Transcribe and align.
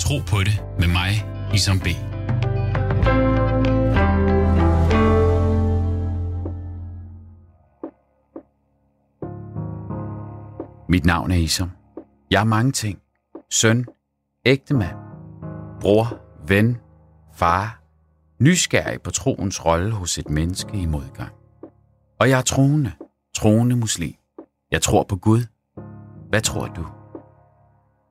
Tro 0.00 0.18
på 0.28 0.38
det 0.38 0.64
med 0.78 0.88
mig, 0.88 1.12
Isam 1.54 1.78
B. 1.80 1.86
Mit 10.88 11.04
navn 11.04 11.30
er 11.30 11.36
Isam. 11.36 11.70
Jeg 12.30 12.40
er 12.40 12.44
mange 12.44 12.72
ting. 12.72 12.98
Søn, 13.50 13.86
ægtemand, 14.46 14.96
bror, 15.80 16.20
ven, 16.48 16.76
far, 17.34 17.82
nysgerrig 18.38 19.02
på 19.02 19.10
troens 19.10 19.64
rolle 19.64 19.92
hos 19.92 20.18
et 20.18 20.30
menneske 20.30 20.76
i 20.76 20.86
modgang. 20.86 21.32
Og 22.20 22.30
jeg 22.30 22.38
er 22.38 22.42
troende, 22.42 22.92
troende 23.36 23.76
muslim. 23.76 24.14
Jeg 24.70 24.82
tror 24.82 25.02
på 25.02 25.16
Gud. 25.16 25.42
Hvad 26.28 26.40
tror 26.40 26.66
du? 26.66 26.86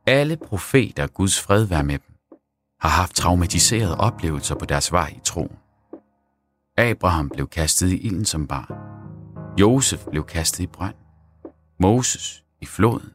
Alle 0.10 0.38
profeter, 0.38 1.08
Guds 1.08 1.42
fred 1.42 1.64
være 1.64 1.84
med 1.84 2.00
dem, 2.00 2.16
har 2.80 2.90
haft 2.90 3.16
traumatiserede 3.16 3.98
oplevelser 3.98 4.56
på 4.56 4.66
deres 4.66 4.92
vej 4.92 5.14
i 5.16 5.20
troen. 5.24 5.58
Abraham 6.78 7.30
blev 7.30 7.48
kastet 7.48 7.88
i 7.88 7.98
ilden 7.98 8.26
som 8.26 8.48
barn. 8.48 8.76
Josef 9.60 10.06
blev 10.12 10.24
kastet 10.24 10.60
i 10.60 10.68
brønd. 10.68 10.96
Moses 11.80 12.44
i 12.62 12.66
floden. 12.66 13.10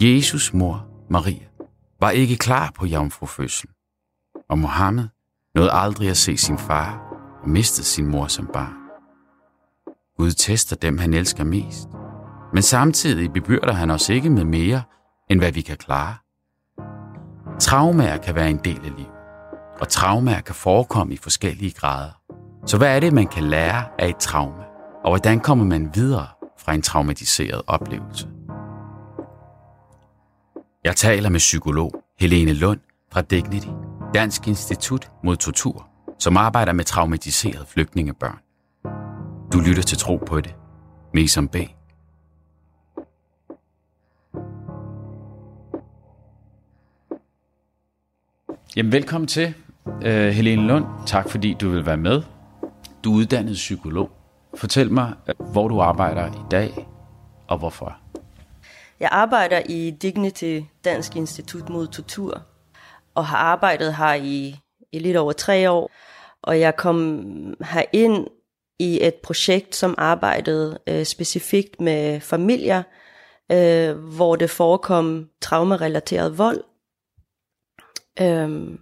Jesus 0.00 0.54
mor, 0.54 0.86
Maria, 1.10 1.46
var 2.00 2.10
ikke 2.10 2.36
klar 2.36 2.70
på 2.70 2.86
jomfrufødslen. 2.86 3.72
Og 4.48 4.58
Mohammed 4.58 5.08
nåede 5.54 5.72
aldrig 5.72 6.10
at 6.10 6.16
se 6.16 6.36
sin 6.36 6.58
far 6.58 7.16
og 7.42 7.48
mistede 7.48 7.86
sin 7.86 8.06
mor 8.06 8.26
som 8.26 8.50
barn. 8.52 8.76
Gud 10.16 10.30
tester 10.30 10.76
dem, 10.76 10.98
han 10.98 11.14
elsker 11.14 11.44
mest. 11.44 11.88
Men 12.52 12.62
samtidig 12.62 13.32
bebyrder 13.32 13.72
han 13.72 13.90
os 13.90 14.08
ikke 14.08 14.30
med 14.30 14.44
mere, 14.44 14.82
end 15.30 15.40
hvad 15.40 15.52
vi 15.52 15.60
kan 15.60 15.76
klare. 15.76 16.14
Traumer 17.60 18.16
kan 18.16 18.34
være 18.34 18.50
en 18.50 18.60
del 18.64 18.80
af 18.84 18.96
livet, 18.96 19.12
og 19.80 19.88
traumer 19.88 20.40
kan 20.40 20.54
forekomme 20.54 21.14
i 21.14 21.16
forskellige 21.16 21.72
grader. 21.72 22.10
Så 22.66 22.76
hvad 22.76 22.96
er 22.96 23.00
det, 23.00 23.12
man 23.12 23.26
kan 23.26 23.44
lære 23.44 23.84
af 23.98 24.08
et 24.08 24.16
traume, 24.16 24.64
og 25.04 25.10
hvordan 25.10 25.40
kommer 25.40 25.64
man 25.64 25.90
videre 25.94 26.26
fra 26.58 26.74
en 26.74 26.82
traumatiseret 26.82 27.62
oplevelse? 27.66 28.28
Jeg 30.84 30.96
taler 30.96 31.28
med 31.28 31.38
psykolog 31.38 31.92
Helene 32.20 32.52
Lund 32.52 32.80
fra 33.12 33.20
Dignity, 33.20 33.68
Dansk 34.14 34.48
Institut 34.48 35.10
mod 35.24 35.36
Tortur, 35.36 35.88
som 36.18 36.36
arbejder 36.36 36.72
med 36.72 36.84
traumatiserede 36.84 37.66
flygtningebørn. 37.66 38.38
Du 39.52 39.60
lytter 39.60 39.82
til 39.82 39.98
Tro 39.98 40.16
på 40.16 40.40
det, 40.40 40.54
med 41.14 41.48
B. 41.48 41.56
Jamen, 48.76 48.92
velkommen 48.92 49.28
til, 49.28 49.54
uh, 49.86 50.06
Helene 50.06 50.66
Lund. 50.66 50.84
Tak 51.06 51.30
fordi 51.30 51.56
du 51.60 51.68
vil 51.70 51.86
være 51.86 51.96
med. 51.96 52.22
Du 53.04 53.12
er 53.12 53.16
uddannet 53.16 53.54
psykolog. 53.54 54.10
Fortæl 54.54 54.92
mig, 54.92 55.12
øh, 55.28 55.46
hvor 55.52 55.68
du 55.68 55.80
arbejder 55.80 56.26
i 56.26 56.42
dag, 56.50 56.88
og 57.48 57.58
hvorfor. 57.58 57.96
Jeg 59.00 59.08
arbejder 59.12 59.62
i 59.68 59.90
Dignity, 59.90 60.60
Dansk 60.84 61.16
Institut 61.16 61.68
mod 61.68 61.86
Tortur, 61.86 62.42
og 63.14 63.26
har 63.26 63.36
arbejdet 63.36 63.96
her 63.96 64.14
i, 64.14 64.56
i 64.92 64.98
lidt 64.98 65.16
over 65.16 65.32
tre 65.32 65.70
år. 65.70 65.90
Og 66.42 66.60
jeg 66.60 66.76
kom 66.76 67.24
her 67.64 67.82
ind 67.92 68.26
i 68.78 68.98
et 69.02 69.14
projekt, 69.14 69.76
som 69.76 69.94
arbejdede 69.98 70.78
øh, 70.86 71.04
specifikt 71.04 71.80
med 71.80 72.20
familier, 72.20 72.82
øh, 73.52 73.96
hvor 73.96 74.36
det 74.36 74.50
forekom 74.50 75.28
traumarelateret 75.40 76.38
vold. 76.38 76.69
Øhm, 78.22 78.78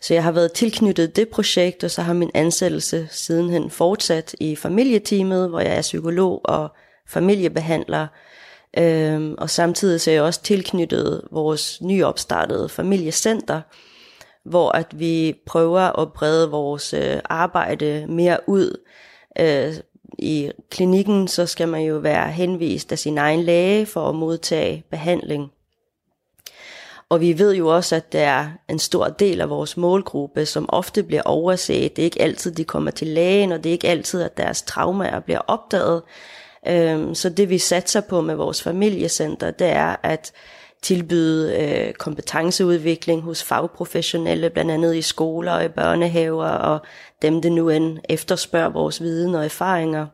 så 0.00 0.14
jeg 0.14 0.22
har 0.22 0.32
været 0.32 0.52
tilknyttet 0.52 1.16
det 1.16 1.28
projekt, 1.28 1.84
og 1.84 1.90
så 1.90 2.02
har 2.02 2.12
min 2.12 2.30
ansættelse 2.34 3.08
sidenhen 3.10 3.70
fortsat 3.70 4.34
i 4.40 4.56
familieteamet, 4.56 5.48
hvor 5.48 5.60
jeg 5.60 5.76
er 5.76 5.82
psykolog 5.82 6.40
og 6.44 6.68
familiebehandler. 7.08 8.06
Øhm, 8.78 9.34
og 9.38 9.50
samtidig 9.50 10.00
så 10.00 10.10
er 10.10 10.14
jeg 10.14 10.22
også 10.22 10.42
tilknyttet 10.42 11.22
vores 11.30 11.82
nyopstartede 11.82 12.68
familiecenter, 12.68 13.60
hvor 14.44 14.70
at 14.70 14.86
vi 14.98 15.34
prøver 15.46 16.00
at 16.00 16.12
brede 16.12 16.50
vores 16.50 16.94
øh, 16.94 17.16
arbejde 17.24 18.06
mere 18.08 18.38
ud. 18.46 18.80
Øh, 19.40 19.74
I 20.18 20.50
klinikken 20.70 21.28
så 21.28 21.46
skal 21.46 21.68
man 21.68 21.82
jo 21.82 21.96
være 21.96 22.30
henvist 22.30 22.92
af 22.92 22.98
sin 22.98 23.18
egen 23.18 23.42
læge 23.42 23.86
for 23.86 24.08
at 24.08 24.14
modtage 24.14 24.84
behandling. 24.90 25.53
Og 27.08 27.20
vi 27.20 27.38
ved 27.38 27.54
jo 27.54 27.68
også, 27.68 27.96
at 27.96 28.12
der 28.12 28.20
er 28.20 28.48
en 28.68 28.78
stor 28.78 29.08
del 29.08 29.40
af 29.40 29.50
vores 29.50 29.76
målgruppe, 29.76 30.46
som 30.46 30.66
ofte 30.68 31.02
bliver 31.02 31.22
overset. 31.22 31.96
Det 31.96 32.02
er 32.02 32.04
ikke 32.04 32.22
altid, 32.22 32.50
de 32.52 32.64
kommer 32.64 32.90
til 32.90 33.06
lægen, 33.06 33.52
og 33.52 33.64
det 33.64 33.70
er 33.70 33.72
ikke 33.72 33.88
altid, 33.88 34.22
at 34.22 34.36
deres 34.36 34.62
traumer 34.62 35.20
bliver 35.20 35.38
opdaget. 35.38 36.02
Øhm, 36.68 37.14
så 37.14 37.28
det 37.28 37.50
vi 37.50 37.58
satser 37.58 38.00
på 38.00 38.20
med 38.20 38.34
vores 38.34 38.62
familiecenter, 38.62 39.50
det 39.50 39.66
er 39.66 39.96
at 40.02 40.32
tilbyde 40.82 41.62
øh, 41.62 41.94
kompetenceudvikling 41.94 43.22
hos 43.22 43.44
fagprofessionelle, 43.44 44.50
blandt 44.50 44.70
andet 44.70 44.96
i 44.96 45.02
skoler 45.02 45.52
og 45.52 45.64
i 45.64 45.68
børnehaver, 45.68 46.48
og 46.48 46.80
dem, 47.22 47.42
det 47.42 47.52
nu 47.52 47.68
end 47.68 47.98
efterspørger 48.08 48.68
vores 48.68 49.02
viden 49.02 49.34
og 49.34 49.44
erfaringer. 49.44 50.06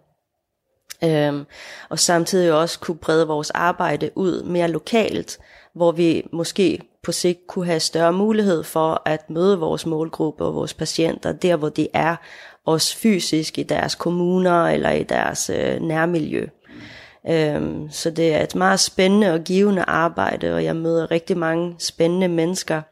Øhm, 1.05 1.47
og 1.89 1.99
samtidig 1.99 2.53
også 2.53 2.79
kunne 2.79 2.99
brede 2.99 3.27
vores 3.27 3.51
arbejde 3.51 4.11
ud 4.15 4.43
mere 4.43 4.69
lokalt, 4.69 5.39
hvor 5.75 5.93
vi 5.93 6.27
måske 6.33 6.79
på 7.03 7.13
sigt 7.13 7.47
kunne 7.47 7.67
have 7.67 7.81
større 7.81 8.13
mulighed 8.13 8.63
for 8.63 9.03
at 9.05 9.31
møde 9.31 9.59
vores 9.59 9.87
målgruppe 9.87 10.45
og 10.45 10.55
vores 10.55 10.75
patienter 10.75 11.33
der, 11.33 11.57
hvor 11.57 11.69
de 11.69 11.89
er, 11.93 12.17
også 12.67 12.97
fysisk 12.97 13.59
i 13.59 13.63
deres 13.63 13.95
kommuner 13.95 14.69
eller 14.69 14.91
i 14.91 15.03
deres 15.03 15.51
øh, 15.51 15.81
nærmiljø. 15.81 16.47
Øhm, 17.29 17.89
så 17.91 18.11
det 18.11 18.35
er 18.35 18.43
et 18.43 18.55
meget 18.55 18.81
spændende 18.81 19.33
og 19.33 19.41
givende 19.41 19.83
arbejde, 19.83 20.55
og 20.55 20.65
jeg 20.65 20.77
møder 20.77 21.11
rigtig 21.11 21.39
mange 21.39 21.75
spændende 21.79 22.29
mennesker. 22.29 22.83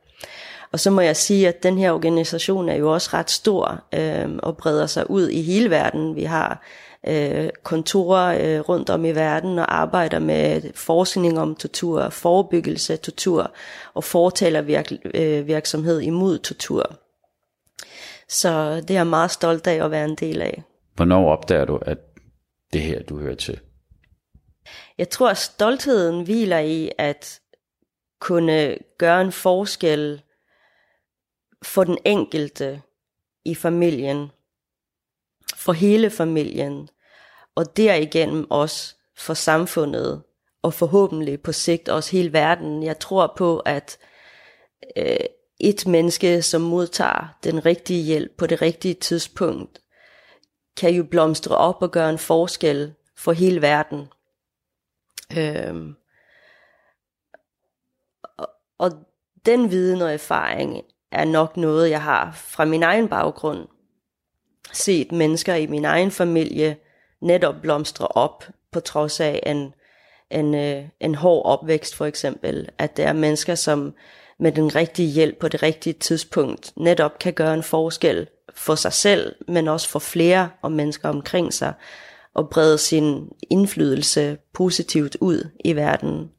Og 0.73 0.81
så 0.81 0.91
må 0.91 1.01
jeg 1.01 1.17
sige, 1.17 1.49
at 1.49 1.63
den 1.63 1.79
her 1.79 1.93
organisation 1.93 2.69
er 2.69 2.75
jo 2.75 2.93
også 2.93 3.11
ret 3.13 3.31
stor 3.31 3.83
øhm, 3.95 4.39
og 4.43 4.57
breder 4.57 4.87
sig 4.87 5.11
ud 5.11 5.29
i 5.29 5.43
hele 5.43 5.71
verden. 5.71 6.17
Vi 6.17 6.25
har 6.25 6.63
øh, 7.07 7.51
kontorer 7.63 8.57
øh, 8.57 8.61
rundt 8.61 8.91
om 8.91 9.05
i 9.05 9.13
verden 9.13 9.59
og 9.59 9.75
arbejder 9.75 10.19
med 10.19 10.63
forskning 10.75 11.39
om 11.39 11.55
tortur, 11.55 12.09
forebyggelse 12.09 12.93
af 12.93 12.99
tortur 12.99 13.55
og 13.95 14.05
fortaler 14.05 14.61
virk, 14.61 14.93
øh, 15.15 15.47
virksomhed 15.47 16.01
imod 16.01 16.39
tortur. 16.39 16.99
Så 18.29 18.77
det 18.77 18.91
er 18.91 18.95
jeg 18.95 19.07
meget 19.07 19.31
stolt 19.31 19.67
af 19.67 19.85
at 19.85 19.91
være 19.91 20.05
en 20.05 20.15
del 20.15 20.43
af. 20.43 20.63
Hvornår 20.95 21.31
opdager 21.33 21.65
du, 21.65 21.77
at 21.77 21.99
det 22.73 22.81
her, 22.81 23.03
du 23.03 23.19
hører 23.19 23.35
til? 23.35 23.61
Jeg 24.99 25.09
tror, 25.09 25.31
at 25.31 25.39
stoltheden 25.39 26.25
hviler 26.25 26.59
i 26.59 26.91
at 26.99 27.41
kunne 28.21 28.77
gøre 28.99 29.21
en 29.21 29.33
forskel 29.33 30.23
for 31.63 31.85
den 31.85 31.99
enkelte 32.05 32.83
i 33.45 33.55
familien, 33.55 34.31
for 35.59 35.73
hele 35.73 36.11
familien, 36.11 36.89
og 37.55 37.77
derigennem 37.77 38.51
også 38.51 38.95
for 39.17 39.35
samfundet, 39.35 40.23
og 40.63 40.75
forhåbentlig 40.75 41.41
på 41.41 41.53
sigt 41.53 41.89
også 41.89 42.11
hele 42.11 42.33
verden. 42.33 42.83
Jeg 42.83 42.99
tror 42.99 43.33
på, 43.37 43.59
at 43.59 43.99
øh, 44.97 45.17
et 45.61 45.87
menneske, 45.87 46.43
som 46.43 46.61
modtager 46.61 47.39
den 47.45 47.67
rigtige 47.67 48.03
hjælp 48.03 48.37
på 48.37 48.47
det 48.47 48.63
rigtige 48.63 48.95
tidspunkt, 48.95 49.81
kan 50.77 50.95
jo 50.95 51.05
blomstre 51.05 51.57
op 51.57 51.83
og 51.83 51.91
gøre 51.91 52.11
en 52.11 52.19
forskel 52.19 52.95
for 53.17 53.33
hele 53.33 53.63
verden. 53.63 54.09
Øhm, 55.39 55.95
og, 58.39 58.49
og 58.79 58.91
den 59.47 59.71
viden 59.71 60.03
og 60.03 60.13
erfaring 60.13 60.85
er 61.13 61.25
nok 61.25 61.57
noget, 61.57 61.91
jeg 61.91 62.03
har 62.03 62.33
fra 62.33 62.65
min 62.65 62.83
egen 62.83 63.09
baggrund. 63.09 63.69
Set 64.73 65.13
mennesker 65.13 65.55
i 65.55 65.67
min 65.67 65.85
egen 65.85 66.11
familie 66.11 66.77
netop 67.21 67.55
blomstre 67.63 68.07
op, 68.07 68.45
på 68.73 68.81
trods 68.81 69.21
af 69.21 69.43
en, 69.47 69.75
en, 70.31 70.55
øh, 70.55 70.85
en 71.01 71.15
hård 71.15 71.47
opvækst 71.47 71.95
for 71.95 72.07
eksempel. 72.07 72.69
At 72.79 72.97
det 72.97 73.05
er 73.05 73.13
mennesker, 73.13 73.55
som 73.55 73.95
med 74.39 74.53
den 74.53 74.75
rigtige 74.75 75.09
hjælp 75.09 75.39
på 75.39 75.49
det 75.49 75.63
rigtige 75.63 75.93
tidspunkt 75.93 76.73
netop 76.77 77.19
kan 77.19 77.33
gøre 77.33 77.55
en 77.55 77.63
forskel 77.63 78.27
for 78.55 78.75
sig 78.75 78.93
selv, 78.93 79.35
men 79.49 79.69
også 79.69 79.89
for 79.89 79.99
flere 79.99 80.49
og 80.63 80.73
mennesker 80.73 81.09
omkring 81.09 81.53
sig, 81.53 81.73
og 82.35 82.51
brede 82.51 82.79
sin 82.79 83.29
indflydelse 83.51 84.39
positivt 84.55 85.17
ud 85.21 85.51
i 85.65 85.77
verden. 85.77 86.31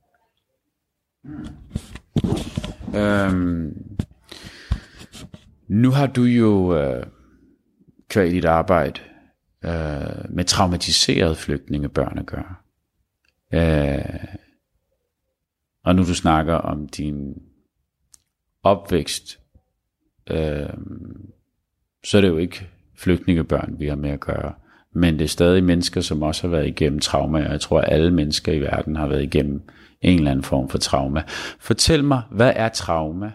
Øhm, 2.96 3.74
nu 5.68 5.92
har 5.92 6.08
du 6.08 6.24
jo 6.24 6.78
øh, 6.78 7.06
kvæl 8.10 8.32
dit 8.32 8.46
arbejde 8.46 9.02
øh, 9.66 10.30
med 10.30 10.44
traumatiserede 10.44 11.36
flygtningebørn 11.36 12.18
at 12.18 12.26
gøre. 12.26 12.56
Øh, 13.54 14.26
og 15.84 15.96
nu 15.96 16.02
du 16.02 16.16
snakker 16.16 16.54
om 16.54 16.88
din 16.88 17.42
opvækst, 18.64 19.40
øh, 20.30 20.70
så 22.04 22.18
er 22.18 22.22
det 22.22 22.28
jo 22.28 22.38
ikke 22.38 22.70
flygtningebørn, 22.96 23.76
vi 23.80 23.88
har 23.88 23.96
med 23.96 24.10
at 24.10 24.20
gøre. 24.20 24.54
Men 24.94 25.14
det 25.14 25.24
er 25.24 25.28
stadig 25.28 25.64
mennesker, 25.64 26.02
som 26.02 26.22
også 26.22 26.48
har 26.48 26.56
været 26.56 26.68
igennem 26.68 27.00
trauma, 27.00 27.46
og 27.46 27.52
jeg 27.52 27.62
tror, 27.62 27.82
at 27.82 27.94
alle 27.94 28.12
mennesker 28.12 28.54
i 28.54 28.60
verden 28.60 28.96
har 28.96 29.08
været 29.08 29.24
igennem 29.24 29.70
en 30.02 30.18
eller 30.18 30.32
anden 30.32 30.44
form 30.44 30.70
for 30.70 30.78
trauma. 30.78 31.24
Fortæl 31.60 32.04
mig, 32.04 32.22
hvad 32.32 32.54
er 32.56 32.70
trauma? 32.70 33.32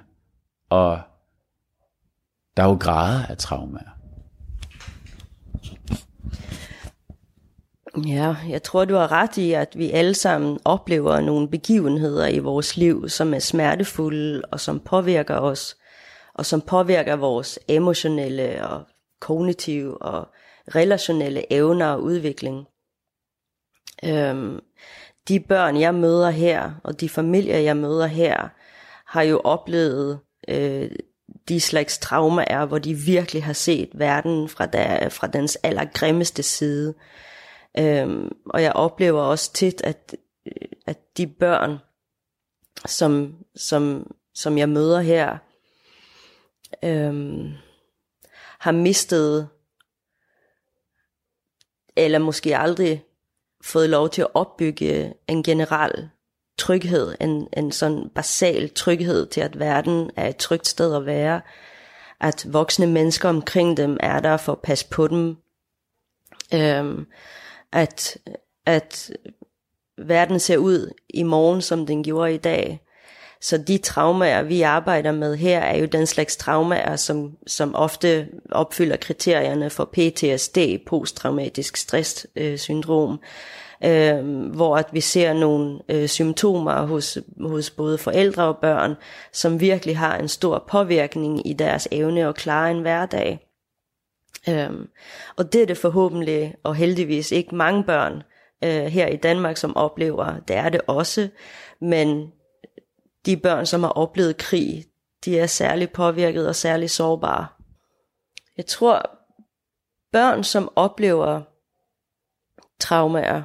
Og 0.70 1.00
der 2.56 2.62
er 2.62 2.68
jo 2.68 2.74
grader 2.80 3.26
af 3.26 3.36
trauma. 3.36 3.80
Ja, 7.96 8.36
jeg 8.48 8.62
tror, 8.62 8.84
du 8.84 8.94
har 8.94 9.12
ret 9.12 9.36
i, 9.36 9.52
at 9.52 9.78
vi 9.78 9.90
alle 9.90 10.14
sammen 10.14 10.58
oplever 10.64 11.20
nogle 11.20 11.48
begivenheder 11.48 12.26
i 12.26 12.38
vores 12.38 12.76
liv, 12.76 13.08
som 13.08 13.34
er 13.34 13.38
smertefulde 13.38 14.42
og 14.52 14.60
som 14.60 14.80
påvirker 14.80 15.36
os, 15.36 15.76
og 16.34 16.46
som 16.46 16.60
påvirker 16.60 17.16
vores 17.16 17.58
emotionelle 17.68 18.68
og 18.68 18.82
kognitive 19.20 20.02
og 20.02 20.28
relationelle 20.74 21.52
evner 21.52 21.86
og 21.86 22.02
udvikling. 22.02 22.66
Øhm, 24.04 24.60
de 25.28 25.40
børn, 25.40 25.80
jeg 25.80 25.94
møder 25.94 26.30
her, 26.30 26.72
og 26.84 27.00
de 27.00 27.08
familier, 27.08 27.58
jeg 27.58 27.76
møder 27.76 28.06
her, 28.06 28.48
har 29.06 29.22
jo 29.22 29.40
oplevet 29.44 30.20
øh, 30.48 30.90
de 31.48 31.60
slags 31.60 31.98
traumer, 31.98 32.66
hvor 32.66 32.78
de 32.78 32.94
virkelig 32.94 33.44
har 33.44 33.52
set 33.52 33.88
verden 33.94 34.48
fra, 34.48 34.66
der, 34.66 35.08
fra 35.08 35.26
dens 35.26 35.56
allergrimmeste 35.62 36.42
side. 36.42 36.94
Øhm, 37.78 38.36
og 38.46 38.62
jeg 38.62 38.72
oplever 38.72 39.22
også 39.22 39.52
tit, 39.52 39.80
at, 39.84 40.16
øh, 40.46 40.68
at 40.86 41.16
de 41.16 41.26
børn, 41.26 41.78
som, 42.86 43.36
som, 43.56 44.14
som 44.34 44.58
jeg 44.58 44.68
møder 44.68 45.00
her, 45.00 45.38
øhm, 46.82 47.52
har 48.58 48.72
mistet, 48.72 49.48
eller 51.96 52.18
måske 52.18 52.58
aldrig 52.58 53.04
fået 53.64 53.90
lov 53.90 54.10
til 54.10 54.22
at 54.22 54.34
opbygge 54.34 55.14
en 55.28 55.42
generel 55.42 56.10
tryghed, 56.58 57.14
en, 57.20 57.48
en 57.56 57.72
sådan 57.72 58.10
basal 58.14 58.74
tryghed 58.74 59.26
til, 59.26 59.40
at 59.40 59.58
verden 59.58 60.10
er 60.16 60.28
et 60.28 60.36
trygt 60.36 60.66
sted 60.66 60.96
at 60.96 61.06
være, 61.06 61.40
at 62.20 62.46
voksne 62.52 62.86
mennesker 62.86 63.28
omkring 63.28 63.76
dem 63.76 63.96
er 64.00 64.20
der 64.20 64.36
for 64.36 64.52
at 64.52 64.62
passe 64.62 64.88
på 64.88 65.08
dem, 65.08 65.36
øhm, 66.54 67.06
at, 67.74 68.18
at 68.66 69.10
verden 69.98 70.40
ser 70.40 70.56
ud 70.56 70.90
i 71.08 71.22
morgen, 71.22 71.62
som 71.62 71.86
den 71.86 72.04
gjorde 72.04 72.34
i 72.34 72.38
dag. 72.38 72.80
Så 73.40 73.58
de 73.58 73.78
traumer, 73.78 74.42
vi 74.42 74.62
arbejder 74.62 75.12
med 75.12 75.36
her, 75.36 75.60
er 75.60 75.78
jo 75.78 75.86
den 75.86 76.06
slags 76.06 76.36
traumer, 76.36 76.96
som, 76.96 77.36
som 77.46 77.74
ofte 77.74 78.28
opfylder 78.50 78.96
kriterierne 78.96 79.70
for 79.70 79.90
PTSD, 79.92 80.58
posttraumatisk 80.86 81.76
stresssyndrom, 81.76 83.20
øh, 83.84 84.18
øh, 84.18 84.50
hvor 84.54 84.76
at 84.76 84.86
vi 84.92 85.00
ser 85.00 85.32
nogle 85.32 85.78
øh, 85.88 86.08
symptomer 86.08 86.86
hos, 86.86 87.18
hos 87.40 87.70
både 87.70 87.98
forældre 87.98 88.42
og 88.42 88.58
børn, 88.62 88.94
som 89.32 89.60
virkelig 89.60 89.98
har 89.98 90.16
en 90.16 90.28
stor 90.28 90.64
påvirkning 90.70 91.46
i 91.50 91.52
deres 91.52 91.88
evne 91.92 92.28
at 92.28 92.34
klare 92.34 92.70
en 92.70 92.80
hverdag. 92.80 93.53
Øhm, 94.48 94.88
og 95.36 95.52
det 95.52 95.62
er 95.62 95.66
det 95.66 95.78
forhåbentlig, 95.78 96.54
og 96.62 96.74
heldigvis 96.74 97.32
ikke 97.32 97.54
mange 97.54 97.84
børn 97.84 98.22
øh, 98.64 98.84
her 98.84 99.06
i 99.06 99.16
Danmark, 99.16 99.56
som 99.56 99.76
oplever. 99.76 100.38
Det 100.38 100.56
er 100.56 100.68
det 100.68 100.80
også, 100.86 101.28
men 101.80 102.32
de 103.26 103.36
børn, 103.36 103.66
som 103.66 103.82
har 103.82 103.90
oplevet 103.90 104.36
krig, 104.36 104.84
de 105.24 105.38
er 105.38 105.46
særligt 105.46 105.92
påvirket 105.92 106.48
og 106.48 106.56
særligt 106.56 106.90
sårbare. 106.90 107.46
Jeg 108.56 108.66
tror, 108.66 109.18
børn, 110.12 110.44
som 110.44 110.72
oplever 110.76 111.42
traumer 112.80 113.42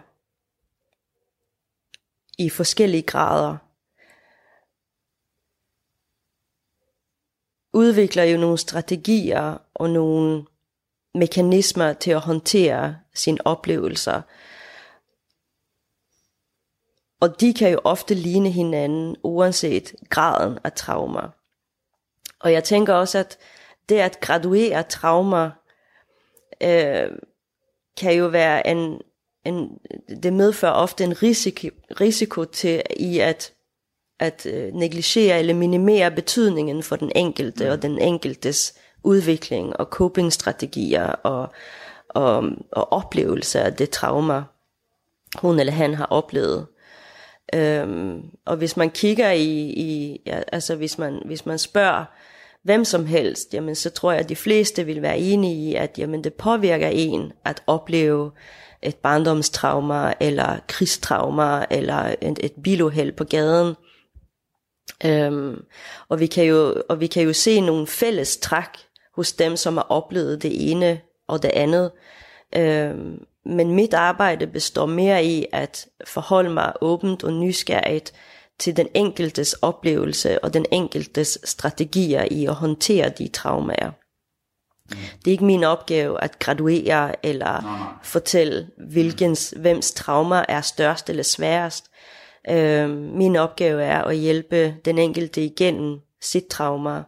i 2.37 2.49
forskellige 2.49 3.03
grader, 3.03 3.57
udvikler 7.73 8.23
jo 8.23 8.37
nogle 8.37 8.57
strategier 8.57 9.57
og 9.73 9.89
nogle 9.89 10.45
mekanismer 11.15 11.93
til 11.93 12.11
at 12.11 12.19
håndtere 12.19 12.97
sine 13.13 13.37
oplevelser. 13.45 14.21
Og 17.21 17.41
de 17.41 17.53
kan 17.53 17.71
jo 17.71 17.79
ofte 17.83 18.13
ligne 18.13 18.51
hinanden, 18.51 19.15
uanset 19.23 19.95
graden 20.09 20.59
af 20.63 20.71
traumer. 20.73 21.29
Og 22.39 22.51
jeg 22.51 22.63
tænker 22.63 22.93
også, 22.93 23.17
at 23.17 23.37
det 23.89 23.99
at 23.99 24.19
graduere 24.19 24.83
traumer, 24.83 25.49
øh, 26.63 27.11
kan 27.97 28.13
jo 28.13 28.25
være 28.25 28.67
en, 28.67 29.01
en, 29.45 29.79
det 30.23 30.33
medfører 30.33 30.71
ofte 30.71 31.03
en 31.03 31.23
risiko, 31.23 31.67
risiko 32.01 32.45
til 32.45 32.81
i 32.99 33.19
at, 33.19 33.53
at 34.19 34.45
øh, 34.45 34.73
negligere 34.73 35.39
eller 35.39 35.53
minimere 35.53 36.11
betydningen 36.11 36.83
for 36.83 36.95
den 36.95 37.11
enkelte 37.15 37.71
og 37.71 37.81
den 37.81 38.01
enkeltes 38.01 38.79
udvikling 39.09 39.79
og 39.79 39.85
copingstrategier 39.85 41.07
og, 41.07 41.49
og, 42.09 42.43
og 42.71 42.91
oplevelser 42.91 43.59
af 43.61 43.73
det 43.73 43.89
trauma, 43.89 44.43
hun 45.41 45.59
eller 45.59 45.73
han 45.73 45.93
har 45.93 46.05
oplevet. 46.05 46.67
Øhm, 47.53 48.21
og 48.45 48.57
hvis 48.57 48.77
man 48.77 48.89
kigger 48.89 49.31
i, 49.31 49.49
i 49.87 50.21
ja, 50.25 50.41
altså 50.51 50.75
hvis 50.75 50.97
man, 50.97 51.21
hvis 51.25 51.45
man 51.45 51.59
spørger 51.59 52.05
hvem 52.63 52.85
som 52.85 53.05
helst, 53.05 53.53
jamen 53.53 53.75
så 53.75 53.89
tror 53.89 54.11
jeg, 54.11 54.19
at 54.19 54.29
de 54.29 54.35
fleste 54.35 54.85
vil 54.85 55.01
være 55.01 55.19
enige 55.19 55.69
i, 55.69 55.75
at 55.75 55.97
jamen, 55.97 56.23
det 56.23 56.33
påvirker 56.33 56.87
en 56.87 57.31
at 57.45 57.63
opleve 57.67 58.31
et 58.81 58.95
barndomstrauma, 58.95 60.13
eller 60.19 60.59
krigstrauma, 60.67 61.65
eller 61.69 62.15
et, 62.21 62.39
et 62.43 62.53
biluheld 62.63 63.11
på 63.11 63.23
gaden. 63.23 63.75
Øhm, 65.05 65.63
og, 66.09 66.19
vi 66.19 66.27
kan 66.27 66.45
jo, 66.45 66.83
og 66.89 66.99
vi 66.99 67.07
kan 67.07 67.23
jo 67.23 67.33
se 67.33 67.61
nogle 67.61 67.87
fælles 67.87 68.37
træk 68.37 68.88
hos 69.19 69.33
dem, 69.33 69.57
som 69.57 69.77
har 69.77 69.85
oplevet 69.89 70.43
det 70.43 70.71
ene 70.71 70.99
og 71.27 71.43
det 71.43 71.51
andet. 71.53 71.91
Øh, 72.55 72.95
men 73.45 73.71
mit 73.71 73.93
arbejde 73.93 74.47
består 74.47 74.85
mere 74.85 75.25
i 75.25 75.45
at 75.51 75.87
forholde 76.05 76.49
mig 76.49 76.73
åbent 76.81 77.23
og 77.23 77.33
nysgerrigt 77.33 78.13
til 78.59 78.77
den 78.77 78.87
enkeltes 78.93 79.53
oplevelse 79.53 80.43
og 80.43 80.53
den 80.53 80.65
enkeltes 80.71 81.39
strategier 81.43 82.27
i 82.31 82.45
at 82.45 82.53
håndtere 82.53 83.09
de 83.09 83.27
traumer. 83.27 83.91
Det 84.89 85.27
er 85.27 85.31
ikke 85.31 85.45
min 85.45 85.63
opgave 85.63 86.23
at 86.23 86.39
graduere 86.39 87.25
eller 87.25 87.61
nej, 87.61 87.87
fortælle, 88.03 88.67
hvilkens, 88.77 89.53
hvems 89.57 89.91
traumer 89.91 90.45
er 90.49 90.61
størst 90.61 91.09
eller 91.09 91.23
sværest. 91.23 91.85
Øh, 92.49 92.89
min 92.89 93.35
opgave 93.35 93.83
er 93.83 94.01
at 94.01 94.15
hjælpe 94.17 94.75
den 94.85 94.97
enkelte 94.97 95.45
igennem 95.45 95.99
sit 96.21 96.45
trauma 96.45 97.03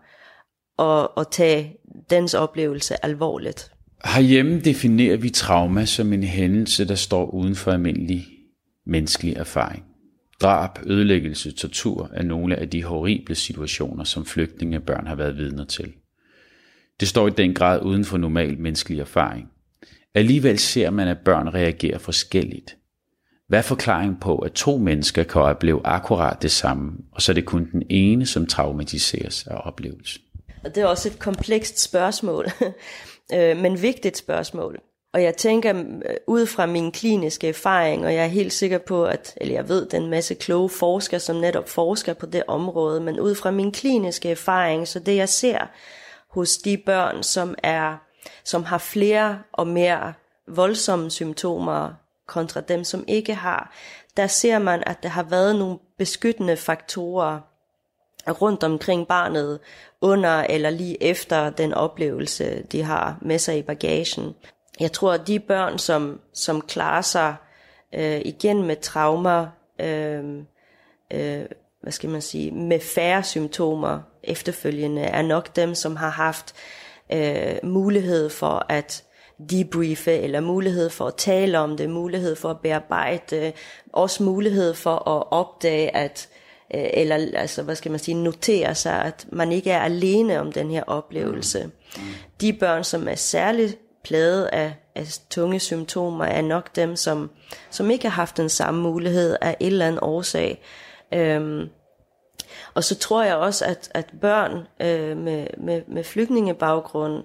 og, 0.81 1.17
og 1.17 1.31
tage 1.31 1.75
dens 2.09 2.33
oplevelse 2.33 3.05
alvorligt. 3.05 3.71
Herhjemme 4.05 4.59
definerer 4.59 5.17
vi 5.17 5.29
trauma 5.29 5.85
som 5.85 6.13
en 6.13 6.23
hændelse, 6.23 6.87
der 6.87 6.95
står 6.95 7.25
uden 7.25 7.55
for 7.55 7.71
almindelig 7.71 8.27
menneskelig 8.85 9.35
erfaring. 9.35 9.83
Drab, 10.41 10.69
ødelæggelse, 10.85 11.51
tortur 11.51 12.09
er 12.13 12.23
nogle 12.23 12.55
af 12.55 12.69
de 12.69 12.83
horrible 12.83 13.35
situationer, 13.35 14.03
som 14.03 14.25
flygtningebørn 14.25 15.07
har 15.07 15.15
været 15.15 15.37
vidner 15.37 15.65
til. 15.65 15.93
Det 16.99 17.07
står 17.07 17.27
i 17.27 17.31
den 17.31 17.53
grad 17.53 17.81
uden 17.81 18.05
for 18.05 18.17
normal 18.17 18.59
menneskelig 18.59 18.99
erfaring. 18.99 19.47
Alligevel 20.15 20.59
ser 20.59 20.89
man, 20.89 21.07
at 21.07 21.17
børn 21.25 21.47
reagerer 21.47 21.97
forskelligt. 21.97 22.77
Hvad 23.47 23.59
er 23.59 23.63
forklaringen 23.63 24.17
på, 24.21 24.37
at 24.37 24.51
to 24.51 24.77
mennesker 24.77 25.23
kan 25.23 25.41
opleve 25.41 25.81
akkurat 25.85 26.41
det 26.41 26.51
samme, 26.51 26.91
og 27.11 27.21
så 27.21 27.31
er 27.31 27.33
det 27.33 27.45
kun 27.45 27.69
den 27.71 27.83
ene, 27.89 28.25
som 28.25 28.45
traumatiseres 28.45 29.47
af 29.47 29.61
oplevelsen? 29.63 30.21
Og 30.63 30.75
det 30.75 30.83
er 30.83 30.87
også 30.87 31.09
et 31.09 31.19
komplekst 31.19 31.79
spørgsmål, 31.79 32.47
øh, 33.35 33.57
men 33.57 33.81
vigtigt 33.81 34.17
spørgsmål. 34.17 34.79
Og 35.13 35.23
jeg 35.23 35.35
tænker 35.35 35.75
øh, 35.75 36.15
ud 36.27 36.45
fra 36.45 36.65
min 36.65 36.91
kliniske 36.91 37.49
erfaring, 37.49 38.05
og 38.05 38.13
jeg 38.13 38.23
er 38.23 38.27
helt 38.27 38.53
sikker 38.53 38.77
på, 38.77 39.05
at, 39.05 39.33
eller 39.37 39.53
jeg 39.53 39.69
ved, 39.69 39.85
den 39.85 40.09
masse 40.09 40.35
kloge 40.35 40.69
forskere, 40.69 41.19
som 41.19 41.35
netop 41.35 41.69
forsker 41.69 42.13
på 42.13 42.25
det 42.25 42.43
område, 42.47 43.01
men 43.01 43.19
ud 43.19 43.35
fra 43.35 43.51
min 43.51 43.71
kliniske 43.71 44.29
erfaring, 44.29 44.87
så 44.87 44.99
det 44.99 45.15
jeg 45.15 45.29
ser 45.29 45.59
hos 46.29 46.57
de 46.57 46.77
børn, 46.77 47.23
som 47.23 47.55
er, 47.63 47.97
som 48.43 48.63
har 48.63 48.77
flere 48.77 49.39
og 49.53 49.67
mere 49.67 50.13
voldsomme 50.47 51.11
symptomer 51.11 51.93
kontra 52.27 52.61
dem, 52.61 52.83
som 52.83 53.03
ikke 53.07 53.35
har, 53.35 53.73
der 54.17 54.27
ser 54.27 54.59
man, 54.59 54.83
at 54.85 55.03
der 55.03 55.09
har 55.09 55.23
været 55.23 55.55
nogle 55.55 55.77
beskyttende 55.97 56.57
faktorer 56.57 57.39
rundt 58.27 58.63
omkring 58.63 59.07
barnet, 59.07 59.59
under 60.01 60.29
eller 60.49 60.69
lige 60.69 61.03
efter 61.03 61.49
den 61.49 61.73
oplevelse, 61.73 62.63
de 62.71 62.83
har 62.83 63.17
med 63.21 63.39
sig 63.39 63.57
i 63.57 63.61
bagagen. 63.61 64.35
Jeg 64.79 64.91
tror, 64.91 65.13
at 65.13 65.27
de 65.27 65.39
børn, 65.39 65.77
som, 65.77 66.19
som 66.33 66.61
klarer 66.61 67.01
sig 67.01 67.35
øh, 67.93 68.21
igen 68.25 68.63
med 68.63 68.75
traumer, 68.75 69.47
øh, 69.81 70.23
øh, 71.13 71.45
hvad 71.81 71.91
skal 71.91 72.09
man 72.09 72.21
sige, 72.21 72.51
med 72.51 72.79
færre 72.79 73.23
symptomer 73.23 73.99
efterfølgende, 74.23 75.01
er 75.01 75.21
nok 75.21 75.55
dem, 75.55 75.75
som 75.75 75.95
har 75.95 76.09
haft 76.09 76.55
øh, 77.13 77.55
mulighed 77.63 78.29
for 78.29 78.65
at 78.69 79.03
debriefe, 79.49 80.11
eller 80.11 80.39
mulighed 80.39 80.89
for 80.89 81.07
at 81.07 81.15
tale 81.15 81.59
om 81.59 81.77
det, 81.77 81.89
mulighed 81.89 82.35
for 82.35 82.49
at 82.49 82.59
bearbejde, 82.59 83.47
øh, 83.47 83.51
også 83.93 84.23
mulighed 84.23 84.73
for 84.73 85.09
at 85.09 85.23
opdage, 85.31 85.95
at 85.95 86.29
øh, 86.31 86.40
eller 86.73 87.15
altså, 87.35 87.63
hvad 87.63 87.75
skal 87.75 87.91
man 87.91 87.99
sige, 87.99 88.23
notere 88.23 88.75
sig, 88.75 89.05
at 89.05 89.27
man 89.31 89.51
ikke 89.51 89.71
er 89.71 89.81
alene 89.81 90.39
om 90.39 90.51
den 90.51 90.71
her 90.71 90.83
oplevelse. 90.87 91.71
De 92.41 92.53
børn, 92.53 92.83
som 92.83 93.07
er 93.07 93.15
særligt 93.15 93.77
plaget 94.03 94.45
af, 94.45 94.73
af 94.95 95.05
tunge 95.29 95.59
symptomer, 95.59 96.25
er 96.25 96.41
nok 96.41 96.75
dem, 96.75 96.95
som, 96.95 97.29
som 97.69 97.91
ikke 97.91 98.09
har 98.09 98.15
haft 98.15 98.37
den 98.37 98.49
samme 98.49 98.81
mulighed 98.81 99.37
af 99.41 99.57
et 99.59 99.67
eller 99.67 99.87
andet 99.87 99.99
årsag. 100.01 100.61
Øhm, 101.13 101.69
og 102.73 102.83
så 102.83 102.95
tror 102.95 103.23
jeg 103.23 103.35
også, 103.35 103.65
at, 103.65 103.91
at 103.93 104.05
børn 104.21 104.67
øh, 104.81 105.17
med, 105.17 105.47
med, 105.57 105.81
med 105.87 106.03
flygtningebaggrund 106.03 107.23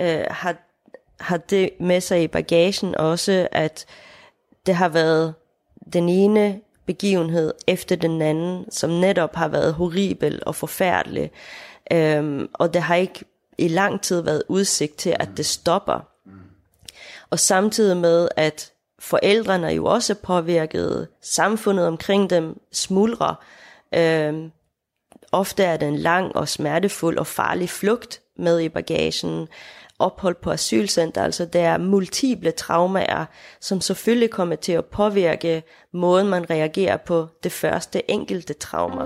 øh, 0.00 0.24
har, 0.30 0.56
har 1.20 1.36
det 1.36 1.70
med 1.80 2.00
sig 2.00 2.22
i 2.22 2.28
bagagen 2.28 2.94
også, 2.94 3.48
at 3.52 3.86
det 4.66 4.74
har 4.74 4.88
været 4.88 5.34
den 5.92 6.08
ene 6.08 6.60
begivenhed 6.92 7.52
efter 7.66 7.96
den 7.96 8.22
anden, 8.22 8.70
som 8.70 8.90
netop 8.90 9.34
har 9.34 9.48
været 9.48 9.74
horribel 9.74 10.42
og 10.46 10.54
forfærdelig. 10.54 11.30
Øhm, 11.92 12.48
og 12.52 12.74
det 12.74 12.82
har 12.82 12.94
ikke 12.94 13.24
i 13.58 13.68
lang 13.68 14.00
tid 14.00 14.20
været 14.20 14.42
udsigt 14.48 14.96
til, 14.96 15.16
at 15.20 15.28
det 15.36 15.46
stopper. 15.46 16.08
Og 17.30 17.38
samtidig 17.38 17.96
med, 17.96 18.28
at 18.36 18.72
forældrene 18.98 19.66
jo 19.66 19.84
også 19.84 20.14
påvirket, 20.14 21.08
samfundet 21.22 21.86
omkring 21.86 22.30
dem 22.30 22.60
smuldrer. 22.72 23.34
Øhm, 23.94 24.50
ofte 25.32 25.64
er 25.64 25.76
det 25.76 25.88
en 25.88 25.98
lang 25.98 26.36
og 26.36 26.48
smertefuld 26.48 27.18
og 27.18 27.26
farlig 27.26 27.70
flugt 27.70 28.20
med 28.36 28.60
i 28.60 28.68
bagagen. 28.68 29.48
Ophold 30.02 30.36
på 30.42 30.50
asylcenter, 30.50 31.22
altså 31.22 31.44
der 31.44 31.60
er 31.60 31.78
multiple 31.78 32.50
traumer, 32.50 33.26
som 33.60 33.80
selvfølgelig 33.80 34.30
kommer 34.30 34.56
til 34.56 34.72
at 34.72 34.84
påvirke 34.84 35.62
måden, 35.92 36.28
man 36.28 36.50
reagerer 36.50 36.96
på 36.96 37.28
det 37.42 37.52
første 37.52 38.10
enkelte 38.10 38.52
trauma. 38.52 39.04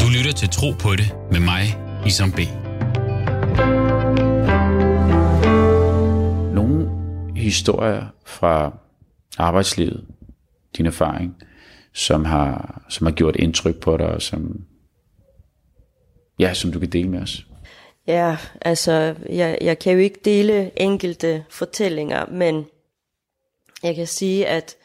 Du 0.00 0.06
lytter 0.16 0.32
til 0.36 0.48
Tro 0.48 0.70
på 0.70 0.88
det 0.96 1.16
med 1.32 1.40
mig, 1.40 1.62
Isam 2.06 2.32
B. 2.32 2.38
Nogle 6.54 6.88
historier 7.36 8.06
fra 8.26 8.78
arbejdslivet, 9.38 10.04
din 10.76 10.86
erfaring, 10.86 11.36
som 11.92 12.24
har, 12.24 12.82
som 12.88 13.06
har 13.06 13.12
gjort 13.12 13.36
indtryk 13.36 13.76
på 13.80 13.96
dig, 13.96 14.06
og 14.06 14.22
som, 14.22 14.64
ja, 16.38 16.54
som 16.54 16.72
du 16.72 16.78
kan 16.78 16.90
dele 16.90 17.08
med 17.08 17.20
os? 17.20 17.46
Ja, 18.06 18.36
altså, 18.60 19.14
jeg, 19.28 19.58
jeg 19.60 19.78
kan 19.78 19.92
jo 19.92 19.98
ikke 19.98 20.20
dele 20.24 20.80
enkelte 20.80 21.44
fortællinger, 21.48 22.26
men 22.26 22.66
jeg 23.82 23.94
kan 23.94 24.06
sige, 24.06 24.46
at 24.46 24.76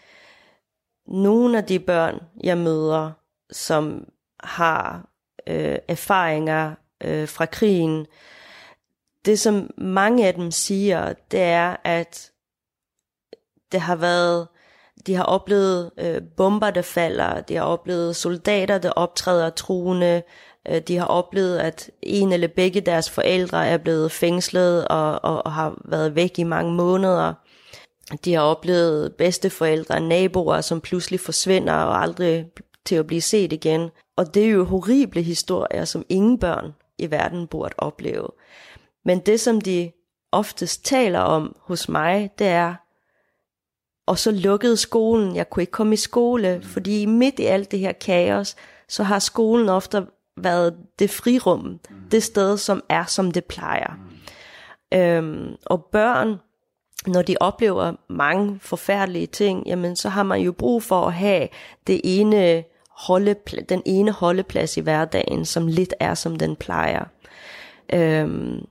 nogle 1.07 1.57
af 1.57 1.63
de 1.63 1.79
børn, 1.79 2.19
jeg 2.43 2.57
møder, 2.57 3.11
som 3.51 4.09
har 4.39 5.09
øh, 5.47 5.77
erfaringer 5.87 6.75
øh, 7.03 7.27
fra 7.27 7.45
krigen, 7.45 8.07
det 9.25 9.39
som 9.39 9.69
mange 9.77 10.27
af 10.27 10.33
dem 10.33 10.51
siger, 10.51 11.13
det 11.31 11.41
er, 11.41 11.75
at 11.83 12.31
det 13.71 13.81
har 13.81 13.95
været 13.95 14.47
de 15.07 15.15
har 15.15 15.23
oplevet 15.23 15.91
øh, 15.97 16.21
bomber, 16.37 16.71
der 16.71 16.81
falder, 16.81 17.41
de 17.41 17.55
har 17.55 17.63
oplevet 17.63 18.15
soldater, 18.15 18.77
der 18.77 18.91
optræder 18.91 19.49
truende, 19.49 20.23
øh, 20.69 20.81
de 20.81 20.97
har 20.97 21.05
oplevet, 21.05 21.57
at 21.57 21.91
en 22.01 22.33
eller 22.33 22.47
begge 22.47 22.81
deres 22.81 23.09
forældre 23.09 23.67
er 23.67 23.77
blevet 23.77 24.11
fængslet 24.11 24.87
og, 24.87 25.23
og, 25.23 25.45
og 25.45 25.51
har 25.51 25.81
været 25.85 26.15
væk 26.15 26.39
i 26.39 26.43
mange 26.43 26.73
måneder. 26.73 27.33
De 28.25 28.33
har 28.33 28.41
oplevet 28.41 29.15
bedsteforældre, 29.15 29.99
naboer, 29.99 30.61
som 30.61 30.81
pludselig 30.81 31.19
forsvinder 31.19 31.73
og 31.73 32.01
aldrig 32.01 32.45
til 32.85 32.95
at 32.95 33.07
blive 33.07 33.21
set 33.21 33.53
igen. 33.53 33.89
Og 34.17 34.33
det 34.33 34.45
er 34.45 34.49
jo 34.49 34.63
horrible 34.63 35.21
historier, 35.21 35.85
som 35.85 36.05
ingen 36.09 36.39
børn 36.39 36.73
i 36.97 37.11
verden 37.11 37.47
burde 37.47 37.73
opleve. 37.77 38.27
Men 39.05 39.19
det, 39.19 39.39
som 39.39 39.61
de 39.61 39.91
oftest 40.31 40.85
taler 40.85 41.19
om 41.19 41.55
hos 41.59 41.89
mig, 41.89 42.31
det 42.39 42.47
er, 42.47 42.75
og 44.07 44.19
så 44.19 44.31
lukkede 44.31 44.77
skolen. 44.77 45.35
Jeg 45.35 45.49
kunne 45.49 45.63
ikke 45.63 45.71
komme 45.71 45.93
i 45.93 45.97
skole, 45.97 46.57
mm. 46.57 46.63
fordi 46.63 47.05
midt 47.05 47.39
i 47.39 47.45
alt 47.45 47.71
det 47.71 47.79
her 47.79 47.91
kaos, 47.91 48.55
så 48.87 49.03
har 49.03 49.19
skolen 49.19 49.69
ofte 49.69 50.05
været 50.43 50.75
det 50.99 51.09
frirum, 51.09 51.59
mm. 51.59 51.79
det 52.11 52.23
sted, 52.23 52.57
som 52.57 52.83
er, 52.89 53.05
som 53.05 53.31
det 53.31 53.45
plejer. 53.45 53.93
Øhm, 54.93 55.55
og 55.65 55.87
børn, 55.91 56.35
når 57.07 57.21
de 57.21 57.35
oplever 57.39 57.93
mange 58.09 58.59
forfærdelige 58.61 59.27
ting, 59.27 59.67
jamen 59.67 59.95
så 59.95 60.09
har 60.09 60.23
man 60.23 60.41
jo 60.41 60.51
brug 60.51 60.83
for 60.83 61.07
at 61.07 61.13
have 61.13 61.47
det 61.87 62.01
ene 62.03 62.63
holdepl- 62.99 63.65
den 63.69 63.81
ene 63.85 64.11
holdeplads 64.11 64.77
i 64.77 64.81
hverdagen, 64.81 65.45
som 65.45 65.67
lidt 65.67 65.93
er, 65.99 66.13
som 66.13 66.35
den 66.35 66.55
plejer. 66.55 67.05
Øhm, 67.93 68.65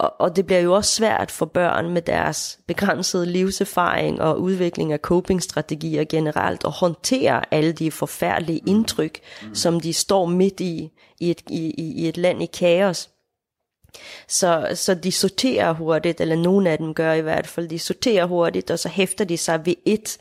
og, 0.00 0.20
og 0.20 0.36
det 0.36 0.46
bliver 0.46 0.60
jo 0.60 0.74
også 0.74 0.92
svært 0.92 1.30
for 1.30 1.46
børn 1.46 1.90
med 1.90 2.02
deres 2.02 2.58
begrænsede 2.66 3.26
livserfaring 3.26 4.20
og 4.20 4.40
udvikling 4.40 4.92
af 4.92 4.98
copingstrategier 4.98 6.04
generelt 6.04 6.64
at 6.64 6.70
håndtere 6.70 7.54
alle 7.54 7.72
de 7.72 7.90
forfærdelige 7.90 8.62
indtryk, 8.66 9.20
mm. 9.42 9.54
som 9.54 9.80
de 9.80 9.92
står 9.92 10.26
midt 10.26 10.60
i 10.60 10.90
i 11.20 11.30
et, 11.30 11.42
i, 11.50 11.74
i 11.76 12.08
et 12.08 12.16
land 12.16 12.42
i 12.42 12.46
kaos. 12.46 13.10
Så, 14.28 14.68
så 14.74 14.94
de 14.94 15.12
sorterer 15.12 15.72
hurtigt, 15.72 16.20
eller 16.20 16.36
nogle 16.36 16.70
af 16.70 16.78
dem 16.78 16.94
gør 16.94 17.12
i 17.12 17.20
hvert 17.20 17.46
fald, 17.46 17.68
de 17.68 17.78
sorterer 17.78 18.26
hurtigt, 18.26 18.70
og 18.70 18.78
så 18.78 18.88
hæfter 18.88 19.24
de 19.24 19.36
sig 19.36 19.66
ved 19.66 19.74
et 19.86 20.18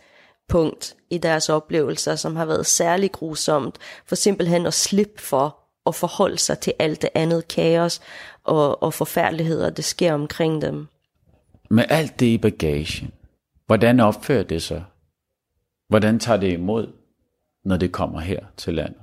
punkt 0.50 0.95
i 1.09 1.17
deres 1.17 1.50
oplevelser, 1.50 2.15
som 2.15 2.36
har 2.36 2.45
været 2.45 2.65
særlig 2.65 3.12
grusomt, 3.12 3.77
for 4.05 4.15
simpelthen 4.15 4.65
at 4.65 4.74
slippe 4.74 5.21
for 5.21 5.59
at 5.86 5.95
forholde 5.95 6.38
sig 6.38 6.59
til 6.59 6.74
alt 6.79 7.01
det 7.01 7.09
andet 7.15 7.48
kaos 7.48 8.01
og, 8.50 8.84
og 8.84 8.94
forfærdeligheder, 8.94 9.70
det 9.70 9.86
sker 9.86 10.13
omkring 10.13 10.62
dem. 10.62 10.88
Med 11.70 11.84
alt 11.89 12.20
det 12.20 12.25
i 12.25 12.38
bagagen, 12.38 13.12
hvordan 13.65 14.00
opfører 14.00 14.44
det 14.44 14.62
sig? 14.62 14.84
Hvordan 15.88 16.20
tager 16.20 16.39
det 16.39 16.51
imod, 16.51 16.88
når 17.65 17.77
det 17.77 17.91
kommer 17.91 18.20
her 18.20 18.39
til 18.58 18.74
landet? 18.74 19.01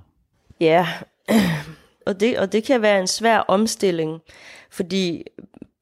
Ja, 0.61 0.89
og 2.07 2.21
det, 2.21 2.39
og 2.39 2.53
det 2.53 2.65
kan 2.65 2.83
være 2.83 3.01
en 3.01 3.07
svær 3.07 3.39
omstilling, 3.39 4.21
fordi 4.71 5.25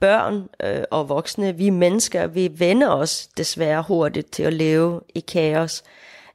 børn 0.01 0.49
øh, 0.63 0.85
og 0.91 1.09
voksne, 1.09 1.57
vi 1.57 1.71
mennesker, 1.71 2.27
vi 2.27 2.51
vender 2.59 2.89
os 2.89 3.27
desværre 3.27 3.83
hurtigt 3.83 4.33
til 4.33 4.43
at 4.43 4.53
leve 4.53 5.01
i 5.15 5.21
kaos. 5.21 5.83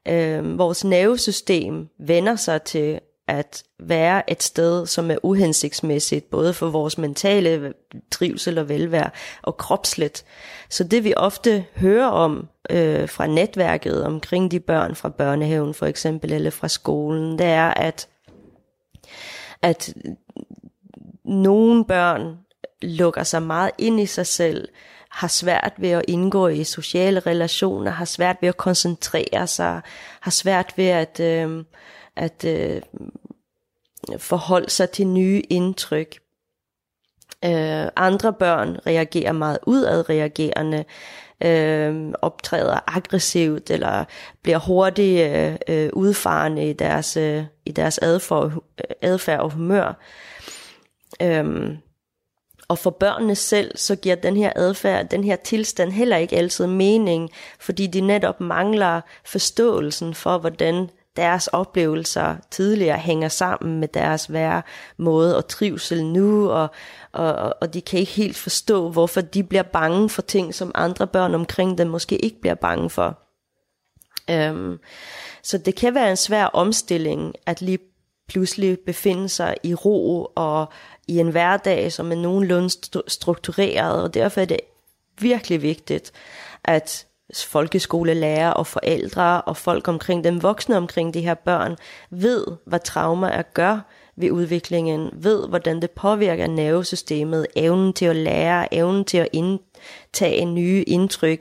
Øh, 0.08 0.58
vores 0.58 0.84
nervesystem 0.84 1.88
vender 1.98 2.36
sig 2.36 2.62
til 2.62 3.00
at 3.30 3.64
være 3.80 4.32
et 4.32 4.44
sted, 4.44 4.86
som 4.86 5.12
er 5.12 5.18
uhensigtsmæssigt, 5.24 6.30
både 6.30 6.54
for 6.54 6.70
vores 6.70 6.98
mentale 6.98 7.74
trivsel 8.12 8.58
og 8.58 8.70
velvære, 8.70 9.10
og 9.42 9.58
kropsligt. 9.58 10.26
Så 10.70 10.84
det 10.84 11.04
vi 11.04 11.14
ofte 11.18 11.66
hører 11.76 12.08
om 12.08 12.48
øh, 12.70 13.10
fra 13.10 13.28
netværket 13.28 14.04
omkring 14.04 14.52
de 14.52 14.60
børn 14.60 14.96
fra 14.96 15.10
børnehaven 15.10 15.74
for 15.74 15.86
eksempel, 15.86 16.34
eller 16.34 16.52
fra 16.52 16.68
skolen, 16.68 17.40
det 17.40 17.48
er, 17.48 17.74
at, 17.74 18.08
at 19.62 19.94
nogle 21.26 21.86
børn 21.86 22.38
lukker 22.82 23.24
sig 23.24 23.44
meget 23.44 23.72
ind 23.78 24.00
i 24.00 24.06
sig 24.06 24.26
selv, 24.26 24.68
har 25.10 25.28
svært 25.28 25.74
ved 25.78 25.90
at 25.90 26.06
indgå 26.08 26.48
i 26.48 26.64
sociale 26.64 27.20
relationer, 27.20 27.92
har 27.92 28.06
svært 28.06 28.38
ved 28.42 28.50
at 28.50 28.58
koncentrere 28.58 29.48
sig, 29.48 29.82
har 30.22 30.32
svært 30.32 30.74
ved 30.76 30.88
at, 30.88 31.20
øh, 31.20 31.64
at 32.20 32.46
øh, 32.46 32.82
forholde 34.18 34.70
sig 34.70 34.90
til 34.90 35.08
nye 35.08 35.42
indtryk. 35.50 36.20
Øh, 37.46 37.88
andre 37.96 38.34
børn 38.34 38.80
reagerer 38.88 39.32
meget 39.32 39.60
udadreagerende, 39.66 40.86
øh, 41.44 42.14
optræder 42.22 42.80
aggressivt 42.88 43.72
eller 43.72 44.06
bliver 44.44 44.58
hurtigt 44.58 45.32
øh, 45.68 45.90
udfarende 45.94 46.70
i 46.70 46.74
deres, 46.74 47.18
øh, 47.18 47.44
i 47.66 47.72
deres 47.72 47.98
adfærd, 47.98 48.64
adfærd 49.02 49.40
og 49.40 49.52
humør. 49.52 49.94
Øh, 51.22 51.78
og 52.68 52.78
for 52.78 52.90
børnene 52.90 53.36
selv, 53.36 53.78
så 53.78 53.96
giver 53.96 54.16
den 54.16 54.38
her 54.38 54.52
adfærd, 54.56 55.10
den 55.10 55.24
her 55.24 55.36
tilstand 55.36 55.92
heller 55.92 56.18
ikke 56.18 56.38
altid 56.38 56.68
mening, 56.68 57.30
fordi 57.60 57.88
de 57.88 58.02
netop 58.02 58.42
mangler 58.42 59.02
forståelsen 59.26 60.14
for, 60.14 60.38
hvordan 60.38 60.90
deres 61.20 61.48
oplevelser 61.48 62.36
tidligere 62.52 62.98
hænger 62.98 63.28
sammen 63.28 63.80
med 63.80 63.88
deres 63.88 64.34
være 64.34 64.62
måde 64.98 65.38
og 65.38 65.48
trivsel 65.48 66.06
nu, 66.06 66.52
og, 66.52 66.68
og, 67.12 67.54
og 67.62 67.74
de 67.74 67.82
kan 67.82 68.00
ikke 68.00 68.12
helt 68.12 68.38
forstå, 68.38 68.90
hvorfor 68.90 69.22
de 69.22 69.44
bliver 69.44 69.64
bange 69.64 70.10
for 70.10 70.22
ting, 70.22 70.56
som 70.56 70.72
andre 70.76 71.08
børn 71.08 71.36
omkring 71.36 71.78
dem 71.78 71.88
måske 71.88 72.18
ikke 72.18 72.42
bliver 72.42 72.56
bange 72.56 72.90
for. 72.90 73.20
Øhm, 74.30 74.80
så 75.44 75.58
det 75.58 75.76
kan 75.76 75.96
være 75.96 76.10
en 76.10 76.18
svær 76.18 76.46
omstilling, 76.46 77.36
at 77.46 77.62
lige 77.62 77.80
pludselig 78.28 78.80
befinde 78.86 79.30
sig 79.30 79.56
i 79.64 79.74
ro 79.74 80.32
og 80.36 80.70
i 81.08 81.20
en 81.20 81.30
hverdag, 81.30 81.92
som 81.92 82.12
er 82.12 82.16
nogenlunde 82.16 82.70
struktureret, 83.08 84.04
og 84.04 84.14
derfor 84.14 84.42
er 84.42 84.46
det 84.46 84.60
virkelig 85.20 85.62
vigtigt, 85.62 86.12
at 86.64 87.06
folkeskolelærer 87.48 88.52
og 88.52 88.68
forældre 88.68 89.42
og 89.42 89.58
folk 89.58 89.88
omkring 89.88 90.24
dem 90.24 90.44
voksne 90.44 90.78
omkring 90.78 91.14
de 91.14 91.22
her 91.22 91.34
børn 91.34 91.78
ved, 92.10 92.46
hvad 92.66 92.80
trauma 92.80 93.28
er 93.28 93.42
gør 93.42 93.80
ved 94.16 94.32
udviklingen, 94.32 95.10
ved, 95.14 95.48
hvordan 95.48 95.82
det 95.82 95.92
påvirker 95.92 96.48
nervesystemet, 96.48 97.48
evnen 97.56 97.94
til 97.94 98.06
at 98.06 98.16
lære, 98.16 98.74
evnen 98.74 99.06
til 99.06 99.18
at 99.18 99.28
indtage 99.34 100.46
nye 100.46 100.84
indtryk, 100.88 101.40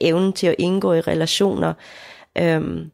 evnen 0.00 0.32
til 0.32 0.46
at 0.46 0.54
indgå 0.58 0.92
i 0.92 1.00
relationer. 1.00 1.74
Øhm, 2.38 2.90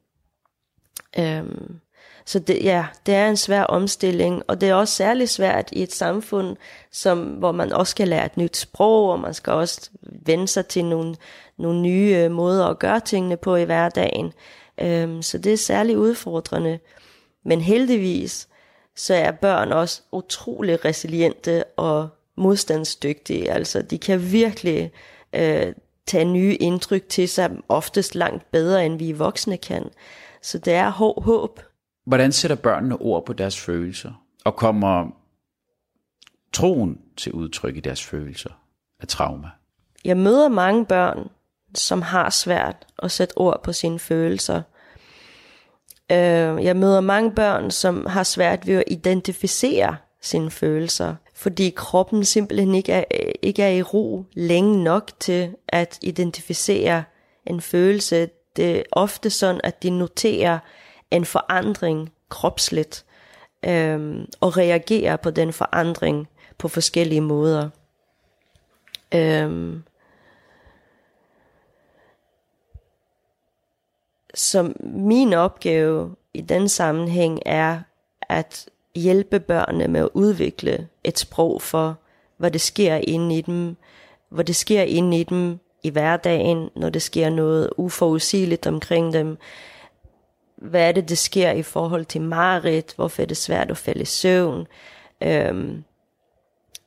øhm, 1.19 1.81
så 2.25 2.39
det, 2.39 2.65
ja, 2.65 2.87
det 3.07 3.15
er 3.15 3.29
en 3.29 3.37
svær 3.37 3.63
omstilling, 3.63 4.43
og 4.49 4.61
det 4.61 4.69
er 4.69 4.75
også 4.75 4.95
særligt 4.95 5.31
svært 5.31 5.69
i 5.73 5.83
et 5.83 5.93
samfund, 5.93 6.57
som, 6.91 7.19
hvor 7.19 7.53
man 7.53 7.73
også 7.73 7.91
skal 7.91 8.09
lære 8.09 8.27
et 8.27 8.37
nyt 8.37 8.57
sprog, 8.57 9.11
og 9.11 9.21
man 9.21 9.35
skal 9.35 9.53
også 9.53 9.91
vende 10.03 10.49
sig 10.49 10.67
til 10.67 10.85
nogle, 10.85 11.17
nogle 11.59 11.81
nye 11.81 12.17
øh, 12.17 12.31
måder 12.31 12.67
at 12.67 12.79
gøre 12.79 13.01
tingene 13.01 13.37
på 13.37 13.57
i 13.57 13.65
hverdagen. 13.65 14.33
Øhm, 14.81 15.23
så 15.23 15.39
det 15.39 15.53
er 15.53 15.57
særligt 15.57 15.99
udfordrende. 15.99 16.79
Men 17.45 17.61
heldigvis, 17.61 18.49
så 18.97 19.15
er 19.15 19.31
børn 19.31 19.73
også 19.73 20.03
utrolig 20.13 20.85
resiliente 20.85 21.65
og 21.65 22.09
modstandsdygtige. 22.37 23.53
Altså, 23.53 23.83
de 23.83 23.99
kan 23.99 24.33
virkelig 24.33 24.93
øh, 25.33 25.73
tage 26.07 26.25
nye 26.25 26.55
indtryk 26.55 27.09
til 27.09 27.29
sig, 27.29 27.51
oftest 27.69 28.15
langt 28.15 28.51
bedre, 28.51 28.87
end 28.87 28.99
vi 28.99 29.13
voksne 29.13 29.57
kan. 29.57 29.91
Så 30.43 30.59
det 30.59 30.73
er 30.73 30.91
håb. 30.91 31.61
Hvordan 32.05 32.33
sætter 32.33 32.57
børnene 32.57 32.97
ord 32.97 33.27
på 33.27 33.33
deres 33.33 33.61
følelser? 33.61 34.25
Og 34.45 34.57
kommer 34.57 35.07
troen 36.53 36.99
til 37.17 37.33
udtryk 37.33 37.77
i 37.77 37.81
deres 37.81 38.05
følelser 38.05 38.51
af 39.01 39.09
trauma? 39.09 39.49
Jeg 40.05 40.17
møder 40.17 40.49
mange 40.49 40.87
børn, 40.87 41.31
som 41.75 42.03
har 42.03 42.31
svært 42.31 42.87
at 42.99 43.11
sætte 43.11 43.39
ord 43.39 43.63
på 43.63 43.73
sine 43.73 43.99
følelser. 43.99 44.63
Øh, 46.13 46.65
jeg 46.65 46.77
møder 46.77 47.01
mange 47.01 47.33
børn, 47.35 47.71
som 47.71 48.07
har 48.07 48.23
svært 48.23 48.67
ved 48.67 48.75
at 48.75 48.85
identificere 48.87 49.97
sine 50.21 50.51
følelser, 50.51 51.15
fordi 51.35 51.73
kroppen 51.77 52.25
simpelthen 52.25 52.75
ikke 52.75 52.93
er, 52.93 53.05
ikke 53.43 53.63
er 53.63 53.71
i 53.71 53.83
ro 53.83 54.25
længe 54.33 54.85
nok 54.85 55.11
til 55.21 55.55
at 55.69 55.99
identificere 56.03 57.05
en 57.47 57.61
følelse. 57.61 58.29
Det 58.57 58.79
er 58.79 58.83
ofte 58.93 59.31
sådan, 59.31 59.61
at 59.65 59.83
de 59.83 59.91
noterer 59.91 60.59
en 61.13 61.25
forandring 61.25 62.13
kropsligt, 62.29 63.05
øhm, 63.65 64.27
og 64.41 64.57
reagerer 64.57 65.17
på 65.17 65.31
den 65.31 65.53
forandring 65.53 66.29
på 66.59 66.69
forskellige 66.69 67.21
måder. 67.21 67.69
Øhm, 69.15 69.83
så 74.35 74.73
min 74.81 75.33
opgave 75.33 76.15
i 76.35 76.41
den 76.41 76.69
sammenhæng 76.69 77.41
er 77.47 77.81
at 78.29 78.69
hjælpe 78.95 79.41
børnene 79.41 79.89
med 79.89 80.01
at 80.01 80.09
udvikle 80.15 80.89
et 81.05 81.19
sprog 81.19 81.63
for, 81.63 81.97
hvad 82.37 82.51
det 82.51 82.61
sker 82.61 82.95
inde 82.95 83.39
i 83.39 83.41
dem, 83.41 83.77
hvad 84.29 84.45
det 84.45 84.57
sker 84.57 84.83
inde 84.83 85.21
i 85.21 85.25
dem 85.25 85.59
i 85.83 85.91
hverdagen, 85.91 86.71
når 86.77 86.91
det 86.91 87.03
sker 87.03 87.31
noget 87.31 87.71
uforudsigeligt 87.77 88.67
omkring 88.67 89.13
dem. 89.13 89.39
Hvad 90.63 90.89
er 90.89 90.93
det, 90.93 91.09
der 91.09 91.15
sker 91.15 91.51
i 91.51 91.63
forhold 91.63 92.05
til 92.05 92.21
Marit? 92.21 92.93
Hvorfor 92.97 93.23
er 93.23 93.27
det 93.27 93.37
svært 93.37 93.71
at 93.71 93.77
falde 93.77 94.03
i 94.03 94.05
søvn? 94.05 94.67
Øhm, 95.23 95.85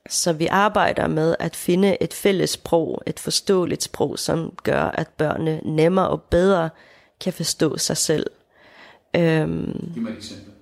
så 0.08 0.32
vi 0.32 0.46
arbejder 0.46 1.06
med 1.06 1.36
at 1.38 1.56
finde 1.56 2.02
et 2.02 2.14
fælles 2.14 2.50
sprog, 2.50 3.02
et 3.06 3.20
forståeligt 3.20 3.82
sprog, 3.82 4.18
som 4.18 4.58
gør, 4.62 4.82
at 4.82 5.08
børnene 5.08 5.60
nemmere 5.64 6.08
og 6.08 6.22
bedre 6.22 6.70
kan 7.20 7.32
forstå 7.32 7.78
sig 7.78 7.96
selv. 7.96 8.26
Øhm, 9.16 9.90
Giv 9.94 10.02
mig 10.02 10.10
et 10.10 10.16
eksempel. 10.16 10.52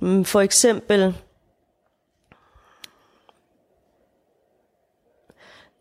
Mm, 0.00 0.24
for 0.24 0.40
eksempel, 0.40 1.16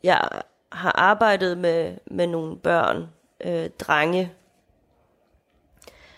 jeg 0.03 0.29
har 0.71 0.91
arbejdet 0.91 1.57
med, 1.57 1.97
med 2.11 2.27
nogle 2.27 2.57
børn, 2.57 3.07
øh, 3.41 3.69
drenge, 3.79 4.31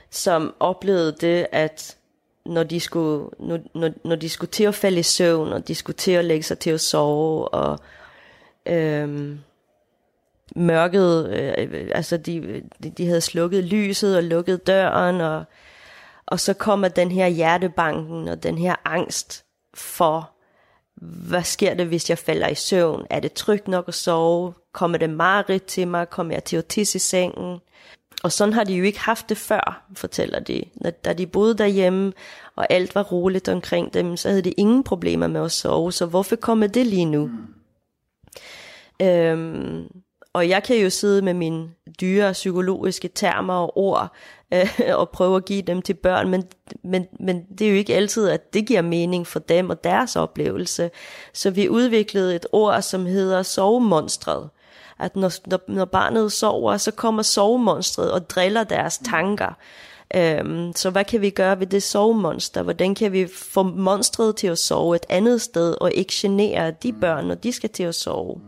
som 0.09 0.55
oplevede 0.59 1.15
det, 1.21 1.47
at 1.51 1.97
når 2.45 2.63
de 2.63 2.79
skulle, 2.79 3.29
når, 3.39 3.59
når, 3.75 3.91
når 4.03 4.15
de 4.15 4.29
skulle 4.29 4.51
til 4.51 4.63
at 4.63 4.75
falde 4.75 4.99
i 4.99 5.03
søvn, 5.03 5.53
og 5.53 5.67
de 5.67 5.75
skulle 5.75 5.97
til 5.97 6.11
at 6.11 6.25
lægge 6.25 6.43
sig 6.43 6.59
til 6.59 6.69
at 6.69 6.81
sove, 6.81 7.47
og 7.47 7.79
øhm, 8.65 9.39
mørket, 10.55 11.29
øh, 11.29 11.91
altså 11.95 12.17
de, 12.17 12.63
de 12.97 13.07
havde 13.07 13.21
slukket 13.21 13.63
lyset 13.63 14.17
og 14.17 14.23
lukket 14.23 14.67
døren, 14.67 15.21
og, 15.21 15.43
og 16.25 16.39
så 16.39 16.53
kommer 16.53 16.87
den 16.87 17.11
her 17.11 17.27
hjertebanken 17.27 18.27
og 18.27 18.43
den 18.43 18.57
her 18.57 18.75
angst 18.85 19.45
for, 19.73 20.31
hvad 21.01 21.43
sker 21.43 21.73
der, 21.73 21.85
hvis 21.85 22.09
jeg 22.09 22.17
falder 22.17 22.47
i 22.47 22.55
søvn? 22.55 23.07
Er 23.09 23.19
det 23.19 23.33
trygt 23.33 23.67
nok 23.67 23.87
at 23.87 23.93
sove? 23.93 24.53
Kommer 24.73 24.97
det 24.97 25.09
mareridt 25.09 25.65
til 25.65 25.87
mig? 25.87 26.09
Kommer 26.09 26.33
jeg 26.33 26.43
til 26.43 26.57
at 26.57 26.65
tisse 26.65 26.95
i 26.95 26.99
sengen? 26.99 27.59
Og 28.23 28.31
sådan 28.31 28.53
har 28.53 28.63
de 28.63 28.73
jo 28.75 28.83
ikke 28.83 28.99
haft 28.99 29.29
det 29.29 29.37
før, 29.37 29.85
fortæller 29.95 30.39
de. 30.39 30.63
Da 31.05 31.13
de 31.13 31.27
boede 31.27 31.57
derhjemme, 31.57 32.13
og 32.55 32.67
alt 32.69 32.95
var 32.95 33.03
roligt 33.03 33.49
omkring 33.49 33.93
dem, 33.93 34.17
så 34.17 34.29
havde 34.29 34.41
de 34.41 34.51
ingen 34.51 34.83
problemer 34.83 35.27
med 35.27 35.41
at 35.41 35.51
sove. 35.51 35.91
Så 35.91 36.05
hvorfor 36.05 36.35
kommer 36.35 36.67
det 36.67 36.85
lige 36.85 37.05
nu? 37.05 37.25
Mm. 37.25 39.05
Øhm, 39.05 39.87
og 40.33 40.49
jeg 40.49 40.63
kan 40.63 40.77
jo 40.77 40.89
sidde 40.89 41.21
med 41.21 41.33
mine 41.33 41.69
dyre 42.01 42.31
psykologiske 42.31 43.07
termer 43.07 43.53
og 43.53 43.77
ord, 43.77 44.11
øh, 44.53 44.69
og 44.93 45.09
prøve 45.09 45.35
at 45.35 45.45
give 45.45 45.61
dem 45.61 45.81
til 45.81 45.93
børn, 45.93 46.29
men, 46.29 46.43
men, 46.83 47.07
men 47.19 47.45
det 47.59 47.67
er 47.67 47.71
jo 47.71 47.77
ikke 47.77 47.95
altid, 47.95 48.29
at 48.29 48.53
det 48.53 48.67
giver 48.67 48.81
mening 48.81 49.27
for 49.27 49.39
dem 49.39 49.69
og 49.69 49.83
deres 49.83 50.15
oplevelse. 50.15 50.91
Så 51.33 51.49
vi 51.49 51.69
udviklede 51.69 52.35
et 52.35 52.45
ord, 52.51 52.81
som 52.81 53.05
hedder 53.05 53.43
sovemonstret. 53.43 54.49
At 54.99 55.15
når, 55.15 55.31
når, 55.49 55.59
når 55.67 55.85
barnet 55.85 56.31
sover, 56.31 56.77
så 56.77 56.91
kommer 56.91 57.23
sovemonstret 57.23 58.11
og 58.11 58.29
driller 58.29 58.63
deres 58.63 58.97
tanker. 58.97 59.53
Øhm, 60.15 60.73
så 60.75 60.89
hvad 60.89 61.03
kan 61.03 61.21
vi 61.21 61.29
gøre 61.29 61.59
ved 61.59 61.67
det 61.67 61.83
sovemonster? 61.83 62.61
Hvordan 62.61 62.95
kan 62.95 63.11
vi 63.11 63.27
få 63.27 63.63
monstret 63.63 64.35
til 64.35 64.47
at 64.47 64.57
sove 64.57 64.95
et 64.95 65.05
andet 65.09 65.41
sted, 65.41 65.75
og 65.81 65.91
ikke 65.93 66.13
genere 66.13 66.71
de 66.71 66.93
børn, 66.93 67.25
når 67.25 67.35
de 67.35 67.51
skal 67.51 67.69
til 67.69 67.83
at 67.83 67.95
sove? 67.95 68.41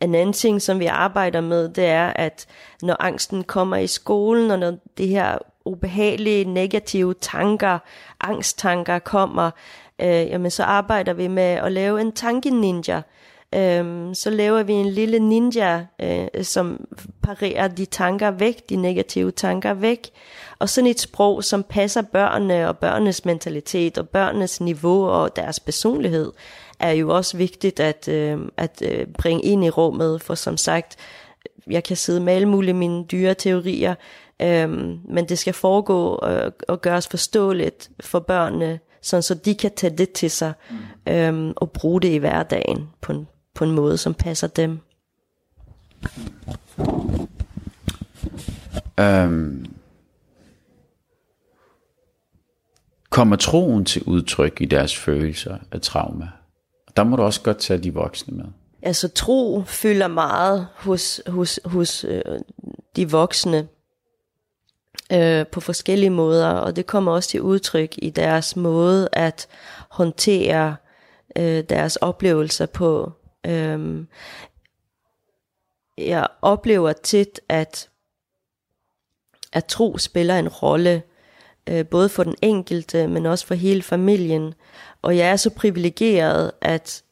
En 0.00 0.14
anden 0.14 0.32
ting, 0.32 0.62
som 0.62 0.80
vi 0.80 0.86
arbejder 0.86 1.40
med, 1.40 1.68
det 1.68 1.84
er, 1.84 2.06
at 2.06 2.46
når 2.82 2.96
angsten 3.00 3.44
kommer 3.44 3.76
i 3.76 3.86
skolen, 3.86 4.50
og 4.50 4.58
når 4.58 4.74
det 4.98 5.08
her 5.08 5.38
ubehagelige, 5.64 6.44
negative 6.44 7.14
tanker, 7.14 7.78
angsttanker 8.20 8.98
kommer, 8.98 9.50
øh, 9.98 10.08
jamen 10.08 10.50
så 10.50 10.62
arbejder 10.62 11.12
vi 11.12 11.28
med 11.28 11.42
at 11.42 11.72
lave 11.72 12.00
en 12.00 12.12
tankeninja. 12.12 13.02
Øhm, 13.54 14.14
så 14.14 14.30
laver 14.30 14.62
vi 14.62 14.72
en 14.72 14.88
lille 14.88 15.18
ninja, 15.18 15.86
øh, 16.02 16.44
som 16.44 16.86
parerer 17.22 17.68
de 17.68 17.84
tanker 17.84 18.30
væk, 18.30 18.68
de 18.68 18.76
negative 18.76 19.30
tanker 19.30 19.74
væk. 19.74 20.10
Og 20.58 20.68
sådan 20.68 20.90
et 20.90 21.00
sprog, 21.00 21.44
som 21.44 21.62
passer 21.62 22.02
børnene 22.02 22.68
og 22.68 22.78
børnenes 22.78 23.24
mentalitet 23.24 23.98
og 23.98 24.08
børnenes 24.08 24.60
niveau 24.60 25.08
og 25.08 25.36
deres 25.36 25.60
personlighed 25.60 26.32
er 26.78 26.90
jo 26.90 27.16
også 27.16 27.36
vigtigt 27.36 27.80
at, 27.80 28.08
øh, 28.08 28.38
at 28.56 28.82
øh, 28.84 29.06
bringe 29.18 29.42
ind 29.44 29.64
i 29.64 29.70
rummet, 29.70 30.22
for 30.22 30.34
som 30.34 30.56
sagt, 30.56 30.96
jeg 31.70 31.84
kan 31.84 31.96
sidde 31.96 32.20
med 32.20 32.32
alle 32.32 32.48
mulige 32.48 32.74
mine 32.74 33.04
dyre 33.04 33.34
teorier, 33.34 33.94
øh, 34.42 34.70
men 35.04 35.28
det 35.28 35.38
skal 35.38 35.52
foregå 35.52 36.26
øh, 36.26 36.52
og 36.68 36.80
gøres 36.80 37.08
forståeligt 37.08 37.90
for 38.00 38.18
børnene, 38.18 38.80
sådan 39.02 39.22
så 39.22 39.34
de 39.34 39.54
kan 39.54 39.70
tage 39.76 39.96
det 39.96 40.12
til 40.12 40.30
sig 40.30 40.52
øh, 41.08 41.52
og 41.56 41.70
bruge 41.70 42.00
det 42.00 42.08
i 42.08 42.16
hverdagen 42.16 42.88
på 43.00 43.12
en, 43.12 43.28
på 43.58 43.64
en 43.64 43.70
måde, 43.70 43.98
som 43.98 44.14
passer 44.14 44.46
dem. 44.46 44.80
Øhm, 49.00 49.66
kommer 53.10 53.36
troen 53.36 53.84
til 53.84 54.02
udtryk 54.02 54.60
i 54.60 54.64
deres 54.64 54.96
følelser 54.96 55.58
af 55.72 55.80
trauma? 55.80 56.28
Der 56.96 57.04
må 57.04 57.16
du 57.16 57.22
også 57.22 57.42
godt 57.42 57.58
tage 57.58 57.82
de 57.82 57.94
voksne 57.94 58.36
med. 58.36 58.44
Altså 58.82 59.08
tro 59.08 59.62
fylder 59.66 60.08
meget 60.08 60.66
hos, 60.74 61.20
hos, 61.26 61.60
hos 61.64 62.04
øh, 62.04 62.22
de 62.96 63.10
voksne 63.10 63.68
øh, 65.12 65.46
på 65.46 65.60
forskellige 65.60 66.10
måder, 66.10 66.48
og 66.48 66.76
det 66.76 66.86
kommer 66.86 67.12
også 67.12 67.28
til 67.28 67.42
udtryk 67.42 67.94
i 67.98 68.10
deres 68.10 68.56
måde 68.56 69.08
at 69.12 69.48
håndtere 69.90 70.76
øh, 71.38 71.64
deres 71.68 71.96
oplevelser 71.96 72.66
på. 72.66 73.12
Øhm, 73.46 74.08
jeg 75.98 76.26
oplever 76.42 76.92
tit, 76.92 77.40
at, 77.48 77.88
at 79.52 79.64
tro 79.64 79.98
spiller 79.98 80.38
en 80.38 80.48
rolle, 80.48 81.02
øh, 81.68 81.86
både 81.86 82.08
for 82.08 82.22
den 82.22 82.34
enkelte, 82.42 83.06
men 83.06 83.26
også 83.26 83.46
for 83.46 83.54
hele 83.54 83.82
familien. 83.82 84.54
Og 85.02 85.16
jeg 85.16 85.30
er 85.30 85.36
så 85.36 85.50
privilegeret, 85.50 86.50
at, 86.60 87.02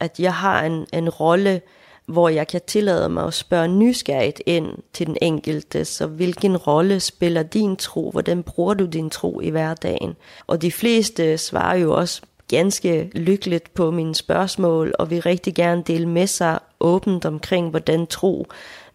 at 0.00 0.20
jeg 0.20 0.34
har 0.34 0.64
en, 0.64 0.86
en 0.92 1.08
rolle, 1.08 1.60
hvor 2.06 2.28
jeg 2.28 2.48
kan 2.48 2.60
tillade 2.66 3.08
mig 3.08 3.26
at 3.26 3.34
spørge 3.34 3.68
nysgerrigt 3.68 4.42
ind 4.46 4.78
til 4.92 5.06
den 5.06 5.16
enkelte. 5.22 5.84
Så 5.84 6.06
hvilken 6.06 6.56
rolle 6.56 7.00
spiller 7.00 7.42
din 7.42 7.76
tro? 7.76 8.10
Hvordan 8.10 8.42
bruger 8.42 8.74
du 8.74 8.86
din 8.86 9.10
tro 9.10 9.40
i 9.40 9.50
hverdagen? 9.50 10.16
Og 10.46 10.62
de 10.62 10.72
fleste 10.72 11.38
svarer 11.38 11.76
jo 11.76 11.94
også 11.94 12.22
ganske 12.52 13.10
lykkeligt 13.14 13.74
på 13.74 13.90
mine 13.90 14.14
spørgsmål, 14.14 14.94
og 14.98 15.10
vil 15.10 15.22
rigtig 15.22 15.54
gerne 15.54 15.82
dele 15.86 16.08
med 16.08 16.26
sig 16.26 16.58
åbent 16.80 17.24
omkring, 17.24 17.70
hvordan 17.70 18.06
tro 18.06 18.46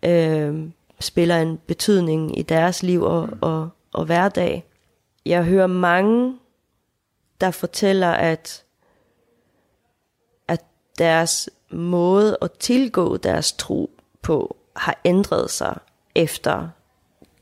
øh, 0.04 0.70
spiller 1.00 1.38
en 1.38 1.58
betydning 1.68 2.40
i 2.40 2.42
deres 2.42 2.84
liv 2.84 3.02
og, 3.02 3.30
og, 3.42 3.70
og 3.94 4.06
hverdag. 4.06 4.64
Jeg 5.26 5.44
hører 5.44 5.68
mange, 5.68 6.38
der 7.42 7.52
fortæller, 7.52 8.12
at, 8.12 8.64
at 10.48 10.62
deres 10.98 11.50
måde 11.72 12.38
at 12.42 12.52
tilgå 12.52 13.18
deres 13.18 13.54
tro 13.54 13.92
på 14.22 14.58
har 14.76 15.02
ændret 15.06 15.52
sig 15.52 15.78
efter 16.16 16.70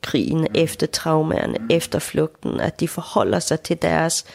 krigen, 0.01 0.47
efter 0.55 0.87
traumaerne, 0.87 1.57
efter 1.69 1.99
flugten, 1.99 2.59
at 2.59 2.79
de 2.79 2.87
forholder 2.87 3.39
sig 3.39 3.59
til 3.59 3.81
deres 3.81 4.25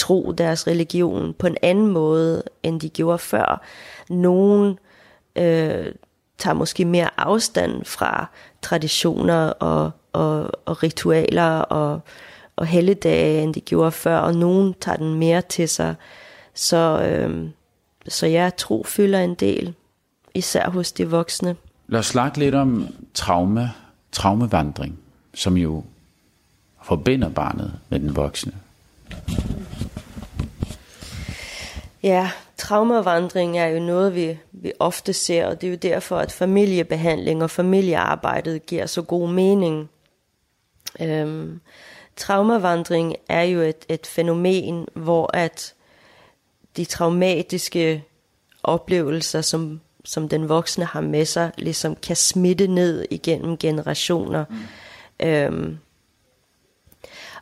tro, 0.00 0.32
deres 0.32 0.66
religion 0.66 1.34
på 1.38 1.46
en 1.46 1.56
anden 1.62 1.86
måde, 1.86 2.42
end 2.62 2.80
de 2.80 2.88
gjorde 2.88 3.18
før. 3.18 3.62
Nogen 4.08 4.78
øh, 5.36 5.86
tager 6.38 6.54
måske 6.54 6.84
mere 6.84 7.08
afstand 7.16 7.84
fra 7.84 8.30
traditioner 8.62 9.46
og, 9.46 9.90
og, 10.12 10.50
og 10.66 10.82
ritualer 10.82 11.58
og, 11.58 12.00
og 12.56 12.66
helligdage, 12.66 13.42
end 13.42 13.54
de 13.54 13.60
gjorde 13.60 13.92
før, 13.92 14.18
og 14.18 14.34
nogen 14.34 14.74
tager 14.80 14.96
den 14.96 15.14
mere 15.14 15.42
til 15.42 15.68
sig. 15.68 15.94
Så, 16.54 17.02
øh, 17.02 17.48
så 18.08 18.26
ja, 18.26 18.50
tro 18.56 18.84
fylder 18.86 19.20
en 19.20 19.34
del, 19.34 19.74
især 20.34 20.70
hos 20.70 20.92
de 20.92 21.10
voksne. 21.10 21.56
Lad 21.88 22.00
os 22.00 22.06
snakke 22.06 22.38
lidt 22.38 22.54
om 22.54 22.86
traume, 23.14 23.70
traumevandring, 24.12 24.98
som 25.34 25.56
jo 25.56 25.84
forbinder 26.82 27.28
barnet 27.28 27.72
med 27.88 28.00
den 28.00 28.16
voksne. 28.16 28.52
Ja, 32.02 32.30
traumavandring 32.56 33.58
er 33.58 33.66
jo 33.66 33.80
noget, 33.80 34.14
vi, 34.14 34.38
vi 34.52 34.72
ofte 34.78 35.12
ser, 35.12 35.46
og 35.46 35.60
det 35.60 35.66
er 35.66 35.70
jo 35.70 35.76
derfor, 35.76 36.16
at 36.18 36.32
familiebehandling 36.32 37.42
og 37.42 37.50
familiearbejdet 37.50 38.66
giver 38.66 38.86
så 38.86 39.02
god 39.02 39.28
mening. 39.28 39.90
Øhm, 41.00 41.60
traumavandring 42.16 43.16
er 43.28 43.42
jo 43.42 43.60
et, 43.60 43.84
et 43.88 44.06
fænomen, 44.06 44.86
hvor 44.94 45.30
at 45.36 45.74
de 46.76 46.84
traumatiske 46.84 48.04
oplevelser, 48.62 49.40
som, 49.40 49.80
som 50.04 50.28
den 50.28 50.48
voksne 50.48 50.84
har 50.84 51.00
med 51.00 51.24
sig, 51.24 51.50
ligesom 51.58 51.96
kan 51.96 52.16
smitte 52.16 52.66
ned 52.66 53.06
igennem 53.10 53.56
generationer. 53.56 54.44
Mm. 54.48 55.26
Øhm, 55.26 55.78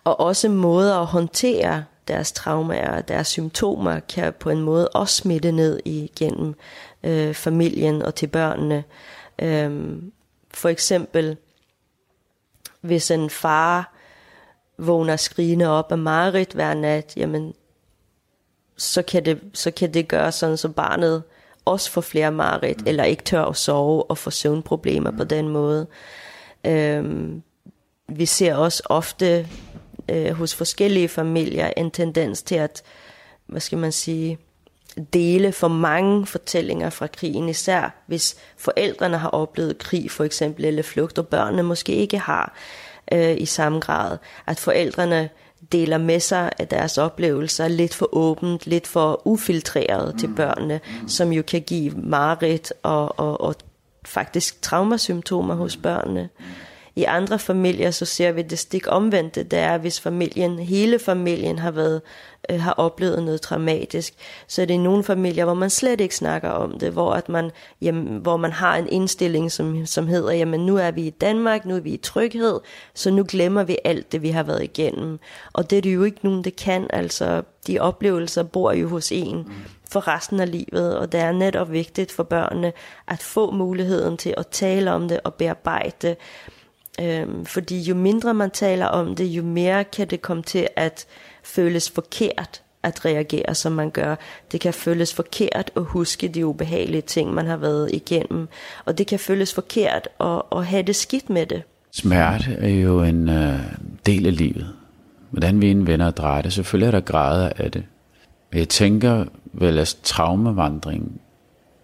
og 0.05 0.21
også 0.21 0.49
måder 0.49 0.99
at 0.99 1.07
håndtere 1.07 1.85
deres 2.09 2.33
traumer 2.33 2.89
og 2.89 3.09
deres 3.09 3.29
symptomer 3.29 4.01
kan 4.01 4.33
på 4.33 4.51
en 4.51 4.61
måde 4.61 4.89
også 4.89 5.15
smitte 5.15 5.53
ned 5.53 5.81
igennem 5.85 6.55
øh, 7.03 7.35
familien 7.35 8.03
og 8.03 8.15
til 8.15 8.27
børnene. 8.27 8.85
Øhm, 9.39 10.13
for 10.51 10.69
eksempel, 10.69 11.37
hvis 12.81 13.11
en 13.11 13.31
far 13.31 13.95
vågner 14.79 15.17
skrigende 15.17 15.69
op 15.69 15.93
af 15.93 15.99
Marit 15.99 16.53
hver 16.53 16.75
nat, 16.75 17.13
jamen, 17.17 17.55
så 18.77 19.03
kan 19.03 19.25
det, 19.25 19.41
så 19.55 19.71
kan 19.71 19.95
det 19.95 20.09
gøre 20.09 20.33
sådan, 20.33 20.57
så 20.57 20.69
barnet 20.69 21.23
også 21.65 21.91
får 21.91 22.01
flere 22.01 22.33
Marit, 22.33 22.81
mm. 22.81 22.87
eller 22.87 23.05
ikke 23.05 23.23
tør 23.23 23.45
at 23.45 23.57
sove 23.57 24.11
og 24.11 24.19
får 24.19 24.31
søvnproblemer 24.31 25.11
mm. 25.11 25.17
på 25.17 25.25
den 25.25 25.49
måde. 25.49 25.87
Øhm, 26.65 27.43
vi 28.09 28.27
ser 28.27 28.55
også 28.55 28.83
ofte 28.87 29.49
øh, 30.09 30.31
hos 30.31 30.55
forskellige 30.55 31.09
familier 31.09 31.71
en 31.77 31.91
tendens 31.91 32.43
til 32.43 32.55
at, 32.55 32.83
hvad 33.47 33.61
skal 33.61 33.79
man 33.79 33.93
sige, 33.93 34.39
dele 35.13 35.53
for 35.53 35.69
mange 35.69 36.27
fortællinger 36.27 36.91
fra 36.91 37.07
krigen, 37.07 37.49
især 37.49 38.05
hvis 38.07 38.37
forældrene 38.57 39.19
har 39.19 39.29
oplevet 39.29 39.79
krig 39.79 40.11
for 40.11 40.25
eksempel, 40.25 40.65
eller 40.65 40.83
flugt, 40.83 41.19
og 41.19 41.29
børnene 41.29 41.63
måske 41.63 41.93
ikke 41.93 42.19
har 42.19 42.57
øh, 43.13 43.37
i 43.39 43.47
samme 43.47 43.81
grad. 43.81 44.19
At 44.47 44.59
forældrene 44.59 45.29
deler 45.73 45.99
med 45.99 46.21
sig 46.21 46.53
af 46.59 46.69
deres 46.69 46.99
oplevelser 46.99 47.69
lidt 47.69 47.95
for 47.95 48.09
åbent, 48.13 48.67
lidt 48.67 48.87
for 48.87 49.23
ufiltreret 49.25 50.13
mm. 50.15 50.19
til 50.19 50.29
børnene, 50.37 50.81
mm. 51.03 51.09
som 51.09 51.33
jo 51.33 51.43
kan 51.43 51.63
give 51.63 51.93
mareridt 51.97 52.73
og, 52.83 53.19
og, 53.19 53.41
og 53.41 53.55
faktisk 54.07 54.63
traumasymptomer 54.63 55.55
hos 55.55 55.77
børnene. 55.77 56.29
Mm. 56.39 56.45
I 56.99 57.05
andre 57.05 57.39
familier 57.39 57.91
så 57.91 58.05
ser 58.05 58.33
vi 58.33 58.43
det 58.43 58.59
stik 58.59 58.85
omvendte, 58.89 59.43
det 59.43 59.59
er 59.59 59.79
hvis 59.79 60.01
familien, 60.01 60.59
hele 60.59 60.99
familien 60.99 61.59
har 61.59 61.71
været 61.71 62.03
øh, 62.51 62.61
har 62.61 62.73
oplevet 62.73 63.23
noget 63.23 63.41
traumatisk, 63.41 64.15
så 64.47 64.63
er 64.63 64.67
det 64.67 64.81
nogle 64.81 65.05
familier, 65.05 65.45
hvor 65.45 65.55
man 65.55 65.71
slet 65.71 66.01
ikke 66.01 66.17
snakker 66.17 66.49
om 66.49 66.79
det, 66.79 66.93
hvor 66.93 67.13
at 67.13 67.29
man 67.29 67.51
jamen, 67.83 68.17
hvor 68.17 68.37
man 68.37 68.53
har 68.53 68.77
en 68.77 68.89
indstilling 68.89 69.53
som 69.53 69.87
som 69.87 70.07
hedder, 70.07 70.33
jamen 70.33 70.67
nu 70.67 70.77
er 70.77 70.91
vi 70.91 71.07
i 71.07 71.11
Danmark, 71.11 71.65
nu 71.65 71.77
er 71.77 71.81
vi 71.81 71.91
i 71.91 71.97
tryghed, 71.97 72.61
så 72.95 73.11
nu 73.11 73.25
glemmer 73.29 73.63
vi 73.63 73.77
alt 73.85 74.13
det 74.13 74.23
vi 74.23 74.31
har 74.31 74.43
været 74.43 74.63
igennem. 74.63 75.19
Og 75.53 75.71
det 75.71 75.79
er 75.79 75.83
det 75.83 75.95
jo 75.95 76.05
ikke 76.05 76.21
nogen 76.23 76.45
det 76.45 76.57
kan, 76.57 76.87
altså 76.91 77.43
de 77.67 77.79
oplevelser 77.79 78.43
bor 78.43 78.73
jo 78.73 78.89
hos 78.89 79.13
en 79.13 79.53
for 79.93 80.09
resten 80.09 80.41
af 80.41 80.51
livet, 80.51 80.99
og 80.99 81.13
det 81.13 81.21
er 81.21 81.33
netop 81.33 81.73
vigtigt 81.73 82.13
for 82.13 82.23
børnene 82.23 82.73
at 83.09 83.23
få 83.23 83.51
muligheden 83.51 84.17
til 84.17 84.35
at 84.37 84.47
tale 84.47 84.93
om 84.93 85.09
det 85.09 85.21
og 85.25 85.35
bearbejde 85.35 85.93
det. 86.03 86.17
Øhm, 87.01 87.45
fordi 87.45 87.81
jo 87.81 87.95
mindre 87.95 88.35
man 88.35 88.51
taler 88.51 88.87
om 88.87 89.15
det, 89.15 89.25
jo 89.25 89.43
mere 89.43 89.85
kan 89.85 90.07
det 90.07 90.23
komme 90.23 90.43
til 90.43 90.69
at 90.77 91.07
føles 91.43 91.91
forkert 91.91 92.63
at 92.83 93.05
reagere, 93.05 93.55
som 93.55 93.73
man 93.73 93.91
gør. 93.91 94.17
Det 94.53 94.61
kan 94.61 94.75
føles 94.75 95.15
forkert 95.15 95.71
at 95.77 95.83
huske 95.83 96.29
de 96.29 96.47
ubehagelige 96.47 97.03
ting, 97.03 97.35
man 97.35 97.47
har 97.47 97.57
været 97.57 97.91
igennem. 97.93 98.49
Og 98.85 98.99
det 98.99 99.07
kan 99.07 99.19
føles 99.19 99.55
forkert 99.55 100.09
at, 100.21 100.43
at 100.53 100.67
have 100.67 100.83
det 100.83 100.97
skidt 100.97 101.31
med 101.31 101.47
det. 101.47 101.63
Smerte 101.91 102.53
er 102.53 102.69
jo 102.69 103.03
en 103.03 103.29
øh, 103.29 103.61
del 104.07 104.27
af 104.27 104.37
livet. 104.37 104.69
Hvordan 105.31 105.61
vi 105.61 105.71
indvender 105.71 106.07
og 106.07 106.17
drejer 106.17 106.43
det. 106.43 106.53
Selvfølgelig 106.53 106.87
er 106.87 106.91
der 106.91 107.01
grader 107.01 107.53
af 107.57 107.73
det. 107.73 107.85
Men 108.51 108.59
jeg 108.59 108.69
tænker 108.69 109.25
vel, 109.53 109.79
at 109.79 109.97
traumavandring 110.03 111.21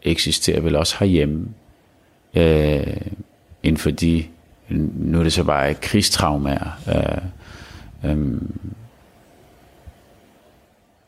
eksisterer 0.03 0.61
vel 0.61 0.77
også 0.77 0.97
herhjemme. 1.01 1.49
Øh, 2.35 2.97
inden 3.63 3.79
for 3.79 3.91
de 3.91 4.25
nu 4.69 5.19
er 5.19 5.23
det 5.23 5.33
så 5.33 5.45
bare 5.45 5.75
krigstraumer. 5.75 6.59
Øh, 6.89 8.11
øh, 8.11 8.41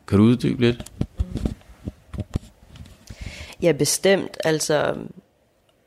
kan 0.07 0.17
du 0.17 0.23
uddybe 0.23 0.61
lidt? 0.61 0.91
Ja, 3.61 3.71
bestemt. 3.71 4.37
Altså, 4.43 4.95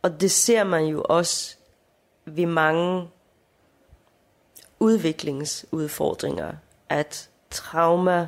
og 0.03 0.21
det 0.21 0.31
ser 0.31 0.65
man 0.65 0.85
jo 0.85 1.03
også 1.09 1.57
ved 2.27 2.47
mange 2.47 3.09
udviklingsudfordringer, 4.81 6.53
at 6.89 7.29
trauma, 7.51 8.27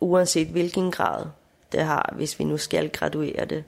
uanset 0.00 0.48
hvilken 0.48 0.90
grad 0.90 1.26
det 1.72 1.82
har, 1.82 2.12
hvis 2.16 2.38
vi 2.38 2.44
nu 2.44 2.56
skal 2.56 2.90
graduere 2.90 3.44
det, 3.44 3.64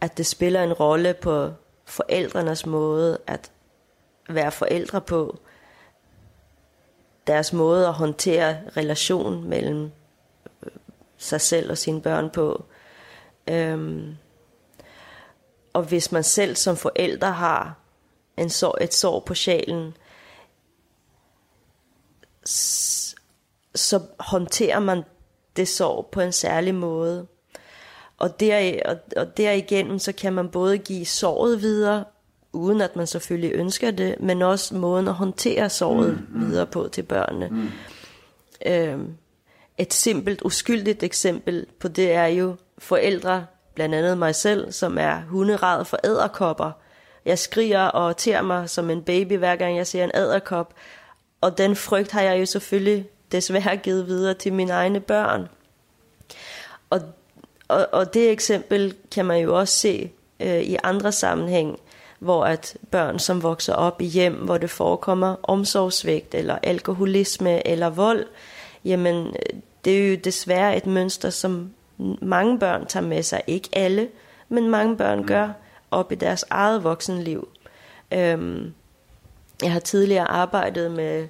at 0.00 0.18
det 0.18 0.26
spiller 0.26 0.62
en 0.62 0.72
rolle 0.72 1.14
på 1.14 1.50
forældrenes 1.84 2.66
måde 2.66 3.18
at 3.26 3.50
være 4.34 4.52
forældre 4.52 5.00
på, 5.00 5.38
deres 7.26 7.52
måde 7.52 7.86
at 7.86 7.94
håndtere 7.94 8.60
relation 8.76 9.48
mellem 9.48 9.90
øh, 10.62 10.72
sig 11.18 11.40
selv 11.40 11.70
og 11.70 11.78
sine 11.78 12.02
børn 12.02 12.30
på. 12.30 12.64
Øhm, 13.48 14.16
og 15.72 15.82
hvis 15.82 16.12
man 16.12 16.24
selv 16.24 16.56
som 16.56 16.76
forældre 16.76 17.32
har 17.32 17.78
en 18.36 18.50
sår, 18.50 18.78
et 18.80 18.94
sår 18.94 19.20
på 19.20 19.34
sjælen, 19.34 19.96
så 23.74 24.00
håndterer 24.18 24.80
man 24.80 25.02
det 25.56 25.68
sår 25.68 26.08
på 26.12 26.20
en 26.20 26.32
særlig 26.32 26.74
måde. 26.74 27.26
Og, 28.18 28.40
der, 28.40 28.80
og, 28.84 28.96
og 29.16 29.36
derigennem 29.36 29.98
så 29.98 30.12
kan 30.12 30.32
man 30.32 30.48
både 30.48 30.78
give 30.78 31.06
såret 31.06 31.62
videre, 31.62 32.04
uden 32.52 32.80
at 32.80 32.96
man 32.96 33.06
selvfølgelig 33.06 33.52
ønsker 33.54 33.90
det, 33.90 34.16
men 34.20 34.42
også 34.42 34.74
måden 34.74 35.08
at 35.08 35.14
håndtere 35.14 35.70
såret 35.70 36.12
mm, 36.30 36.40
mm. 36.40 36.46
videre 36.46 36.66
på 36.66 36.88
til 36.92 37.02
børnene. 37.02 37.48
Mm. 37.48 37.68
Øhm, 38.66 39.14
et 39.78 39.94
simpelt, 39.94 40.42
uskyldigt 40.42 41.02
eksempel 41.02 41.66
på 41.78 41.88
det 41.88 42.12
er 42.12 42.26
jo, 42.26 42.56
forældre 42.78 43.46
blandt 43.74 43.94
andet 43.94 44.18
mig 44.18 44.34
selv, 44.34 44.72
som 44.72 44.98
er 44.98 45.20
hunderad 45.28 45.84
for 45.84 45.98
æderkopper. 46.04 46.70
Jeg 47.24 47.38
skriger 47.38 47.84
og 47.84 48.16
ter 48.16 48.42
mig 48.42 48.70
som 48.70 48.90
en 48.90 49.02
baby, 49.02 49.36
hver 49.38 49.56
gang 49.56 49.76
jeg 49.76 49.86
ser 49.86 50.04
en 50.04 50.10
æderkop. 50.14 50.74
Og 51.40 51.58
den 51.58 51.76
frygt 51.76 52.10
har 52.10 52.22
jeg 52.22 52.40
jo 52.40 52.46
selvfølgelig 52.46 53.08
desværre 53.32 53.76
givet 53.76 54.06
videre 54.06 54.34
til 54.34 54.52
mine 54.52 54.72
egne 54.72 55.00
børn. 55.00 55.48
Og, 56.90 57.00
og, 57.68 57.88
og 57.92 58.14
det 58.14 58.30
eksempel 58.30 58.94
kan 59.12 59.26
man 59.26 59.40
jo 59.42 59.58
også 59.58 59.76
se 59.76 60.12
øh, 60.40 60.60
i 60.60 60.76
andre 60.82 61.12
sammenhæng, 61.12 61.80
hvor 62.20 62.44
at 62.44 62.76
børn, 62.90 63.18
som 63.18 63.42
vokser 63.42 63.74
op 63.74 64.02
i 64.02 64.04
hjem, 64.04 64.34
hvor 64.34 64.58
det 64.58 64.70
forekommer 64.70 65.36
omsorgsvægt, 65.42 66.34
eller 66.34 66.58
alkoholisme, 66.62 67.66
eller 67.66 67.90
vold, 67.90 68.26
jamen 68.84 69.34
det 69.84 69.98
er 69.98 70.10
jo 70.10 70.16
desværre 70.24 70.76
et 70.76 70.86
mønster, 70.86 71.30
som 71.30 71.70
mange 72.22 72.58
børn 72.58 72.86
tager 72.86 73.06
med 73.06 73.22
sig. 73.22 73.42
Ikke 73.46 73.68
alle, 73.72 74.08
men 74.48 74.70
mange 74.70 74.96
børn 74.96 75.18
mm. 75.18 75.26
gør 75.26 75.48
op 75.90 76.12
i 76.12 76.14
deres 76.14 76.44
eget 76.50 76.84
voksenliv. 76.84 77.48
Øhm, 78.12 78.72
jeg 79.62 79.72
har 79.72 79.80
tidligere 79.80 80.30
arbejdet 80.30 80.90
med, 80.90 81.28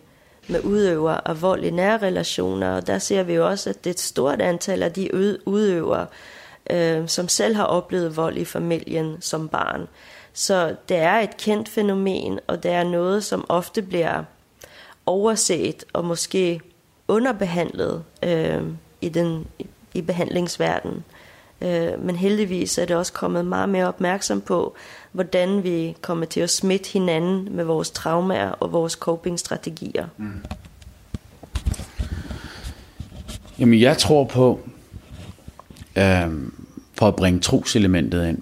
med 0.48 0.64
udøvere 0.64 1.29
af 1.29 1.42
vold 1.42 1.64
i 1.64 1.70
nære 1.70 1.98
relationer, 1.98 2.76
og 2.76 2.87
der 2.87 2.98
ser 2.98 3.22
vi 3.22 3.35
jo 3.35 3.48
også, 3.48 3.70
at 3.70 3.85
det 3.85 3.90
er 3.90 3.94
et 3.94 4.00
stort 4.00 4.40
antal 4.40 4.83
af 4.83 4.92
de 4.92 5.11
udøvere, 5.46 6.07
øh, 6.70 7.09
som 7.09 7.29
selv 7.29 7.57
har 7.57 7.64
oplevet 7.64 8.16
vold 8.16 8.37
i 8.37 8.44
familien 8.44 9.16
som 9.20 9.48
barn. 9.48 9.88
Så 10.32 10.76
det 10.88 10.96
er 10.96 11.18
et 11.18 11.36
kendt 11.36 11.68
fænomen, 11.68 12.38
og 12.46 12.62
det 12.62 12.70
er 12.70 12.84
noget, 12.84 13.24
som 13.24 13.44
ofte 13.48 13.82
bliver 13.82 14.24
overset 15.06 15.84
og 15.92 16.04
måske 16.04 16.60
underbehandlet 17.08 18.04
øh, 18.22 18.62
i, 19.00 19.08
den, 19.08 19.46
i 19.94 20.00
behandlingsverdenen. 20.00 21.04
Øh, 21.60 22.04
men 22.04 22.16
heldigvis 22.16 22.78
er 22.78 22.84
det 22.84 22.96
også 22.96 23.12
kommet 23.12 23.44
meget 23.44 23.68
mere 23.68 23.88
opmærksom 23.88 24.40
på, 24.40 24.74
hvordan 25.12 25.62
vi 25.62 25.96
kommer 26.00 26.26
til 26.26 26.40
at 26.40 26.50
smitte 26.50 26.92
hinanden 26.92 27.56
med 27.56 27.64
vores 27.64 27.90
traumer 27.90 28.48
og 28.48 28.72
vores 28.72 28.92
coping-strategier. 28.92 30.06
Mm. 30.16 30.44
Jamen 33.58 33.80
jeg 33.80 33.98
tror 33.98 34.24
på, 34.24 34.60
øh, 35.96 36.30
for 36.92 37.08
at 37.08 37.16
bringe 37.16 37.40
troselementet 37.40 38.28
ind, 38.28 38.38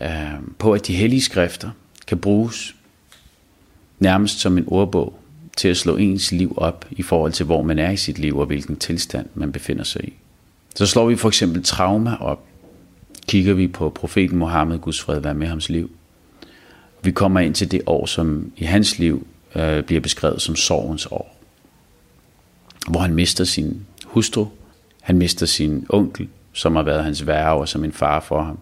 øh, 0.00 0.34
på 0.58 0.72
at 0.72 0.86
de 0.86 0.94
hellige 0.94 1.22
skrifter 1.22 1.70
kan 2.06 2.18
bruges 2.18 2.74
nærmest 3.98 4.40
som 4.40 4.58
en 4.58 4.64
ordbog 4.66 5.18
til 5.56 5.68
at 5.68 5.76
slå 5.76 5.96
ens 5.96 6.32
liv 6.32 6.54
op 6.56 6.86
i 6.90 7.02
forhold 7.02 7.32
til, 7.32 7.46
hvor 7.46 7.62
man 7.62 7.78
er 7.78 7.90
i 7.90 7.96
sit 7.96 8.18
liv 8.18 8.38
og 8.38 8.46
hvilken 8.46 8.76
tilstand 8.76 9.26
man 9.34 9.52
befinder 9.52 9.84
sig 9.84 10.04
i. 10.04 10.12
Så 10.74 10.86
slår 10.86 11.06
vi 11.06 11.16
for 11.16 11.28
eksempel 11.28 11.62
trauma 11.62 12.16
op. 12.20 12.44
Kigger 13.28 13.54
vi 13.54 13.68
på 13.68 13.90
profeten 13.90 14.38
Mohammed, 14.38 14.78
Guds 14.78 15.00
fred 15.00 15.20
være 15.20 15.34
med 15.34 15.46
hans 15.46 15.68
liv. 15.68 15.90
Vi 17.02 17.10
kommer 17.10 17.40
ind 17.40 17.54
til 17.54 17.70
det 17.70 17.82
år, 17.86 18.06
som 18.06 18.52
i 18.56 18.64
hans 18.64 18.98
liv 18.98 19.26
øh, 19.54 19.82
bliver 19.82 20.00
beskrevet 20.00 20.42
som 20.42 20.56
sorgens 20.56 21.06
år. 21.06 21.36
Hvor 22.88 23.00
han 23.00 23.14
mister 23.14 23.44
sin 23.44 23.86
hustru, 24.04 24.46
han 25.02 25.18
mister 25.18 25.46
sin 25.46 25.86
onkel, 25.88 26.28
som 26.52 26.76
har 26.76 26.82
været 26.82 27.04
hans 27.04 27.26
værre 27.26 27.54
og 27.54 27.68
som 27.68 27.84
en 27.84 27.92
far 27.92 28.20
for 28.20 28.42
ham. 28.42 28.58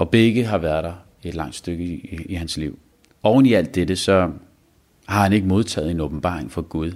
Og 0.00 0.10
begge 0.10 0.44
har 0.44 0.58
været 0.58 0.84
der 0.84 0.92
et 1.22 1.34
langt 1.34 1.54
stykke 1.54 1.84
i, 1.84 1.94
i, 1.94 2.22
i 2.28 2.34
hans 2.34 2.56
liv. 2.56 2.78
Oven 3.22 3.46
i 3.46 3.52
alt 3.52 3.74
dette, 3.74 3.96
så 3.96 4.30
har 5.06 5.22
han 5.22 5.32
ikke 5.32 5.46
modtaget 5.46 5.90
en 5.90 6.00
åbenbaring 6.00 6.52
fra 6.52 6.60
Gud 6.60 6.92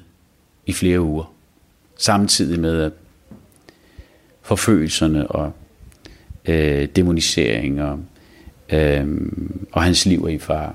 i 0.66 0.72
flere 0.72 1.00
uger. 1.00 1.34
Samtidig 1.96 2.60
med 2.60 2.82
at 2.82 2.92
forfølgelserne 4.42 5.26
og 5.26 5.52
øh, 6.44 6.88
demonisering 6.96 7.82
og, 7.82 8.00
øh, 8.68 9.08
og 9.72 9.82
hans 9.82 10.06
liv 10.06 10.24
er 10.24 10.28
i 10.28 10.38
far. 10.38 10.74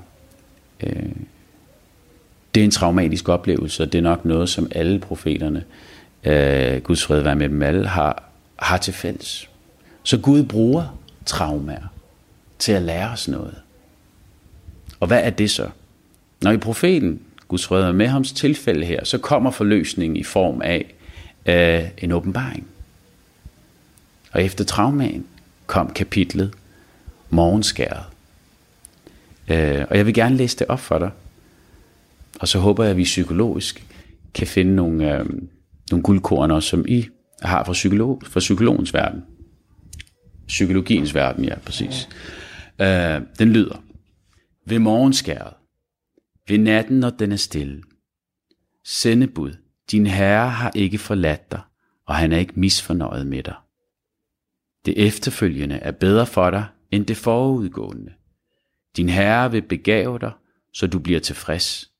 Øh, 0.80 1.12
det 2.54 2.60
er 2.60 2.64
en 2.64 2.70
traumatisk 2.70 3.28
oplevelse, 3.28 3.82
og 3.82 3.92
det 3.92 3.98
er 3.98 4.02
nok 4.02 4.24
noget, 4.24 4.48
som 4.48 4.68
alle 4.70 4.98
profeterne, 4.98 5.64
øh, 6.24 6.82
Guds 6.82 7.04
fred 7.04 7.22
være 7.22 7.36
med 7.36 7.48
dem 7.48 7.62
alle, 7.62 7.86
har, 7.86 8.30
har 8.56 8.76
til 8.76 8.94
fælles. 8.94 9.50
Så 10.02 10.18
Gud 10.18 10.42
bruger 10.42 10.98
traumer 11.26 11.72
til 12.60 12.72
at 12.72 12.82
lære 12.82 13.10
os 13.10 13.28
noget. 13.28 13.54
Og 15.00 15.06
hvad 15.06 15.24
er 15.24 15.30
det 15.30 15.50
så? 15.50 15.68
Når 16.42 16.50
i 16.50 16.56
profeten 16.56 17.20
Guds 17.48 17.66
fred 17.66 17.92
med 17.92 18.06
hans 18.06 18.32
tilfælde 18.32 18.86
her, 18.86 19.04
så 19.04 19.18
kommer 19.18 19.50
forløsningen 19.50 20.16
i 20.16 20.22
form 20.22 20.62
af 20.62 20.94
øh, 21.46 21.88
en 21.98 22.12
åbenbaring. 22.12 22.66
Og 24.32 24.42
efter 24.42 24.64
traumaen 24.64 25.26
kom 25.66 25.92
kapitlet 25.92 26.54
Morgenskæret. 27.30 28.04
Øh, 29.48 29.84
og 29.90 29.96
jeg 29.96 30.06
vil 30.06 30.14
gerne 30.14 30.36
læse 30.36 30.58
det 30.58 30.66
op 30.66 30.80
for 30.80 30.98
dig. 30.98 31.10
Og 32.40 32.48
så 32.48 32.58
håber 32.58 32.84
jeg, 32.84 32.90
at 32.90 32.96
vi 32.96 33.04
psykologisk 33.04 33.86
kan 34.34 34.46
finde 34.46 34.74
nogle, 34.74 35.18
øh, 35.18 35.26
nogle 35.90 36.02
guldkorner, 36.02 36.60
som 36.60 36.84
I 36.88 37.06
har 37.42 37.64
fra, 37.64 37.72
psykolog, 37.72 38.22
fra 38.26 38.40
psykologens 38.40 38.94
verden. 38.94 39.24
Psykologiens 40.46 41.14
verden, 41.14 41.44
ja, 41.44 41.54
præcis. 41.58 42.08
Øh, 42.80 43.22
den 43.38 43.52
lyder. 43.52 43.82
Ved 44.66 44.78
morgenskæret 44.78 45.54
ved 46.50 46.58
natten, 46.58 47.00
når 47.00 47.10
den 47.10 47.32
er 47.32 47.36
stille. 47.36 47.82
Sendebud, 48.84 49.52
din 49.90 50.06
herre 50.06 50.50
har 50.50 50.72
ikke 50.74 50.98
forladt 50.98 51.50
dig, 51.50 51.60
og 52.06 52.14
han 52.14 52.32
er 52.32 52.38
ikke 52.38 52.60
misfornøjet 52.60 53.26
med 53.26 53.42
dig. 53.42 53.54
Det 54.84 55.06
efterfølgende 55.06 55.76
er 55.76 55.90
bedre 55.90 56.26
for 56.26 56.50
dig, 56.50 56.66
end 56.90 57.06
det 57.06 57.16
forudgående. 57.16 58.12
Din 58.96 59.08
herre 59.08 59.50
vil 59.50 59.62
begave 59.62 60.18
dig, 60.18 60.32
så 60.72 60.86
du 60.86 60.98
bliver 60.98 61.20
tilfreds. 61.20 61.92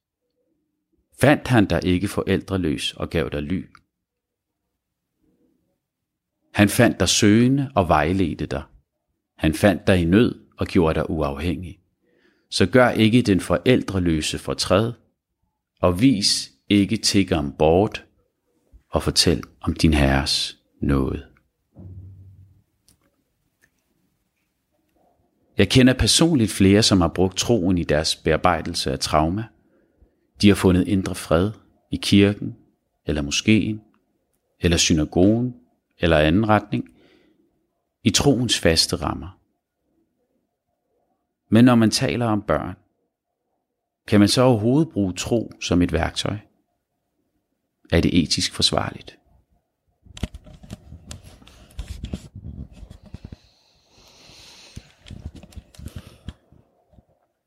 Fandt 1.21 1.49
han 1.49 1.67
dig 1.67 1.85
ikke 1.85 2.09
forældreløs 2.09 2.93
og 2.93 3.11
gav 3.11 3.29
dig 3.33 3.43
ly? 3.43 3.67
Han 6.55 6.69
fandt 6.69 7.01
dig 7.01 7.09
søgende 7.09 7.73
og 7.75 7.89
vejledte 7.89 8.47
dig. 8.47 8.63
Han 9.39 9.55
fandt 9.55 9.87
dig 9.87 10.01
i 10.01 10.05
nød 10.05 10.40
og 10.61 10.67
gjorde 10.67 10.95
dig 10.95 11.11
uafhængig 11.11 11.81
så 12.51 12.67
gør 12.67 12.91
ikke 12.91 13.23
den 13.23 13.41
forældreløse 13.41 14.39
fortræd, 14.39 14.93
og 15.81 16.01
vis 16.01 16.51
ikke 16.69 16.97
tiggeren 16.97 17.53
bort, 17.53 18.05
og 18.91 19.03
fortæl 19.03 19.43
om 19.61 19.75
din 19.75 19.95
herres 19.95 20.59
nåde. 20.83 21.27
Jeg 25.59 25.69
kender 25.69 25.93
personligt 25.95 26.51
flere, 26.51 26.83
som 26.83 27.01
har 27.01 27.09
brugt 27.09 27.37
troen 27.37 27.79
i 27.79 27.85
deres 27.85 28.17
bearbejdelse 28.17 28.93
af 28.93 28.99
trauma. 28.99 29.45
De 30.43 30.49
har 30.49 30.55
fundet 30.55 30.89
indre 30.89 31.15
fred 31.15 31.51
i 31.91 31.97
kirken, 31.97 32.57
eller 33.07 33.23
moskeen, 33.23 33.81
eller 34.61 34.77
synagogen, 34.77 35.55
eller 35.99 36.19
anden 36.19 36.49
retning, 36.49 36.85
i 38.05 38.11
troens 38.11 38.59
faste 38.59 38.97
rammer. 38.97 39.40
Men 41.53 41.65
når 41.65 41.75
man 41.75 41.91
taler 41.91 42.27
om 42.27 42.43
børn, 42.43 42.77
kan 44.09 44.21
man 44.21 44.29
så 44.29 44.43
overhovedet 44.43 44.93
bruge 44.93 45.13
tro 45.13 45.53
som 45.61 45.83
et 45.83 45.93
værktøj? 45.93 46.37
Er 47.93 48.01
det 48.01 48.23
etisk 48.23 48.55
forsvarligt? 48.55 49.19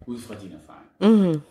Ud 0.07 0.19
fra 0.19 0.35
din 0.35 0.51
erfaring. 0.51 0.89
Mm-hmm. 0.99 1.41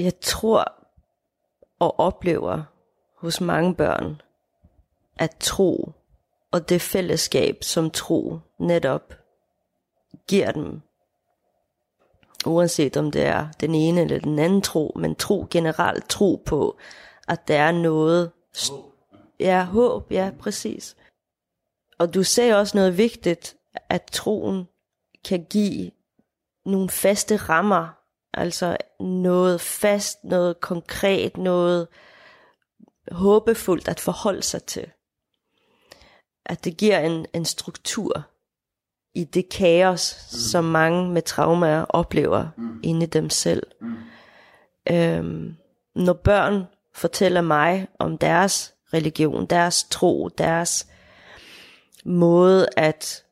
Jeg 0.00 0.20
tror 0.20 0.86
og 1.78 2.00
oplever 2.00 2.62
hos 3.16 3.40
mange 3.40 3.74
børn, 3.74 4.22
at 5.18 5.36
tro 5.40 5.92
og 6.50 6.68
det 6.68 6.82
fællesskab, 6.82 7.64
som 7.64 7.90
tro 7.90 8.38
netop 8.58 9.14
giver 10.28 10.52
dem, 10.52 10.80
uanset 12.46 12.96
om 12.96 13.10
det 13.10 13.22
er 13.22 13.48
den 13.60 13.74
ene 13.74 14.00
eller 14.00 14.20
den 14.20 14.38
anden 14.38 14.62
tro, 14.62 14.92
men 14.96 15.14
tro 15.14 15.46
generelt, 15.50 16.08
tro 16.08 16.42
på, 16.46 16.78
at 17.28 17.48
der 17.48 17.58
er 17.58 17.72
noget, 17.72 18.30
ja, 19.40 19.64
håb, 19.64 20.12
ja, 20.12 20.32
præcis. 20.38 20.96
Og 21.98 22.14
du 22.14 22.22
sagde 22.22 22.56
også 22.56 22.76
noget 22.76 22.96
vigtigt, 22.98 23.56
at 23.88 24.02
troen 24.12 24.68
kan 25.24 25.46
give 25.50 25.90
nogle 26.64 26.90
faste 26.90 27.36
rammer 27.36 27.99
Altså 28.34 28.76
noget 29.00 29.60
fast, 29.60 30.24
noget 30.24 30.60
konkret, 30.60 31.36
noget 31.36 31.88
håbefuldt 33.12 33.88
at 33.88 34.00
forholde 34.00 34.42
sig 34.42 34.62
til. 34.64 34.90
At 36.46 36.64
det 36.64 36.76
giver 36.76 36.98
en, 36.98 37.26
en 37.34 37.44
struktur. 37.44 38.26
i 39.14 39.24
det 39.24 39.48
kaos, 39.48 40.16
mm. 40.32 40.38
som 40.38 40.64
mange 40.64 41.10
med 41.10 41.22
traumer 41.22 41.82
oplever 41.82 42.48
mm. 42.56 42.80
inde 42.82 43.06
i 43.06 43.08
dem 43.08 43.30
selv. 43.30 43.62
Mm. 43.80 43.96
Øhm, 44.90 45.56
når 45.94 46.12
børn 46.12 46.64
fortæller 46.94 47.40
mig 47.40 47.88
om 47.98 48.18
deres 48.18 48.74
religion, 48.94 49.46
deres 49.46 49.84
tro, 49.84 50.28
deres 50.28 50.86
måde 52.04 52.68
at 52.76 53.24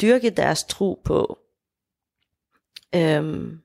dyrke 0.00 0.30
deres 0.30 0.64
tro 0.64 1.00
på, 1.04 1.38
øhm, 2.94 3.60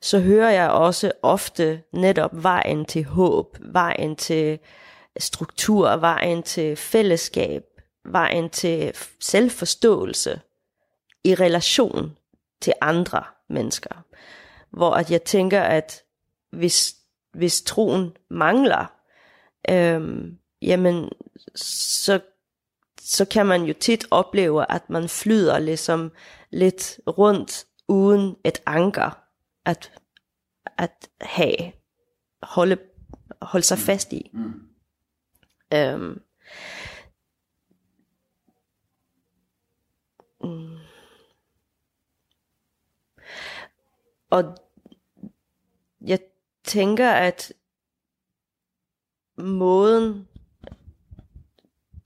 så 0.00 0.20
hører 0.20 0.50
jeg 0.50 0.70
også 0.70 1.12
ofte 1.22 1.82
netop 1.92 2.30
vejen 2.32 2.84
til 2.84 3.04
håb, 3.04 3.56
vejen 3.60 4.16
til 4.16 4.58
struktur, 5.18 5.96
vejen 5.96 6.42
til 6.42 6.76
fællesskab, 6.76 7.64
vejen 8.04 8.50
til 8.50 8.92
selvforståelse 9.20 10.40
i 11.24 11.34
relation 11.34 12.16
til 12.60 12.72
andre 12.80 13.24
mennesker. 13.48 14.04
Hvor 14.70 14.94
at 14.94 15.10
jeg 15.10 15.22
tænker, 15.22 15.60
at 15.60 16.02
hvis, 16.50 16.96
hvis 17.32 17.62
troen 17.62 18.16
mangler, 18.30 18.92
øhm, 19.68 20.38
jamen 20.62 21.10
så, 21.54 22.20
så 23.00 23.24
kan 23.24 23.46
man 23.46 23.62
jo 23.62 23.74
tit 23.80 24.06
opleve, 24.10 24.72
at 24.72 24.90
man 24.90 25.08
flyder 25.08 25.58
ligesom 25.58 26.12
lidt 26.50 27.00
rundt 27.06 27.64
uden 27.88 28.36
et 28.44 28.62
anker 28.66 29.25
at, 29.66 29.92
at 30.78 31.10
have, 31.20 31.72
holde, 32.42 32.78
holde 33.42 33.66
sig 33.66 33.78
fast 33.78 34.12
i. 34.12 34.30
Mm. 34.32 34.68
Øhm, 35.74 36.22
mm. 40.44 40.76
Og 44.30 44.56
jeg 46.00 46.20
tænker, 46.64 47.10
at 47.10 47.52
måden 49.38 50.28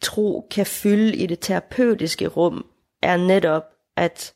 tro 0.01 0.49
kan 0.51 0.67
fylde 0.67 1.17
i 1.17 1.27
det 1.27 1.41
terapeutiske 1.41 2.27
rum, 2.27 2.71
er 3.03 3.17
netop 3.17 3.65
at, 3.97 4.35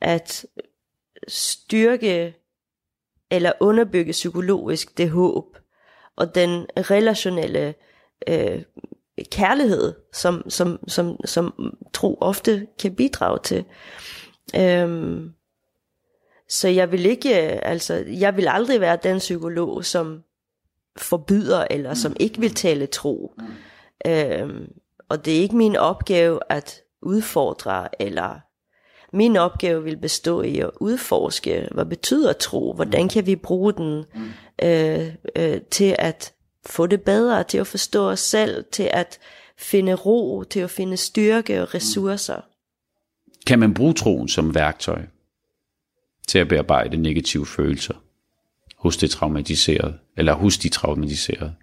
at 0.00 0.46
styrke 1.28 2.34
eller 3.30 3.52
underbygge 3.60 4.12
psykologisk 4.12 4.98
det 4.98 5.10
håb 5.10 5.56
og 6.16 6.34
den 6.34 6.66
relationelle 6.76 7.74
øh, 8.28 8.62
kærlighed, 9.30 9.94
som, 10.12 10.50
som, 10.50 10.88
som, 10.88 11.24
som 11.24 11.74
tro 11.92 12.18
ofte 12.20 12.66
kan 12.78 12.94
bidrage 12.94 13.38
til. 13.44 13.64
Øhm, 14.56 15.32
så 16.48 16.68
jeg 16.68 16.92
vil 16.92 17.06
ikke, 17.06 17.34
altså, 17.64 18.04
jeg 18.06 18.36
vil 18.36 18.48
aldrig 18.48 18.80
være 18.80 18.98
den 19.02 19.18
psykolog, 19.18 19.84
som 19.84 20.22
forbyder, 20.96 21.66
eller 21.70 21.94
som 21.94 22.16
ikke 22.20 22.40
vil 22.40 22.54
tale 22.54 22.86
tro. 22.86 23.34
Øhm, 24.06 24.72
og 25.08 25.24
det 25.24 25.36
er 25.36 25.40
ikke 25.40 25.56
min 25.56 25.76
opgave 25.76 26.40
at 26.48 26.82
udfordre, 27.02 28.02
eller 28.02 28.40
min 29.12 29.36
opgave 29.36 29.84
vil 29.84 29.96
bestå 29.96 30.42
i 30.42 30.58
at 30.58 30.70
udforske, 30.80 31.68
hvad 31.70 31.84
betyder 31.84 32.32
tro, 32.32 32.72
hvordan 32.72 33.08
kan 33.08 33.26
vi 33.26 33.36
bruge 33.36 33.72
den 33.72 34.04
øh, 34.62 35.14
øh, 35.36 35.60
til 35.70 35.96
at 35.98 36.32
få 36.66 36.86
det 36.86 37.02
bedre, 37.02 37.44
til 37.44 37.58
at 37.58 37.66
forstå 37.66 38.10
os 38.10 38.20
selv, 38.20 38.64
til 38.72 38.88
at 38.92 39.18
finde 39.58 39.94
ro, 39.94 40.44
til 40.44 40.60
at 40.60 40.70
finde 40.70 40.96
styrke 40.96 41.62
og 41.62 41.74
ressourcer. 41.74 42.40
Kan 43.46 43.58
man 43.58 43.74
bruge 43.74 43.94
troen 43.94 44.28
som 44.28 44.54
værktøj 44.54 45.02
til 46.28 46.38
at 46.38 46.48
bearbejde 46.48 46.96
negative 46.96 47.46
følelser 47.46 47.94
hos 48.76 48.96
det 48.96 49.10
traumatiserede, 49.10 49.98
eller 50.16 50.32
hos 50.32 50.58
de 50.58 50.68
traumatiserede? 50.68 51.54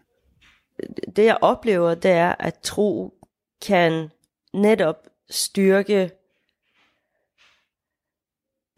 Det 1.15 1.25
jeg 1.25 1.37
oplever, 1.41 1.95
det 1.95 2.11
er, 2.11 2.35
at 2.39 2.59
tro 2.63 3.13
kan 3.67 4.09
netop 4.53 4.95
styrke, 5.29 6.11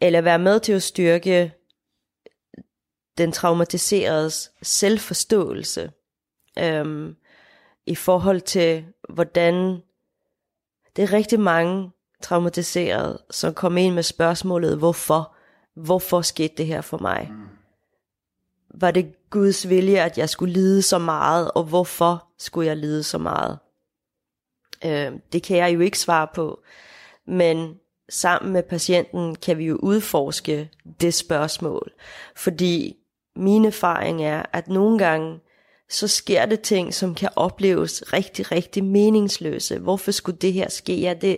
eller 0.02 0.20
være 0.20 0.38
med 0.38 0.60
til 0.60 0.72
at 0.72 0.82
styrke 0.82 1.52
den 3.18 3.32
traumatiseredes 3.32 4.52
selvforståelse 4.62 5.92
øhm, 6.58 7.16
i 7.86 7.94
forhold 7.94 8.40
til, 8.40 8.84
hvordan 9.08 9.82
det 10.96 11.02
er 11.02 11.12
rigtig 11.12 11.40
mange 11.40 11.90
traumatiserede, 12.22 13.22
som 13.30 13.54
kommer 13.54 13.80
ind 13.80 13.94
med 13.94 14.02
spørgsmålet, 14.02 14.78
hvorfor? 14.78 15.36
Hvorfor 15.74 16.20
skete 16.22 16.54
det 16.56 16.66
her 16.66 16.80
for 16.80 16.98
mig? 16.98 17.28
Mm. 17.30 17.48
Var 18.74 18.90
det 18.90 19.30
Guds 19.30 19.68
vilje, 19.68 19.98
at 19.98 20.18
jeg 20.18 20.28
skulle 20.28 20.52
lide 20.52 20.82
så 20.82 20.98
meget, 20.98 21.50
og 21.50 21.64
hvorfor 21.64 22.26
skulle 22.38 22.68
jeg 22.68 22.76
lide 22.76 23.02
så 23.02 23.18
meget? 23.18 23.58
Øh, 24.84 25.12
det 25.32 25.42
kan 25.42 25.56
jeg 25.56 25.74
jo 25.74 25.80
ikke 25.80 25.98
svare 25.98 26.28
på, 26.34 26.62
men 27.26 27.78
sammen 28.08 28.52
med 28.52 28.62
patienten 28.62 29.34
kan 29.34 29.58
vi 29.58 29.64
jo 29.64 29.76
udforske 29.76 30.70
det 31.00 31.14
spørgsmål, 31.14 31.92
fordi 32.36 32.96
min 33.36 33.64
erfaring 33.64 34.24
er, 34.24 34.42
at 34.52 34.68
nogle 34.68 34.98
gange, 34.98 35.40
så 35.88 36.08
sker 36.08 36.46
det 36.46 36.60
ting, 36.60 36.94
som 36.94 37.14
kan 37.14 37.28
opleves 37.36 38.12
rigtig, 38.12 38.52
rigtig 38.52 38.84
meningsløse. 38.84 39.78
Hvorfor 39.78 40.10
skulle 40.10 40.38
det 40.38 40.52
her 40.52 40.70
ske? 40.70 41.00
Ja, 41.00 41.14
det, 41.14 41.36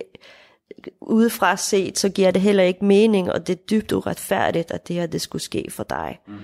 udefra 1.00 1.56
set, 1.56 1.98
så 1.98 2.08
giver 2.08 2.30
det 2.30 2.42
heller 2.42 2.62
ikke 2.62 2.84
mening, 2.84 3.32
og 3.32 3.46
det 3.46 3.52
er 3.52 3.62
dybt 3.70 3.92
uretfærdigt, 3.92 4.70
at 4.70 4.88
det 4.88 4.96
her 4.96 5.06
det 5.06 5.20
skulle 5.20 5.42
ske 5.42 5.66
for 5.70 5.82
dig. 5.82 6.18
Mm. 6.26 6.34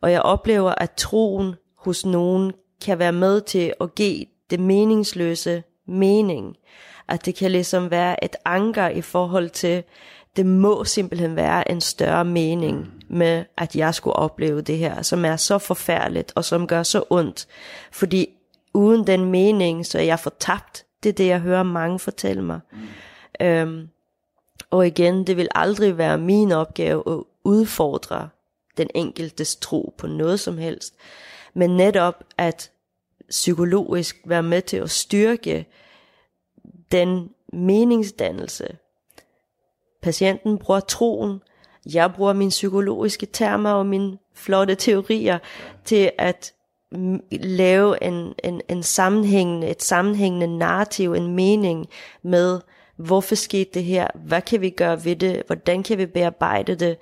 Og 0.00 0.12
jeg 0.12 0.22
oplever, 0.22 0.70
at 0.70 0.90
troen 0.90 1.54
hos 1.78 2.06
nogen 2.06 2.52
kan 2.84 2.98
være 2.98 3.12
med 3.12 3.40
til 3.40 3.72
at 3.80 3.94
give 3.94 4.24
det 4.50 4.60
meningsløse 4.60 5.62
mening. 5.86 6.56
At 7.08 7.26
det 7.26 7.34
kan 7.34 7.50
ligesom 7.50 7.90
være 7.90 8.24
et 8.24 8.36
anker 8.44 8.88
i 8.88 9.00
forhold 9.00 9.50
til, 9.50 9.82
det 10.36 10.46
må 10.46 10.84
simpelthen 10.84 11.36
være 11.36 11.70
en 11.70 11.80
større 11.80 12.24
mening 12.24 12.92
med, 13.08 13.44
at 13.56 13.76
jeg 13.76 13.94
skulle 13.94 14.16
opleve 14.16 14.60
det 14.60 14.78
her, 14.78 15.02
som 15.02 15.24
er 15.24 15.36
så 15.36 15.58
forfærdeligt, 15.58 16.32
og 16.34 16.44
som 16.44 16.66
gør 16.66 16.82
så 16.82 17.04
ondt. 17.10 17.48
Fordi 17.92 18.28
uden 18.74 19.06
den 19.06 19.24
mening, 19.24 19.86
så 19.86 19.98
er 19.98 20.02
jeg 20.02 20.20
fortabt. 20.20 20.84
Det 21.02 21.08
er 21.08 21.12
det, 21.12 21.26
jeg 21.26 21.40
hører 21.40 21.62
mange 21.62 21.98
fortælle 21.98 22.42
mig. 22.42 22.60
Mm. 22.72 23.46
Øhm, 23.46 23.88
og 24.70 24.86
igen, 24.86 25.26
det 25.26 25.36
vil 25.36 25.48
aldrig 25.54 25.98
være 25.98 26.18
min 26.18 26.52
opgave 26.52 27.02
at 27.06 27.22
udfordre 27.44 28.28
den 28.76 28.88
enkeltes 28.94 29.56
tro 29.56 29.94
på 29.98 30.06
noget 30.06 30.40
som 30.40 30.58
helst. 30.58 30.94
Men 31.54 31.76
netop 31.76 32.24
at 32.38 32.70
psykologisk 33.30 34.16
være 34.26 34.42
med 34.42 34.62
til 34.62 34.76
at 34.76 34.90
styrke 34.90 35.66
den 36.92 37.30
meningsdannelse, 37.52 38.78
Patienten 40.02 40.58
bruger 40.58 40.80
troen, 40.80 41.42
jeg 41.94 42.12
bruger 42.16 42.32
mine 42.32 42.50
psykologiske 42.50 43.26
termer 43.26 43.70
og 43.70 43.86
mine 43.86 44.18
flotte 44.34 44.74
teorier 44.74 45.38
til 45.84 46.10
at 46.18 46.54
lave 47.32 48.04
en, 48.04 48.34
en, 48.44 48.60
en 48.68 48.82
sammenhængende, 48.82 49.68
et 49.68 49.82
sammenhængende 49.82 50.58
narrativ, 50.58 51.12
en 51.12 51.34
mening 51.34 51.86
med, 52.22 52.60
hvorfor 52.96 53.34
skete 53.34 53.70
det 53.74 53.84
her, 53.84 54.06
hvad 54.14 54.42
kan 54.42 54.60
vi 54.60 54.70
gøre 54.70 55.04
ved 55.04 55.16
det, 55.16 55.42
hvordan 55.46 55.82
kan 55.82 55.98
vi 55.98 56.06
bearbejde 56.06 56.74
det, 56.74 56.96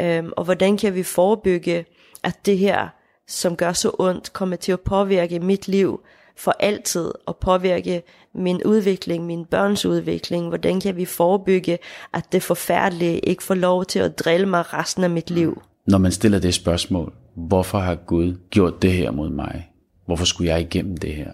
øhm, 0.00 0.32
og 0.36 0.44
hvordan 0.44 0.76
kan 0.76 0.94
vi 0.94 1.02
forebygge, 1.02 1.84
at 2.22 2.46
det 2.46 2.58
her, 2.58 2.88
som 3.28 3.56
gør 3.56 3.72
så 3.72 3.90
ondt, 3.98 4.32
kommer 4.32 4.56
til 4.56 4.72
at 4.72 4.80
påvirke 4.80 5.40
mit 5.40 5.68
liv? 5.68 6.00
For 6.40 6.56
altid, 6.60 7.12
at 7.28 7.36
påvirke 7.36 8.02
min 8.34 8.62
udvikling, 8.64 9.26
min 9.26 9.44
børns 9.44 9.86
udvikling, 9.86 10.48
hvordan 10.48 10.80
kan 10.80 10.96
vi 10.96 11.04
forebygge, 11.04 11.78
at 12.14 12.32
det 12.32 12.42
forfærdelige 12.42 13.18
ikke 13.18 13.42
får 13.42 13.54
lov 13.54 13.84
til 13.84 13.98
at 13.98 14.18
drille 14.18 14.46
mig 14.46 14.74
resten 14.74 15.04
af 15.04 15.10
mit 15.10 15.30
liv. 15.30 15.62
Når 15.86 15.98
man 15.98 16.12
stiller 16.12 16.38
det 16.38 16.54
spørgsmål, 16.54 17.12
hvorfor 17.34 17.78
har 17.78 17.94
Gud 17.94 18.36
gjort 18.50 18.82
det 18.82 18.92
her 18.92 19.10
mod 19.10 19.30
mig? 19.30 19.70
Hvorfor 20.06 20.24
skulle 20.24 20.50
jeg 20.50 20.60
igennem 20.60 20.96
det 20.96 21.14
her? 21.14 21.32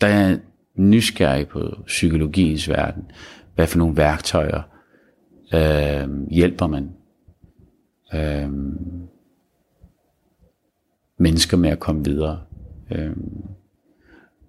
Der 0.00 0.06
er 0.06 0.36
nysgerrig 0.76 1.48
på 1.48 1.60
psykologiens 1.86 2.68
verden. 2.68 3.02
Hvad 3.54 3.66
for 3.66 3.78
nogle 3.78 3.96
værktøjer 3.96 4.62
øh, 5.54 6.30
hjælper 6.30 6.66
man 6.66 6.90
øh, 8.14 8.50
mennesker 11.18 11.56
med 11.56 11.70
at 11.70 11.80
komme 11.80 12.04
videre? 12.04 12.40
Øh, 12.90 13.16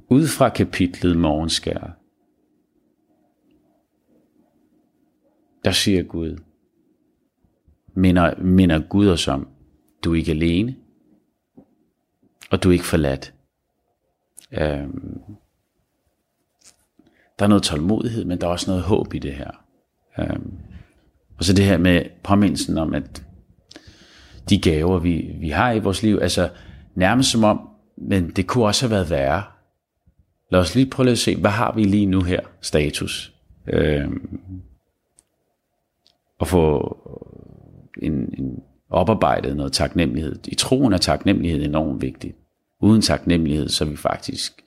ud 0.10 0.28
fra 0.28 0.50
kapitlet 0.50 1.18
Morgenskær, 1.18 1.98
der 5.64 5.72
siger 5.72 6.04
Gud, 6.04 6.38
minder, 7.94 8.42
minder 8.42 8.80
Gud 8.90 9.10
os 9.10 9.28
om, 9.28 9.48
du 10.04 10.12
er 10.12 10.16
ikke 10.16 10.32
alene, 10.32 10.76
og 12.52 12.64
du 12.64 12.70
er 12.70 12.74
ikke 12.74 12.86
forladt. 12.86 13.34
Øhm, 14.52 15.22
der 17.40 17.46
er 17.46 17.50
noget 17.50 17.64
tålmodighed, 17.64 18.26
men 18.26 18.42
der 18.42 18.48
er 18.48 18.52
også 18.52 18.72
noget 18.72 18.84
håb 18.84 19.14
i 19.14 19.20
det 19.20 19.34
her. 19.34 19.52
Øhm, 20.20 20.58
og 21.38 21.44
så 21.44 21.54
det 21.54 21.66
her 21.66 21.78
med 21.78 22.06
påmindelsen 22.24 22.78
om, 22.78 22.94
at 22.94 23.26
de 24.50 24.62
gaver, 24.62 25.00
vi, 25.00 25.36
vi 25.40 25.50
har 25.50 25.72
i 25.72 25.80
vores 25.80 26.04
liv, 26.04 26.20
altså 26.22 26.50
nærmest 26.96 27.32
som 27.32 27.44
om, 27.44 27.70
men 27.98 28.30
det 28.30 28.48
kunne 28.48 28.66
også 28.66 28.88
have 28.88 28.92
været 28.92 29.10
værre. 29.10 29.44
Lad 30.50 30.60
os 30.60 30.76
lige 30.76 30.90
prøve 30.90 31.12
at 31.12 31.18
se, 31.18 31.36
hvad 31.36 31.52
har 31.52 31.72
vi 31.76 31.84
lige 31.84 32.06
nu 32.06 32.22
her, 32.22 32.40
status? 32.62 33.34
Øh, 33.68 34.10
og 36.40 36.48
få 36.48 36.98
en, 38.02 38.14
en 38.14 38.64
oparbejdet 38.90 39.58
noget 39.58 39.74
taknemmelighed. 39.74 40.40
I 40.48 40.56
troen 40.56 40.94
er 40.94 40.98
taknemmelighed 40.98 41.64
enormt 41.66 42.02
vigtigt. 42.02 42.38
Uden 42.80 43.02
taknemmelighed, 43.02 43.70
så 43.70 43.84
er 43.84 43.90
vi 43.90 43.98
faktisk, 43.98 44.64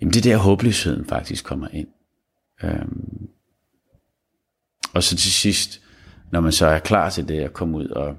jamen 0.00 0.12
det 0.12 0.26
er 0.26 0.30
der 0.30 0.36
håbløsheden 0.36 1.04
faktisk 1.04 1.44
kommer 1.44 1.68
ind. 1.68 1.88
Øhm, 2.62 3.28
og 4.94 5.02
så 5.02 5.16
til 5.16 5.32
sidst, 5.32 5.82
når 6.32 6.40
man 6.40 6.52
så 6.52 6.66
er 6.66 6.78
klar 6.78 7.10
til 7.10 7.28
det 7.28 7.40
at 7.40 7.52
komme 7.52 7.78
ud 7.78 7.88
og, 7.88 8.16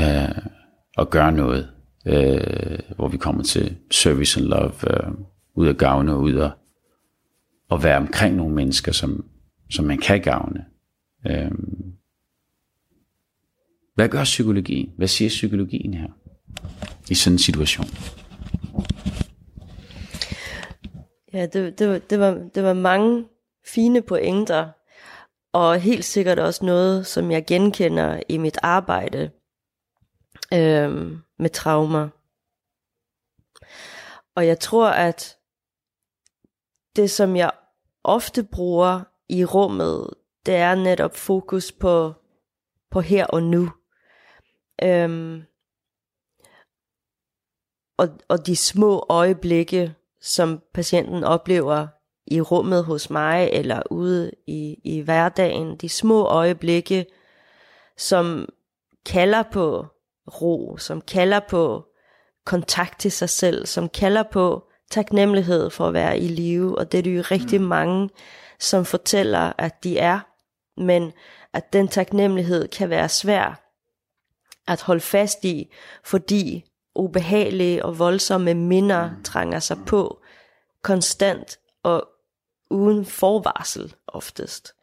øh, 0.00 0.46
og 0.96 1.10
gøre 1.10 1.32
noget, 1.32 1.70
øh, 2.06 2.78
hvor 2.96 3.08
vi 3.08 3.16
kommer 3.16 3.42
til 3.42 3.76
service 3.90 4.40
and 4.40 4.48
love, 4.48 4.72
øh, 4.90 5.12
ud 5.54 5.68
at 5.68 5.78
gavne, 5.78 6.16
ud 6.16 6.34
at, 6.36 6.50
at 7.70 7.82
være 7.82 7.96
omkring 7.96 8.36
nogle 8.36 8.54
mennesker, 8.54 8.92
som, 8.92 9.24
som 9.70 9.84
man 9.84 9.98
kan 9.98 10.20
gavne. 10.20 10.64
Øh, 11.26 11.50
hvad 13.94 14.08
gør 14.08 14.24
psykologien? 14.24 14.90
Hvad 14.96 15.08
siger 15.08 15.28
psykologien 15.28 15.94
her 15.94 16.08
i 17.10 17.14
sådan 17.14 17.34
en 17.34 17.38
situation? 17.38 17.86
Ja, 21.32 21.46
det, 21.46 21.78
det, 21.78 21.88
var, 21.88 21.98
det, 21.98 22.18
var, 22.18 22.48
det 22.54 22.62
var 22.62 22.72
mange 22.72 23.24
fine 23.66 24.02
pointer, 24.02 24.68
og 25.52 25.80
helt 25.80 26.04
sikkert 26.04 26.38
også 26.38 26.64
noget, 26.64 27.06
som 27.06 27.30
jeg 27.30 27.44
genkender 27.46 28.20
i 28.28 28.38
mit 28.38 28.58
arbejde 28.62 29.30
øh, 30.52 31.18
med 31.38 31.50
traumer. 31.50 32.08
Og 34.34 34.46
jeg 34.46 34.58
tror, 34.58 34.88
at 34.88 35.38
det, 36.96 37.10
som 37.10 37.36
jeg 37.36 37.50
ofte 38.04 38.42
bruger 38.42 39.00
i 39.28 39.44
rummet, 39.44 40.14
det 40.46 40.54
er 40.54 40.74
netop 40.74 41.16
fokus 41.16 41.72
på, 41.72 42.12
på 42.90 43.00
her 43.00 43.26
og 43.26 43.42
nu. 43.42 43.70
Øhm, 44.82 45.42
og, 47.96 48.08
og 48.28 48.46
de 48.46 48.56
små 48.56 49.06
øjeblikke, 49.08 49.94
som 50.20 50.62
patienten 50.74 51.24
oplever 51.24 51.88
i 52.26 52.40
rummet 52.40 52.84
hos 52.84 53.10
mig, 53.10 53.48
eller 53.52 53.82
ude 53.90 54.30
i, 54.46 54.80
i 54.84 55.00
hverdagen, 55.00 55.76
de 55.76 55.88
små 55.88 56.24
øjeblikke, 56.26 57.06
som 57.96 58.48
kalder 59.06 59.42
på 59.42 59.86
ro, 60.26 60.76
som 60.76 61.00
kalder 61.00 61.40
på 61.40 61.84
kontakt 62.44 63.00
til 63.00 63.12
sig 63.12 63.28
selv, 63.28 63.66
som 63.66 63.88
kalder 63.88 64.22
på 64.22 64.68
taknemmelighed 64.90 65.70
for 65.70 65.86
at 65.86 65.94
være 65.94 66.18
i 66.18 66.28
live, 66.28 66.78
og 66.78 66.92
det 66.92 66.98
er 66.98 67.02
det 67.02 67.16
jo 67.16 67.22
rigtig 67.30 67.60
mm. 67.60 67.66
mange, 67.66 68.10
som 68.60 68.84
fortæller, 68.84 69.52
at 69.58 69.84
de 69.84 69.98
er, 69.98 70.20
men 70.80 71.12
at 71.52 71.72
den 71.72 71.88
taknemmelighed 71.88 72.68
kan 72.68 72.90
være 72.90 73.08
svær 73.08 73.62
at 74.66 74.82
holde 74.82 75.00
fast 75.00 75.44
i, 75.44 75.72
fordi 76.04 76.64
ubehagelige 76.94 77.84
og 77.84 77.98
voldsomme 77.98 78.54
minder 78.54 79.10
mm. 79.10 79.22
trænger 79.22 79.58
sig 79.58 79.78
på 79.86 80.22
konstant 80.82 81.58
og 81.82 82.08
uden 82.70 83.04
forvarsel 83.04 83.94
oftest. 84.06 84.74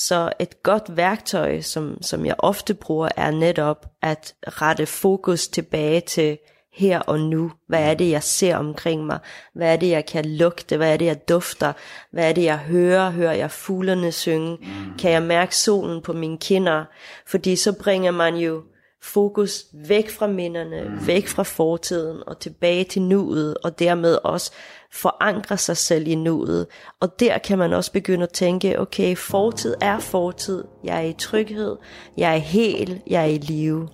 Så 0.00 0.32
et 0.38 0.62
godt 0.62 0.96
værktøj, 0.96 1.60
som, 1.60 2.02
som 2.02 2.26
jeg 2.26 2.34
ofte 2.38 2.74
bruger, 2.74 3.08
er 3.16 3.30
netop 3.30 3.86
at 4.02 4.34
rette 4.46 4.86
fokus 4.86 5.48
tilbage 5.48 6.00
til 6.00 6.38
her 6.72 7.00
og 7.00 7.20
nu. 7.20 7.52
Hvad 7.68 7.90
er 7.90 7.94
det, 7.94 8.10
jeg 8.10 8.22
ser 8.22 8.56
omkring 8.56 9.06
mig? 9.06 9.18
Hvad 9.54 9.72
er 9.72 9.76
det, 9.76 9.88
jeg 9.88 10.06
kan 10.06 10.24
lugte? 10.24 10.76
Hvad 10.76 10.92
er 10.92 10.96
det, 10.96 11.04
jeg 11.04 11.28
dufter? 11.28 11.72
Hvad 12.10 12.28
er 12.28 12.32
det, 12.32 12.44
jeg 12.44 12.58
hører? 12.58 13.10
Hører 13.10 13.32
jeg 13.32 13.50
fuglerne 13.50 14.12
synge? 14.12 14.58
Kan 14.98 15.10
jeg 15.10 15.22
mærke 15.22 15.56
solen 15.56 16.02
på 16.02 16.12
mine 16.12 16.38
kinder? 16.38 16.84
Fordi 17.26 17.56
så 17.56 17.72
bringer 17.72 18.10
man 18.10 18.36
jo 18.36 18.62
fokus 19.02 19.64
væk 19.72 20.10
fra 20.10 20.26
minderne, 20.26 21.06
væk 21.06 21.26
fra 21.26 21.42
fortiden 21.42 22.22
og 22.26 22.38
tilbage 22.38 22.84
til 22.84 23.02
nuet, 23.02 23.56
og 23.64 23.78
dermed 23.78 24.18
også 24.24 24.52
forankre 24.92 25.58
sig 25.58 25.76
selv 25.76 26.06
i 26.06 26.14
nuet. 26.14 26.66
Og 27.00 27.20
der 27.20 27.38
kan 27.38 27.58
man 27.58 27.72
også 27.72 27.92
begynde 27.92 28.22
at 28.22 28.32
tænke, 28.32 28.80
okay, 28.80 29.16
fortid 29.16 29.74
er 29.80 29.98
fortid. 29.98 30.64
Jeg 30.84 30.96
er 30.96 31.08
i 31.08 31.12
tryghed, 31.12 31.76
jeg 32.16 32.34
er 32.34 32.38
hel, 32.38 33.00
jeg 33.06 33.22
er 33.22 33.26
i 33.26 33.38
live. 33.38 33.88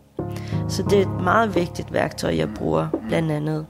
Så 0.69 0.83
det 0.91 0.99
er 0.99 1.03
et 1.03 1.23
meget 1.23 1.55
vigtigt 1.55 1.93
værktøj, 1.93 2.37
jeg 2.37 2.55
bruger 2.55 2.89
blandt 3.09 3.33
andet. 3.33 3.67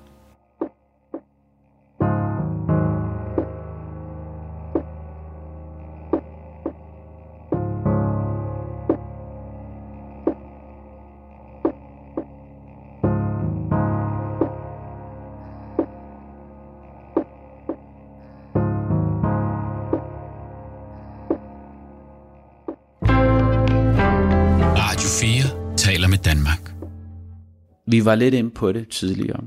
Vi 27.87 28.05
var 28.05 28.14
lidt 28.14 28.35
inde 28.35 28.51
på 28.51 28.72
det 28.72 28.89
tidligere. 28.89 29.45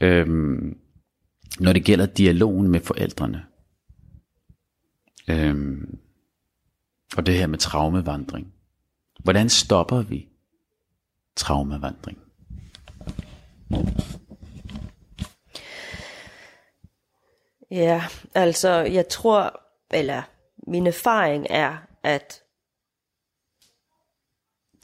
Øhm, 0.00 0.78
når 1.60 1.72
det 1.72 1.84
gælder 1.84 2.06
dialogen 2.06 2.68
med 2.68 2.80
forældrene. 2.80 3.44
Øhm, 5.28 5.98
og 7.16 7.26
det 7.26 7.34
her 7.34 7.46
med 7.46 7.58
traumevandring. 7.58 8.52
Hvordan 9.24 9.48
stopper 9.48 10.02
vi 10.02 10.28
traumevandring? 11.36 12.18
Ja, 17.70 18.04
altså 18.34 18.70
jeg 18.70 19.08
tror, 19.08 19.60
eller 19.90 20.22
min 20.66 20.86
erfaring 20.86 21.46
er, 21.50 21.76
at 22.02 22.42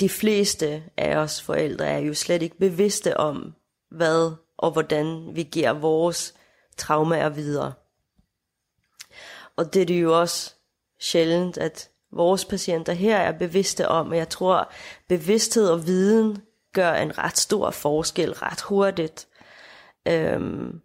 de 0.01 0.09
fleste 0.09 0.83
af 0.97 1.17
os 1.17 1.43
forældre 1.43 1.87
er 1.87 1.99
jo 1.99 2.15
slet 2.15 2.43
ikke 2.43 2.59
bevidste 2.59 3.17
om, 3.17 3.55
hvad 3.91 4.33
og 4.59 4.71
hvordan 4.71 5.31
vi 5.35 5.43
giver 5.43 5.73
vores 5.73 6.35
traumer 6.77 7.29
videre. 7.29 7.73
Og 9.57 9.75
det 9.75 9.83
er 9.83 9.87
det 9.87 10.03
jo 10.03 10.21
også 10.21 10.55
sjældent, 11.01 11.59
at 11.59 11.91
vores 12.13 12.45
patienter 12.45 12.93
her 12.93 13.17
er 13.17 13.33
bevidste 13.33 13.89
om, 13.89 14.09
og 14.09 14.17
jeg 14.17 14.29
tror, 14.29 14.73
bevidsthed 15.09 15.69
og 15.69 15.87
viden 15.87 16.43
gør 16.73 16.93
en 16.93 17.19
ret 17.19 17.39
stor 17.39 17.71
forskel 17.71 18.33
ret 18.33 18.61
hurtigt. 18.61 19.29
Øhm, 20.09 20.81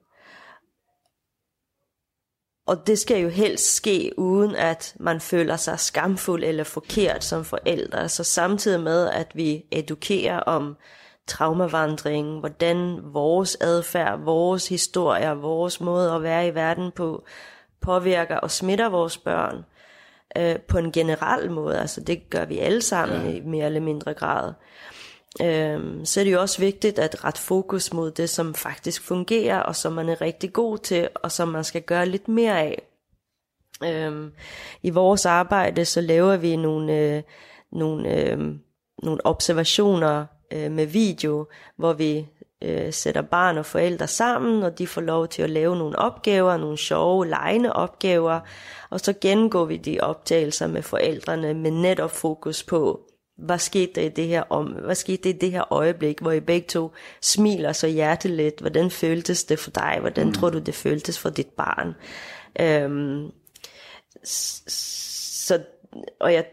og 2.69 2.87
det 2.87 2.99
skal 2.99 3.21
jo 3.21 3.29
helst 3.29 3.75
ske 3.75 4.11
uden 4.17 4.55
at 4.55 4.95
man 4.99 5.21
føler 5.21 5.55
sig 5.55 5.79
skamfuld 5.79 6.43
eller 6.43 6.63
forkert 6.63 7.23
som 7.23 7.45
forældre. 7.45 8.09
Så 8.09 8.23
samtidig 8.23 8.79
med 8.79 9.09
at 9.09 9.31
vi 9.33 9.65
edukerer 9.71 10.39
om 10.39 10.77
traumavandring, 11.27 12.39
hvordan 12.39 12.99
vores 13.03 13.57
adfærd, 13.61 14.19
vores 14.19 14.69
historier, 14.69 15.33
vores 15.33 15.81
måde 15.81 16.11
at 16.11 16.23
være 16.23 16.47
i 16.47 16.55
verden 16.55 16.91
på, 16.91 17.23
påvirker 17.81 18.37
og 18.37 18.51
smitter 18.51 18.89
vores 18.89 19.17
børn 19.17 19.65
øh, 20.37 20.59
på 20.59 20.77
en 20.77 20.91
generel 20.91 21.51
måde. 21.51 21.79
Altså 21.79 22.01
det 22.01 22.29
gør 22.29 22.45
vi 22.45 22.59
alle 22.59 22.81
sammen 22.81 23.25
ja. 23.25 23.37
i 23.37 23.39
mere 23.39 23.65
eller 23.65 23.81
mindre 23.81 24.13
grad 24.13 24.53
øh, 25.41 26.05
så 26.05 26.19
er 26.19 26.23
det 26.23 26.31
jo 26.31 26.41
også 26.41 26.59
vigtigt 26.59 26.99
at 26.99 27.23
rette 27.23 27.41
fokus 27.41 27.93
mod 27.93 28.11
det, 28.11 28.29
som 28.29 28.53
faktisk 28.53 29.03
fungerer, 29.03 29.59
og 29.59 29.75
som 29.75 29.93
man 29.93 30.09
er 30.09 30.21
rigtig 30.21 30.53
god 30.53 30.77
til, 30.77 31.09
og 31.15 31.31
som 31.31 31.47
man 31.47 31.63
skal 31.63 31.81
gøre 31.81 32.05
lidt 32.05 32.27
mere 32.27 32.59
af. 32.59 32.81
Øh, 33.83 34.31
I 34.83 34.89
vores 34.89 35.25
arbejde, 35.25 35.85
så 35.85 36.01
laver 36.01 36.37
vi 36.37 36.55
nogle, 36.55 36.97
øh, 36.97 37.23
nogle, 37.71 38.15
øh, 38.15 38.37
nogle 39.03 39.25
observationer 39.25 40.25
øh, 40.51 40.71
med 40.71 40.85
video, 40.85 41.47
hvor 41.75 41.93
vi 41.93 42.27
øh, 42.61 42.93
sætter 42.93 43.21
barn 43.21 43.57
og 43.57 43.65
forældre 43.65 44.07
sammen, 44.07 44.63
og 44.63 44.77
de 44.77 44.87
får 44.87 45.01
lov 45.01 45.27
til 45.27 45.41
at 45.41 45.49
lave 45.49 45.75
nogle 45.75 45.99
opgaver, 45.99 46.57
nogle 46.57 46.77
sjove, 46.77 47.27
legende 47.27 47.73
opgaver, 47.73 48.39
og 48.89 48.99
så 48.99 49.13
gengår 49.21 49.65
vi 49.65 49.77
de 49.77 49.99
optagelser 49.99 50.67
med 50.67 50.81
forældrene 50.81 51.53
med 51.53 51.71
netop 51.71 52.11
fokus 52.11 52.63
på, 52.63 53.08
hvad 53.39 53.59
skete 53.59 53.91
der 53.95 54.01
i 54.01 54.09
det 54.09 54.27
her 54.27 54.43
om, 54.49 54.65
hvad 54.65 54.95
skete 54.95 55.23
der 55.23 55.29
i 55.29 55.37
det 55.37 55.51
her 55.51 55.73
øjeblik, 55.73 56.19
hvor 56.19 56.31
I 56.31 56.39
begge 56.39 56.67
to 56.67 56.91
smiler 57.21 57.73
så 57.73 57.87
hjerteligt, 57.87 58.59
hvordan 58.59 58.91
føltes 58.91 59.43
det 59.43 59.59
for 59.59 59.71
dig, 59.71 59.97
hvordan 59.99 60.27
mm. 60.27 60.33
tror 60.33 60.49
du 60.49 60.59
det 60.59 60.75
føltes 60.75 61.19
for 61.19 61.29
dit 61.29 61.49
barn. 61.57 61.95
Øhm, 62.59 63.31
så, 64.23 65.59
og 66.19 66.33
jeg 66.33 66.45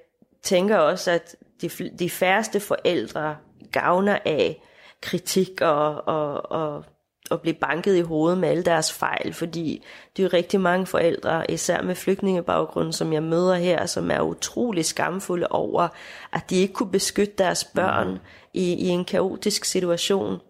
tænker 0.43 0.77
også, 0.77 1.11
at 1.11 1.37
de, 1.61 1.69
de 1.99 2.11
færreste 2.11 2.61
forældre 2.61 3.37
gavner 3.73 4.19
af 4.25 4.63
kritik 5.01 5.61
og, 5.61 6.09
og, 6.09 6.51
og, 6.51 6.85
og 7.31 7.41
blive 7.41 7.55
banket 7.55 7.97
i 7.97 8.01
hovedet 8.01 8.39
med 8.39 8.49
alle 8.49 8.63
deres 8.63 8.93
fejl, 8.93 9.33
fordi 9.33 9.85
det 10.17 10.23
er 10.23 10.27
jo 10.27 10.31
rigtig 10.33 10.61
mange 10.61 10.87
forældre, 10.87 11.51
især 11.51 11.83
med 11.83 11.95
flygtningebaggrund, 11.95 12.93
som 12.93 13.13
jeg 13.13 13.23
møder 13.23 13.55
her, 13.55 13.87
som 13.87 14.11
er 14.11 14.21
utrolig 14.21 14.85
skamfulde 14.85 15.47
over, 15.51 15.89
at 16.33 16.51
de 16.51 16.57
ikke 16.57 16.75
kunne 16.75 16.91
beskytte 16.91 17.35
deres 17.39 17.65
børn 17.65 18.09
mm. 18.09 18.19
i, 18.55 18.75
i 18.75 18.89
en 18.89 19.05
kaotisk 19.05 19.65
situation. 19.65 20.41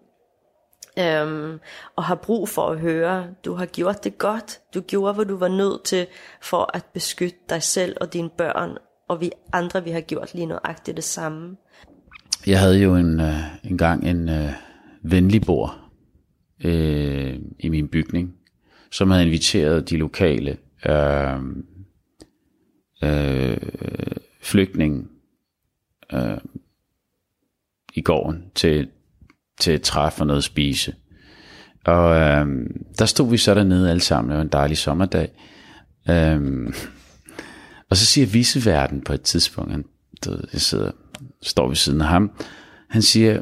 Um, 1.23 1.59
og 1.95 2.03
har 2.03 2.15
brug 2.15 2.49
for 2.49 2.69
at 2.69 2.79
høre, 2.79 3.27
du 3.45 3.53
har 3.53 3.65
gjort 3.65 4.03
det 4.03 4.17
godt, 4.17 4.59
du 4.73 4.81
gjorde, 4.81 5.13
hvad 5.13 5.25
du 5.25 5.37
var 5.37 5.47
nødt 5.47 5.83
til 5.83 6.07
for 6.41 6.71
at 6.73 6.85
beskytte 6.93 7.37
dig 7.49 7.63
selv 7.63 7.97
og 8.01 8.13
dine 8.13 8.29
børn, 8.29 8.77
og 9.07 9.21
vi 9.21 9.31
andre, 9.53 9.83
vi 9.83 9.91
har 9.91 10.01
gjort 10.01 10.33
lige 10.33 10.45
nøjagtigt 10.45 10.97
det 10.97 11.03
samme. 11.03 11.57
Jeg 12.47 12.59
havde 12.59 12.79
jo 12.79 12.95
en, 12.95 13.19
uh, 13.19 13.71
en 13.71 13.77
gang 13.77 14.07
en 14.07 14.29
uh, 14.29 14.49
venlig 15.03 15.41
bord 15.41 15.86
øh, 16.63 17.39
i 17.59 17.69
min 17.69 17.87
bygning, 17.87 18.33
som 18.91 19.11
havde 19.11 19.25
inviteret 19.25 19.89
de 19.89 19.97
lokale 19.97 20.57
øh, 20.85 21.39
øh, 23.03 23.57
flygtninge 24.41 25.05
øh, 26.13 26.37
i 27.93 28.01
gården 28.01 28.43
til, 28.55 28.89
til 29.59 29.73
et 29.73 29.81
træf 29.81 30.19
og 30.21 30.27
noget 30.27 30.37
at 30.37 30.43
spise. 30.43 30.95
Og 31.85 32.15
øh, 32.15 32.47
der 32.99 33.05
stod 33.05 33.29
vi 33.29 33.37
så 33.37 33.53
dernede 33.53 33.89
alle 33.89 34.01
sammen, 34.01 34.29
det 34.29 34.37
var 34.37 34.43
en 34.43 34.49
dejlig 34.51 34.77
sommerdag. 34.77 35.29
Øh, 36.09 36.73
og 37.89 37.97
så 37.97 38.05
siger 38.05 38.27
viseverden 38.27 39.01
på 39.01 39.13
et 39.13 39.21
tidspunkt, 39.21 39.71
han, 39.71 39.85
jeg 40.53 40.61
sidder, 40.61 40.91
står 41.41 41.67
ved 41.67 41.75
siden 41.75 42.01
af 42.01 42.07
ham, 42.07 42.31
han 42.89 43.01
siger, 43.01 43.41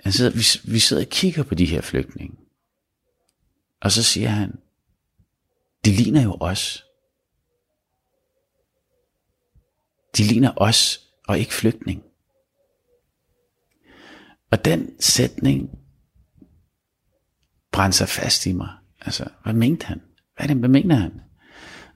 han 0.00 0.12
sidder, 0.12 0.30
vi, 0.30 0.72
vi 0.72 0.78
sidder 0.78 1.02
og 1.02 1.08
kigger 1.08 1.42
på 1.42 1.54
de 1.54 1.66
her 1.66 1.80
flygtninge. 1.80 2.36
Og 3.80 3.92
så 3.92 4.02
siger 4.02 4.28
han, 4.28 4.58
de 5.84 5.90
ligner 5.90 6.22
jo 6.22 6.36
os. 6.40 6.84
De 10.16 10.22
ligner 10.22 10.52
os, 10.56 11.00
og 11.28 11.38
ikke 11.38 11.54
flygtning. 11.54 12.02
Og 14.50 14.64
den 14.64 15.00
sætning 15.00 15.70
brændte 17.72 17.98
sig 17.98 18.08
fast 18.08 18.46
i 18.46 18.52
mig. 18.52 18.70
Altså, 19.00 19.28
hvad 19.42 19.52
mente 19.52 19.86
han? 19.86 20.00
Hvad, 20.36 20.48
det, 20.48 20.56
hvad 20.56 20.68
mener 20.68 20.94
han? 20.94 21.20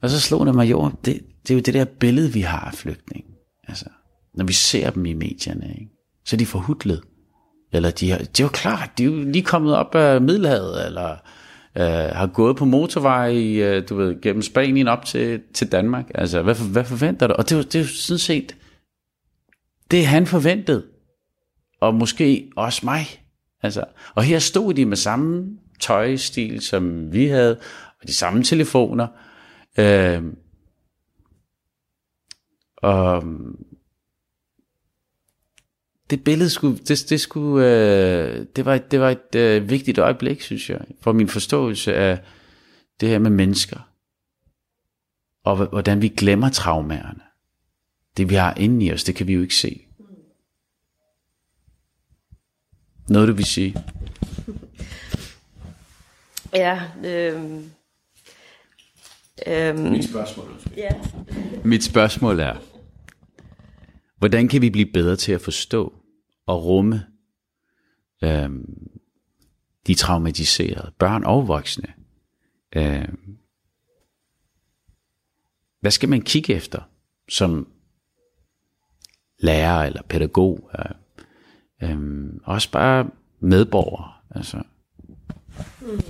Og 0.01 0.11
så 0.11 0.21
slog 0.21 0.47
det 0.47 0.55
mig, 0.55 0.71
jo, 0.71 0.91
det, 1.05 1.27
det 1.43 1.51
er 1.51 1.55
jo 1.55 1.61
det 1.61 1.75
der 1.75 1.85
billede, 1.85 2.33
vi 2.33 2.41
har 2.41 2.61
af 2.61 2.75
flygtninge. 2.75 3.35
Altså, 3.69 3.89
når 4.35 4.45
vi 4.45 4.53
ser 4.53 4.91
dem 4.91 5.07
i 5.07 5.13
medierne, 5.13 5.75
ikke? 5.81 5.93
så 6.25 6.37
er 6.37 6.39
de 6.39 6.47
forhudlet. 6.47 7.05
Eller 7.73 7.91
de, 7.91 8.11
har, 8.11 8.19
det 8.19 8.41
er 8.41 8.45
jo 8.45 8.49
klart, 8.49 8.91
de 8.99 9.03
er 9.03 9.07
jo 9.07 9.17
lige 9.17 9.45
kommet 9.45 9.77
op 9.77 9.95
af 9.95 10.21
Middelhavet, 10.21 10.87
eller 10.87 11.11
øh, 11.77 12.17
har 12.17 12.27
gået 12.27 12.57
på 12.57 12.65
motorvej 12.65 13.37
øh, 13.37 13.89
du 13.89 13.97
ved, 13.97 14.21
gennem 14.21 14.43
Spanien 14.43 14.89
op 14.89 15.05
til, 15.05 15.41
til 15.55 15.73
Danmark. 15.73 16.11
Altså, 16.15 16.43
hvad, 16.43 16.55
hvad 16.55 16.85
forventer 16.85 17.27
du? 17.27 17.35
Og 17.35 17.45
det 17.45 17.53
er, 17.53 17.57
jo, 17.57 17.63
det 17.63 17.75
er 17.75 17.81
jo 17.81 17.87
sådan 17.87 18.19
set, 18.19 18.57
det 19.91 20.07
han 20.07 20.27
forventede. 20.27 20.87
Og 21.81 21.95
måske 21.95 22.51
også 22.57 22.81
mig. 22.85 23.07
Altså, 23.63 23.85
og 24.15 24.23
her 24.23 24.39
stod 24.39 24.75
de 24.75 24.87
med 24.87 24.97
samme 24.97 25.59
tøjstil, 25.81 26.61
som 26.61 27.13
vi 27.13 27.27
havde, 27.27 27.59
og 28.03 28.09
de 28.09 28.15
samme 28.15 28.43
telefoner. 28.43 29.07
Øh, 29.79 30.23
og 32.77 33.25
det 36.11 36.25
billede 36.25 36.51
skulle, 36.51 36.79
det, 36.79 37.07
det, 37.09 37.21
skulle, 37.21 37.67
øh, 37.67 38.47
det 38.57 38.65
var, 38.65 38.79
det 38.79 39.01
var 39.01 39.11
et 39.11 39.35
øh, 39.35 39.71
vigtigt 39.71 39.99
øjeblik, 39.99 40.41
synes 40.41 40.71
jeg, 40.71 40.81
for 41.01 41.13
min 41.13 41.29
forståelse 41.29 41.95
af 41.95 42.19
det 43.01 43.09
her 43.09 43.19
med 43.19 43.31
mennesker. 43.31 43.89
Og 45.45 45.67
hvordan 45.67 46.03
vi 46.03 46.09
glemmer 46.09 46.49
traumerende. 46.49 47.21
Det 48.17 48.31
vi 48.31 48.35
har 48.35 48.55
inde 48.55 48.87
i 48.87 48.93
os, 48.93 49.05
det 49.05 49.15
kan 49.15 49.27
vi 49.27 49.33
jo 49.33 49.43
ikke 49.43 49.55
se. 49.55 49.87
Noget 53.09 53.29
du 53.29 53.33
vil 53.33 53.45
sige? 53.45 53.77
Ja, 56.55 56.83
øh, 57.05 57.43
øh, 59.47 59.79
Mit 59.79 60.05
spørgsmål. 60.05 60.61
Ja. 60.77 60.91
Mit 61.65 61.85
spørgsmål 61.85 62.41
er, 62.41 62.57
hvordan 64.19 64.49
kan 64.49 64.63
vi 64.63 64.71
blive 64.71 64.93
bedre 64.93 65.17
til 65.17 65.33
at 65.33 65.41
forstå 65.41 66.00
at 66.51 66.65
rumme 66.65 67.07
øh, 68.25 68.51
de 69.87 69.95
traumatiserede, 69.95 70.93
børn 70.99 71.25
og 71.25 71.49
voksne. 71.49 71.95
Øh, 72.77 73.09
hvad 75.81 75.91
skal 75.91 76.09
man 76.09 76.23
kigge 76.23 76.55
efter 76.55 76.83
som 77.29 77.73
lærer 79.39 79.83
eller 79.83 80.03
pædagog? 80.03 80.71
Øh, 80.79 81.91
øh, 81.91 82.33
også 82.45 82.71
bare 82.71 83.11
medborger. 83.41 84.23
Altså. 84.31 84.63
Mm. 85.81 86.01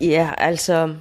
Ja, 0.00 0.34
altså, 0.38 0.96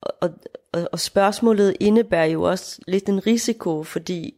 og, 0.00 0.30
og, 0.72 0.88
og 0.92 1.00
spørgsmålet 1.00 1.76
indebærer 1.80 2.24
jo 2.24 2.42
også 2.42 2.80
lidt 2.88 3.08
en 3.08 3.26
risiko, 3.26 3.84
fordi 3.84 4.34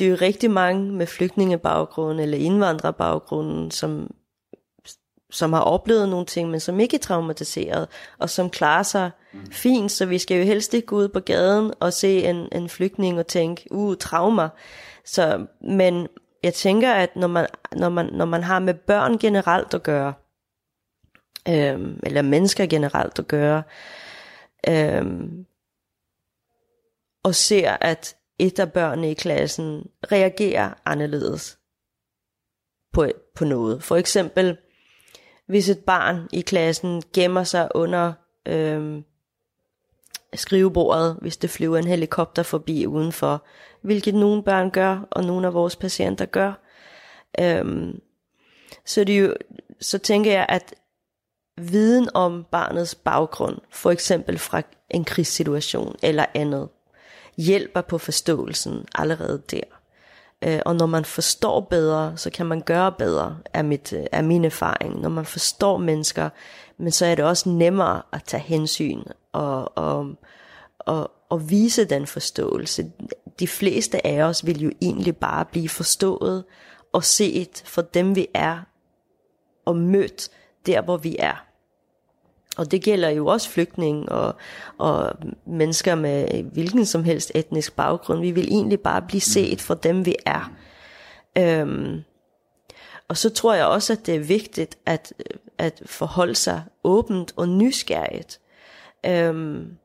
det 0.00 0.06
er 0.06 0.10
jo 0.10 0.16
rigtig 0.20 0.50
mange 0.50 0.92
med 0.92 1.06
flygtningebaggrund 1.06 2.20
eller 2.20 2.38
indvandrerbaggrund, 2.38 3.70
som, 3.72 4.10
som 5.30 5.52
har 5.52 5.60
oplevet 5.60 6.08
nogle 6.08 6.26
ting, 6.26 6.50
men 6.50 6.60
som 6.60 6.80
ikke 6.80 6.96
er 6.96 7.00
traumatiseret, 7.00 7.88
og 8.18 8.30
som 8.30 8.50
klarer 8.50 8.82
sig 8.82 9.10
mm. 9.32 9.52
fint, 9.52 9.92
så 9.92 10.06
vi 10.06 10.18
skal 10.18 10.36
jo 10.36 10.44
helst 10.44 10.74
ikke 10.74 10.86
gå 10.86 10.96
ud 10.96 11.08
på 11.08 11.20
gaden 11.20 11.72
og 11.80 11.92
se 11.92 12.22
en, 12.24 12.48
en 12.52 12.68
flygtning 12.68 13.18
og 13.18 13.26
tænke, 13.26 13.68
uh, 13.70 13.96
trauma. 13.96 14.48
Så, 15.04 15.46
men 15.60 16.08
jeg 16.42 16.54
tænker, 16.54 16.92
at 16.92 17.16
når 17.16 17.28
man, 17.28 17.46
når 17.72 17.88
man, 17.88 18.06
når 18.06 18.24
man 18.24 18.42
har 18.42 18.58
med 18.58 18.74
børn 18.74 19.18
generelt 19.18 19.74
at 19.74 19.82
gøre, 19.82 20.12
øhm, 21.48 22.00
eller 22.02 22.22
mennesker 22.22 22.66
generelt 22.66 23.18
at 23.18 23.28
gøre, 23.28 23.62
øhm, 24.68 25.46
og 27.22 27.34
ser, 27.34 27.76
at 27.80 28.16
et 28.40 28.58
af 28.58 28.72
børnene 28.72 29.10
i 29.10 29.14
klassen 29.14 29.86
reagerer 30.12 30.70
anderledes 30.84 31.58
på, 32.92 33.06
på 33.34 33.44
noget. 33.44 33.82
For 33.82 33.96
eksempel, 33.96 34.56
hvis 35.46 35.68
et 35.68 35.78
barn 35.78 36.28
i 36.32 36.40
klassen 36.40 37.02
gemmer 37.14 37.44
sig 37.44 37.68
under 37.74 38.12
øhm, 38.46 39.04
skrivebordet, 40.34 41.18
hvis 41.20 41.36
det 41.36 41.50
flyver 41.50 41.78
en 41.78 41.86
helikopter 41.86 42.42
forbi 42.42 42.86
udenfor, 42.86 43.44
hvilket 43.82 44.14
nogle 44.14 44.42
børn 44.42 44.70
gør, 44.70 45.08
og 45.10 45.24
nogle 45.24 45.46
af 45.46 45.54
vores 45.54 45.76
patienter 45.76 46.26
gør, 46.26 46.52
øhm, 47.40 48.00
så, 48.84 49.04
det 49.04 49.20
jo, 49.20 49.34
så 49.80 49.98
tænker 49.98 50.32
jeg, 50.32 50.46
at 50.48 50.74
viden 51.58 52.08
om 52.14 52.46
barnets 52.50 52.94
baggrund, 52.94 53.58
for 53.70 53.90
eksempel 53.90 54.38
fra 54.38 54.62
en 54.90 55.04
krigssituation 55.04 55.96
eller 56.02 56.26
andet, 56.34 56.68
hjælper 57.40 57.80
på 57.80 57.98
forståelsen 57.98 58.86
allerede 58.94 59.42
der. 59.50 59.62
Øh, 60.44 60.60
og 60.66 60.76
når 60.76 60.86
man 60.86 61.04
forstår 61.04 61.60
bedre, 61.60 62.16
så 62.16 62.30
kan 62.30 62.46
man 62.46 62.60
gøre 62.60 62.92
bedre, 62.92 63.38
er, 63.54 63.62
mit, 63.62 63.92
øh, 63.92 64.06
er 64.12 64.22
min 64.22 64.44
erfaring. 64.44 65.00
Når 65.00 65.08
man 65.08 65.24
forstår 65.24 65.76
mennesker, 65.76 66.30
men 66.78 66.92
så 66.92 67.06
er 67.06 67.14
det 67.14 67.24
også 67.24 67.48
nemmere 67.48 68.02
at 68.12 68.24
tage 68.24 68.42
hensyn 68.42 69.02
og, 69.32 69.78
og, 69.78 70.06
og, 70.78 71.10
og 71.28 71.50
vise 71.50 71.84
den 71.84 72.06
forståelse. 72.06 72.92
De 73.40 73.48
fleste 73.48 74.06
af 74.06 74.22
os 74.22 74.46
vil 74.46 74.62
jo 74.62 74.70
egentlig 74.80 75.16
bare 75.16 75.44
blive 75.44 75.68
forstået 75.68 76.44
og 76.92 77.04
set 77.04 77.62
for 77.66 77.82
dem 77.82 78.16
vi 78.16 78.26
er, 78.34 78.58
og 79.64 79.76
mødt 79.76 80.28
der 80.66 80.82
hvor 80.82 80.96
vi 80.96 81.16
er. 81.18 81.49
Og 82.56 82.70
det 82.70 82.82
gælder 82.82 83.08
jo 83.08 83.26
også 83.26 83.50
flygtninge 83.50 84.08
og, 84.08 84.34
og 84.78 85.12
mennesker 85.46 85.94
med 85.94 86.42
hvilken 86.42 86.86
som 86.86 87.04
helst 87.04 87.32
etnisk 87.34 87.76
baggrund. 87.76 88.20
Vi 88.20 88.30
vil 88.30 88.48
egentlig 88.48 88.80
bare 88.80 89.02
blive 89.02 89.20
set 89.20 89.60
for 89.60 89.74
dem, 89.74 90.06
vi 90.06 90.16
er. 90.26 90.52
Øhm, 91.38 92.02
og 93.08 93.16
så 93.16 93.30
tror 93.30 93.54
jeg 93.54 93.66
også, 93.66 93.92
at 93.92 94.06
det 94.06 94.14
er 94.14 94.20
vigtigt 94.20 94.78
at, 94.86 95.12
at 95.58 95.82
forholde 95.86 96.34
sig 96.34 96.62
åbent 96.84 97.32
og 97.36 97.48
nysgerrigt. 97.48 98.40
Øhm, 99.06 99.76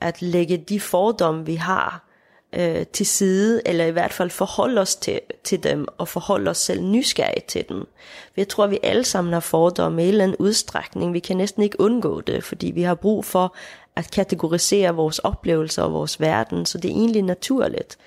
at 0.00 0.22
lægge 0.22 0.56
de 0.56 0.80
fordomme, 0.80 1.46
vi 1.46 1.54
har, 1.54 2.09
øh, 2.52 2.86
til 2.86 3.06
side, 3.06 3.62
eller 3.66 3.84
i 3.84 3.90
hvert 3.90 4.12
fald 4.12 4.30
forholde 4.30 4.80
os 4.80 4.96
til, 4.96 5.20
til 5.44 5.62
dem, 5.62 5.86
og 5.98 6.08
forholde 6.08 6.50
os 6.50 6.58
selv 6.58 6.82
nysgerrigt 6.82 7.46
til 7.46 7.64
dem. 7.68 7.88
Jeg 8.36 8.48
tror, 8.48 8.66
vi 8.66 8.78
alle 8.82 9.04
sammen 9.04 9.32
har 9.32 9.40
fordomme 9.40 10.02
i 10.02 10.04
en 10.04 10.08
eller 10.08 10.24
anden 10.24 10.36
udstrækning. 10.38 11.12
Vi 11.12 11.18
kan 11.18 11.36
næsten 11.36 11.62
ikke 11.62 11.80
undgå 11.80 12.20
det, 12.20 12.44
fordi 12.44 12.70
vi 12.70 12.82
har 12.82 12.94
brug 12.94 13.24
for 13.24 13.54
at 13.96 14.10
kategorisere 14.10 14.94
vores 14.94 15.18
oplevelser 15.18 15.82
og 15.82 15.92
vores 15.92 16.20
verden, 16.20 16.66
så 16.66 16.78
det 16.78 16.90
er 16.90 16.94
egentlig 16.94 17.22
naturligt. 17.22 17.98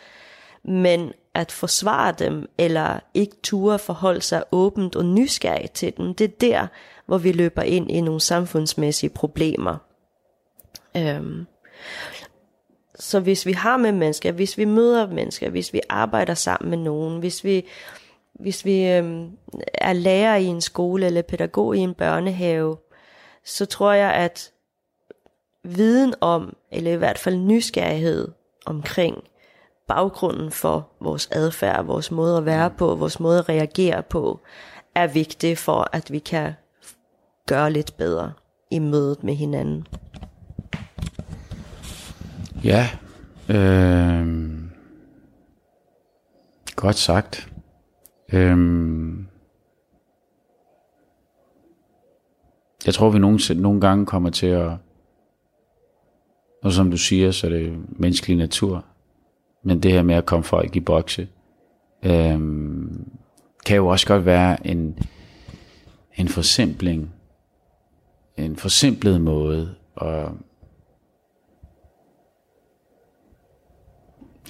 Men 0.63 1.13
at 1.33 1.51
forsvare 1.51 2.13
dem, 2.19 2.49
eller 2.57 2.99
ikke 3.13 3.35
ture 3.43 3.79
forholde 3.79 4.21
sig 4.21 4.43
åbent 4.51 4.95
og 4.95 5.05
nysgerrig 5.05 5.71
til 5.71 5.97
dem, 5.97 6.13
det 6.13 6.23
er 6.25 6.37
der, 6.41 6.67
hvor 7.05 7.17
vi 7.17 7.31
løber 7.31 7.61
ind 7.61 7.91
i 7.91 8.01
nogle 8.01 8.21
samfundsmæssige 8.21 9.09
problemer. 9.09 9.77
Øhm. 10.97 11.45
Så 12.99 13.19
hvis 13.19 13.45
vi 13.45 13.51
har 13.51 13.77
med 13.77 13.91
mennesker, 13.91 14.31
hvis 14.31 14.57
vi 14.57 14.65
møder 14.65 15.07
mennesker, 15.07 15.49
hvis 15.49 15.73
vi 15.73 15.81
arbejder 15.89 16.33
sammen 16.33 16.69
med 16.69 16.77
nogen, 16.77 17.19
hvis 17.19 17.43
vi, 17.43 17.65
hvis 18.33 18.65
vi 18.65 18.87
øhm, 18.87 19.31
er 19.73 19.93
lærer 19.93 20.35
i 20.35 20.45
en 20.45 20.61
skole 20.61 21.05
eller 21.05 21.21
pædagog 21.21 21.77
i 21.77 21.79
en 21.79 21.93
børnehave, 21.93 22.77
så 23.45 23.65
tror 23.65 23.91
jeg, 23.91 24.13
at 24.13 24.51
viden 25.63 26.13
om, 26.21 26.55
eller 26.71 26.91
i 26.91 26.95
hvert 26.95 27.19
fald 27.19 27.35
nysgerrighed 27.35 28.31
omkring 28.65 29.23
baggrunden 29.87 30.51
for 30.51 30.87
vores 30.99 31.29
adfærd, 31.31 31.85
vores 31.85 32.11
måde 32.11 32.37
at 32.37 32.45
være 32.45 32.69
på, 32.69 32.95
vores 32.95 33.19
måde 33.19 33.39
at 33.39 33.49
reagere 33.49 34.03
på, 34.03 34.39
er 34.95 35.07
vigtig 35.07 35.57
for, 35.57 35.89
at 35.91 36.11
vi 36.11 36.19
kan 36.19 36.53
gøre 37.47 37.71
lidt 37.71 37.97
bedre 37.97 38.33
i 38.71 38.79
mødet 38.79 39.23
med 39.23 39.33
hinanden. 39.33 39.87
Ja, 42.63 42.89
øh, 43.49 44.53
godt 46.75 46.95
sagt. 46.95 47.51
Øh, 48.33 48.57
jeg 52.85 52.93
tror, 52.93 53.09
vi 53.09 53.19
nogle, 53.19 53.39
nogle 53.55 53.81
gange 53.81 54.05
kommer 54.05 54.29
til 54.29 54.47
at, 54.47 54.71
og 56.63 56.71
som 56.71 56.91
du 56.91 56.97
siger, 56.97 57.31
så 57.31 57.47
er 57.47 57.51
det 57.51 57.73
menneskelig 57.89 58.37
natur, 58.37 58.85
men 59.63 59.83
det 59.83 59.91
her 59.91 60.03
med 60.03 60.15
at 60.15 60.25
komme 60.25 60.43
folk 60.43 60.75
i 60.75 60.79
bokse, 60.79 61.27
øh, 62.03 62.39
kan 63.65 63.75
jo 63.75 63.87
også 63.87 64.07
godt 64.07 64.25
være 64.25 64.67
en, 64.67 64.99
en 66.15 66.27
forsimpling, 66.27 67.13
en 68.37 68.55
forsimplet 68.55 69.21
måde 69.21 69.75
at 70.01 70.27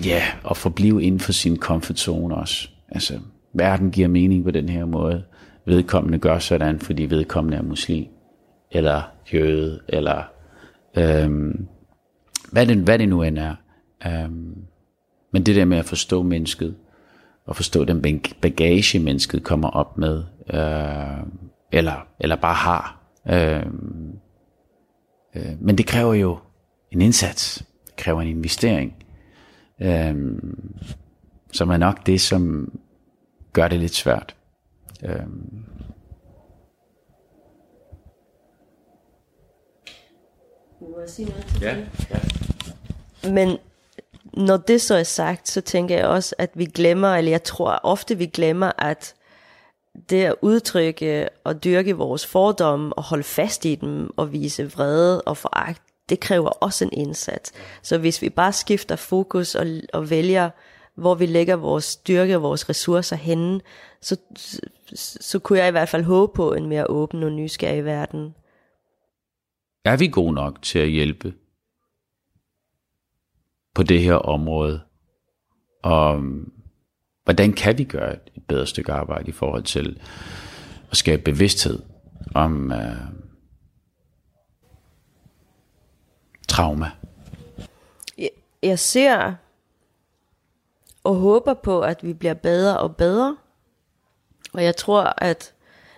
ja, 0.05 0.23
at 0.49 0.57
forblive 0.57 1.03
inden 1.03 1.19
for 1.19 1.31
sin 1.31 1.57
comfort 1.57 1.99
zone 1.99 2.35
også. 2.35 2.69
Altså, 2.89 3.19
verden 3.53 3.91
giver 3.91 4.07
mening 4.07 4.43
på 4.43 4.51
den 4.51 4.69
her 4.69 4.85
måde. 4.85 5.23
Vedkommende 5.65 6.19
gør 6.19 6.39
sådan, 6.39 6.79
fordi 6.79 7.05
vedkommende 7.05 7.57
er 7.57 7.61
muslim, 7.61 8.07
eller 8.71 9.01
jøde, 9.33 9.79
eller 9.87 10.23
øhm, 10.97 11.67
hvad, 12.51 12.67
det, 12.67 12.77
hvad 12.77 12.99
det 12.99 13.09
nu 13.09 13.23
end 13.23 13.37
er. 13.37 13.55
Øhm, 14.07 14.55
men 15.31 15.43
det 15.43 15.55
der 15.55 15.65
med 15.65 15.77
at 15.77 15.85
forstå 15.85 16.23
mennesket, 16.23 16.75
og 17.45 17.55
forstå 17.55 17.85
den 17.85 18.01
bagage, 18.41 18.99
mennesket 18.99 19.43
kommer 19.43 19.69
op 19.69 19.97
med, 19.97 20.23
øh, 20.53 21.25
eller, 21.71 22.07
eller 22.19 22.35
bare 22.35 22.53
har. 22.53 22.99
Øh, 23.29 23.65
øh, 25.35 25.51
men 25.61 25.77
det 25.77 25.85
kræver 25.85 26.13
jo 26.13 26.37
en 26.91 27.01
indsats, 27.01 27.63
det 27.85 27.95
kræver 27.95 28.21
en 28.21 28.27
investering, 28.27 28.95
Øhm, 29.81 30.75
som 31.51 31.69
er 31.69 31.77
nok 31.77 32.05
det, 32.05 32.21
som 32.21 32.71
gør 33.53 33.67
det 33.67 33.79
lidt 33.79 33.95
svært. 33.95 34.35
Øhm. 35.03 35.65
Må 40.81 40.99
jeg 40.99 41.09
sige 41.09 41.29
noget 41.29 41.45
til 41.45 41.61
ja, 41.61 41.77
ja. 42.09 42.19
Men 43.31 43.57
når 44.33 44.57
det 44.57 44.81
så 44.81 44.95
er 44.95 45.03
sagt, 45.03 45.47
så 45.47 45.61
tænker 45.61 45.95
jeg 45.95 46.05
også, 46.05 46.35
at 46.37 46.49
vi 46.53 46.65
glemmer, 46.65 47.15
eller 47.15 47.31
jeg 47.31 47.43
tror 47.43 47.79
ofte, 47.83 48.17
vi 48.17 48.25
glemmer, 48.25 48.71
at 48.77 49.15
det 50.09 50.23
at 50.23 50.35
udtrykke 50.41 51.29
og 51.43 51.63
dyrke 51.63 51.97
vores 51.97 52.25
fordomme 52.25 52.93
og 52.93 53.03
holde 53.03 53.23
fast 53.23 53.65
i 53.65 53.75
dem 53.75 54.09
og 54.17 54.33
vise 54.33 54.71
vrede 54.71 55.21
og 55.21 55.37
foragt, 55.37 55.81
det 56.09 56.19
kræver 56.19 56.49
også 56.49 56.85
en 56.85 56.93
indsats. 56.93 57.53
Så 57.81 57.97
hvis 57.97 58.21
vi 58.21 58.29
bare 58.29 58.53
skifter 58.53 58.95
fokus 58.95 59.55
og, 59.55 59.67
og 59.93 60.09
vælger, 60.09 60.49
hvor 60.95 61.15
vi 61.15 61.25
lægger 61.25 61.55
vores 61.55 61.83
styrke 61.83 62.35
og 62.35 62.41
vores 62.41 62.69
ressourcer 62.69 63.15
henne, 63.15 63.61
så, 64.01 64.17
så, 64.35 65.17
så 65.21 65.39
kunne 65.39 65.59
jeg 65.59 65.67
i 65.67 65.71
hvert 65.71 65.89
fald 65.89 66.03
håbe 66.03 66.33
på 66.35 66.53
en 66.53 66.67
mere 66.67 66.87
åben 66.89 67.23
og 67.23 67.31
nysgerrig 67.31 67.85
verden. 67.85 68.35
Er 69.85 69.97
vi 69.97 70.07
gode 70.07 70.33
nok 70.33 70.61
til 70.61 70.79
at 70.79 70.89
hjælpe 70.89 71.33
på 73.75 73.83
det 73.83 74.01
her 74.01 74.15
område? 74.15 74.81
Og 75.83 76.15
um, 76.15 76.53
hvordan 77.23 77.53
kan 77.53 77.77
vi 77.77 77.83
gøre 77.83 78.13
et 78.13 78.43
bedre 78.47 78.67
stykke 78.67 78.91
arbejde 78.91 79.29
i 79.29 79.31
forhold 79.31 79.63
til 79.63 80.01
at 80.91 80.97
skabe 80.97 81.21
bevidsthed 81.21 81.79
om, 82.35 82.71
uh, 82.71 83.23
trauma? 86.53 86.91
Jeg, 88.17 88.29
jeg 88.63 88.79
ser 88.79 89.33
og 91.03 91.15
håber 91.15 91.53
på, 91.53 91.81
at 91.81 92.03
vi 92.03 92.13
bliver 92.13 92.33
bedre 92.33 92.79
og 92.79 92.95
bedre. 92.95 93.37
Og 94.53 94.63
jeg 94.63 94.75
tror, 94.75 95.13
at 95.17 95.53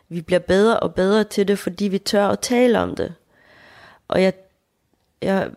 vi 0.10 0.22
bliver 0.22 0.40
bedre 0.40 0.80
og 0.80 0.94
bedre 0.94 1.24
til 1.24 1.48
det, 1.48 1.60
fordi 1.60 1.88
vi 1.88 1.98
tør 1.98 2.28
at 2.28 2.40
tale 2.40 2.80
om 2.80 2.96
det. 2.96 3.16
Og 4.08 4.22
jeg, 4.22 4.34
jeg, 5.22 5.52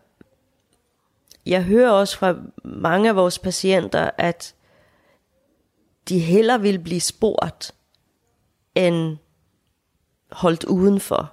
jeg 1.46 1.64
hører 1.64 1.90
også 1.90 2.16
fra 2.18 2.34
mange 2.64 3.08
af 3.08 3.16
vores 3.16 3.38
patienter, 3.38 4.10
at 4.18 4.54
de 6.08 6.18
heller 6.18 6.58
vil 6.58 6.78
blive 6.78 7.00
spurgt, 7.00 7.74
end 8.74 9.16
holdt 10.32 10.64
udenfor. 10.64 11.32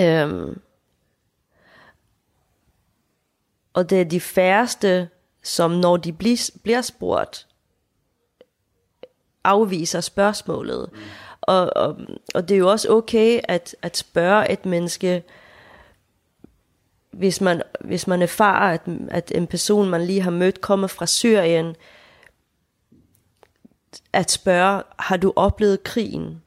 Øhm, 0.00 0.60
og 3.74 3.90
det 3.90 4.00
er 4.00 4.04
de 4.04 4.20
færreste, 4.20 5.08
som 5.42 5.70
når 5.70 5.96
de 5.96 6.12
bliver 6.62 6.82
spurgt, 6.82 7.46
afviser 9.44 10.00
spørgsmålet. 10.00 10.90
Mm. 10.92 10.98
Og, 11.40 11.70
og, 11.76 11.96
og 12.34 12.48
det 12.48 12.54
er 12.54 12.58
jo 12.58 12.70
også 12.70 12.92
okay 12.92 13.40
at, 13.44 13.76
at 13.82 13.96
spørge 13.96 14.52
et 14.52 14.66
menneske, 14.66 15.22
hvis 17.10 17.40
man, 17.40 17.62
hvis 17.80 18.06
man 18.06 18.22
erfarer, 18.22 18.74
at, 18.74 18.82
at 19.10 19.32
en 19.34 19.46
person, 19.46 19.88
man 19.88 20.04
lige 20.04 20.22
har 20.22 20.30
mødt, 20.30 20.60
kommer 20.60 20.86
fra 20.86 21.06
Syrien, 21.06 21.76
at 24.12 24.30
spørge, 24.30 24.82
har 24.98 25.16
du 25.16 25.32
oplevet 25.36 25.84
krigen? 25.84 26.41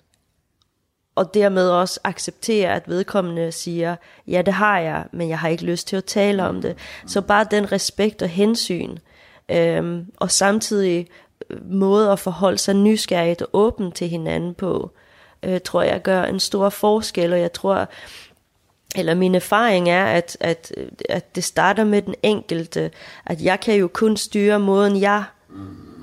Og 1.16 1.34
dermed 1.34 1.70
også 1.70 1.99
acceptere, 2.03 2.76
at 2.76 2.84
vedkommende 2.88 3.51
siger, 3.51 3.95
ja 4.28 4.41
det 4.41 4.53
har 4.53 4.80
jeg, 4.80 5.05
men 5.11 5.30
jeg 5.30 5.39
har 5.39 5.49
ikke 5.49 5.66
lyst 5.66 5.88
til 5.88 5.95
at 5.95 6.05
tale 6.05 6.43
om 6.47 6.61
det. 6.61 6.78
Så 7.07 7.22
bare 7.22 7.47
den 7.51 7.72
respekt 7.72 8.22
og 8.22 8.30
hensyn, 8.30 8.97
øhm, 9.49 10.05
og 10.18 10.32
samtidig 10.32 11.07
øh, 11.49 11.72
måde 11.72 12.11
at 12.11 12.20
forholde 12.20 12.57
sig 12.57 12.76
nysgerrigt 12.76 13.41
og 13.41 13.49
åben 13.53 13.91
til 13.91 14.07
hinanden 14.07 14.53
på, 14.53 14.91
øh, 15.43 15.61
tror 15.61 15.82
jeg 15.82 16.01
gør 16.01 16.24
en 16.24 16.39
stor 16.39 16.70
forskel, 16.70 17.34
og 17.34 17.39
jeg 17.39 17.53
tror, 17.53 17.89
eller 18.95 19.13
min 19.13 19.36
erfaring 19.36 19.89
er, 19.89 20.05
at, 20.05 20.38
at, 20.39 20.72
øh, 20.78 20.88
at 21.09 21.36
det 21.36 21.43
starter 21.43 21.84
med 21.84 22.01
den 22.01 22.16
enkelte, 22.24 22.91
at 23.26 23.41
jeg 23.41 23.59
kan 23.59 23.76
jo 23.76 23.88
kun 23.88 24.18
styre 24.18 24.59
måden, 24.59 25.01
jeg 25.01 25.24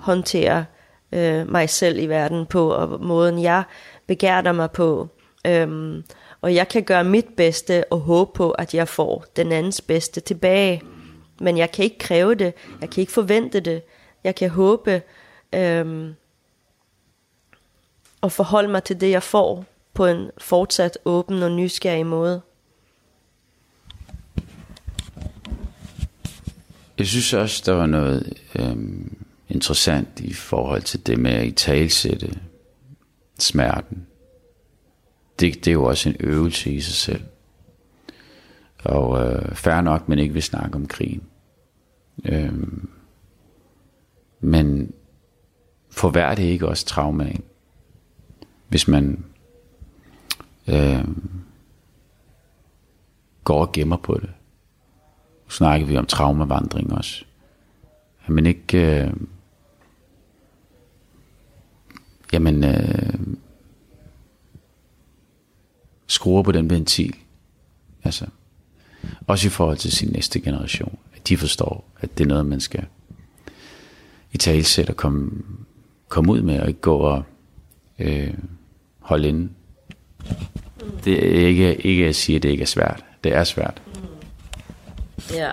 håndterer 0.00 0.64
øh, 1.12 1.50
mig 1.50 1.70
selv 1.70 1.98
i 1.98 2.06
verden 2.06 2.46
på, 2.46 2.70
og 2.70 3.00
måden 3.00 3.42
jeg 3.42 3.62
begærter 4.12 4.52
mig 4.52 4.70
på. 4.70 5.08
Øhm, 5.46 6.04
og 6.40 6.54
jeg 6.54 6.68
kan 6.68 6.82
gøre 6.82 7.04
mit 7.04 7.26
bedste 7.36 7.84
og 7.92 8.00
håbe 8.00 8.30
på, 8.34 8.50
at 8.50 8.74
jeg 8.74 8.88
får 8.88 9.24
den 9.36 9.52
andens 9.52 9.80
bedste 9.80 10.20
tilbage. 10.20 10.82
Men 11.40 11.58
jeg 11.58 11.72
kan 11.72 11.84
ikke 11.84 11.98
kræve 11.98 12.34
det. 12.34 12.54
Jeg 12.80 12.90
kan 12.90 13.00
ikke 13.00 13.12
forvente 13.12 13.60
det. 13.60 13.82
Jeg 14.24 14.34
kan 14.34 14.50
håbe 14.50 15.02
øhm, 15.52 16.14
og 18.20 18.32
forholde 18.32 18.68
mig 18.68 18.84
til 18.84 19.00
det, 19.00 19.10
jeg 19.10 19.22
får 19.22 19.64
på 19.94 20.06
en 20.06 20.30
fortsat 20.38 20.98
åben 21.04 21.42
og 21.42 21.52
nysgerrig 21.52 22.06
måde. 22.06 22.40
Jeg 26.98 27.06
synes 27.06 27.32
også, 27.32 27.62
der 27.66 27.72
var 27.72 27.86
noget 27.86 28.32
øhm, 28.54 29.16
interessant 29.48 30.20
i 30.20 30.32
forhold 30.32 30.82
til 30.82 31.06
det 31.06 31.18
med 31.18 31.32
at 31.32 31.46
i 31.46 31.50
talsætte 31.50 32.38
smerten. 33.42 34.06
Det, 35.40 35.54
det 35.54 35.68
er 35.68 35.72
jo 35.72 35.84
også 35.84 36.08
en 36.08 36.16
øvelse 36.20 36.72
i 36.72 36.80
sig 36.80 36.94
selv. 36.94 37.24
Og 38.84 39.26
øh, 39.26 39.54
færre 39.54 39.82
nok, 39.82 40.08
men 40.08 40.18
ikke 40.18 40.34
vil 40.34 40.42
snakke 40.42 40.74
om 40.74 40.86
krigen. 40.86 41.22
Øhm, 42.24 42.88
men 44.40 44.94
forvær 45.90 46.34
det 46.34 46.42
ikke 46.42 46.68
også 46.68 46.86
traumaen, 46.86 47.42
Hvis 48.68 48.88
man 48.88 49.24
øh, 50.68 51.04
går 53.44 53.60
og 53.60 53.72
gemmer 53.72 53.96
på 53.96 54.14
det. 54.14 54.30
Nu 55.44 55.50
snakker 55.50 55.86
vi 55.86 55.96
om 55.96 56.06
traumavandring 56.06 56.92
også. 56.92 57.24
At 58.24 58.30
man 58.30 58.46
ikke... 58.46 59.02
Øh, 59.04 59.12
jamen... 62.32 62.64
Øh, 62.64 63.21
skruer 66.12 66.42
på 66.42 66.52
den 66.52 66.70
ventil. 66.70 67.14
Altså, 68.04 68.26
også 69.26 69.46
i 69.46 69.50
forhold 69.50 69.76
til 69.76 69.92
sin 69.92 70.08
næste 70.08 70.40
generation. 70.40 70.98
At 71.16 71.28
de 71.28 71.36
forstår, 71.36 71.90
at 72.00 72.18
det 72.18 72.24
er 72.24 72.28
noget, 72.28 72.46
man 72.46 72.60
skal 72.60 72.84
i 74.32 74.38
talsæt 74.38 74.90
og 74.90 74.96
komme, 74.96 75.30
komme 76.08 76.32
ud 76.32 76.42
med, 76.42 76.60
og 76.60 76.68
ikke 76.68 76.80
gå 76.80 76.96
og 76.96 77.22
øh, 77.98 78.34
holde 78.98 79.28
inde. 79.28 79.48
Det 81.04 81.42
er 81.42 81.46
ikke, 81.46 81.86
ikke 81.86 82.06
at 82.06 82.14
sige, 82.14 82.36
at 82.36 82.42
det 82.42 82.48
ikke 82.48 82.62
er 82.62 82.66
svært. 82.66 83.04
Det 83.24 83.34
er 83.34 83.44
svært. 83.44 83.82
Ja. 85.34 85.50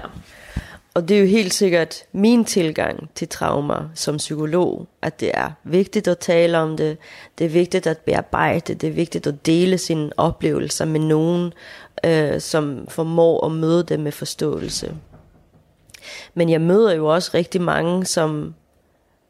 Og 1.00 1.08
det 1.08 1.18
er 1.18 1.22
jo 1.22 1.28
helt 1.28 1.54
sikkert 1.54 2.04
min 2.12 2.46
tilgang 2.46 3.10
til 3.16 3.30
traumer 3.30 3.90
som 3.96 4.18
psykolog, 4.18 4.88
at 5.02 5.20
det 5.20 5.32
er 5.34 5.52
vigtigt 5.64 6.08
at 6.08 6.20
tale 6.20 6.58
om 6.58 6.78
det, 6.78 6.98
det 7.38 7.46
er 7.46 7.50
vigtigt 7.50 7.88
at 7.88 7.98
bearbejde, 7.98 8.74
det 8.74 8.90
er 8.90 8.94
vigtigt 8.94 9.28
at 9.28 9.46
dele 9.46 9.78
sine 9.78 10.10
oplevelser 10.18 10.86
med 10.86 11.00
nogen, 11.00 11.54
øh, 12.06 12.42
som 12.42 12.88
formår 12.90 13.46
at 13.46 13.52
møde 13.52 13.84
det 13.84 14.00
med 14.00 14.12
forståelse. 14.12 14.96
Men 16.34 16.50
jeg 16.50 16.62
møder 16.62 16.94
jo 16.94 17.08
også 17.08 17.32
rigtig 17.34 17.62
mange, 17.62 18.06
som, 18.06 18.56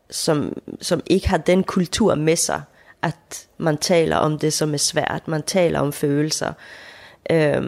som, 0.09 0.61
som 0.81 1.01
ikke 1.05 1.29
har 1.29 1.37
den 1.37 1.63
kultur 1.63 2.15
med 2.15 2.35
sig, 2.35 2.61
at 3.01 3.47
man 3.57 3.77
taler 3.77 4.15
om 4.15 4.39
det, 4.39 4.53
som 4.53 4.73
er 4.73 4.77
svært, 4.77 5.27
man 5.27 5.43
taler 5.43 5.79
om 5.79 5.93
følelser. 5.93 6.53
Øh, 7.29 7.61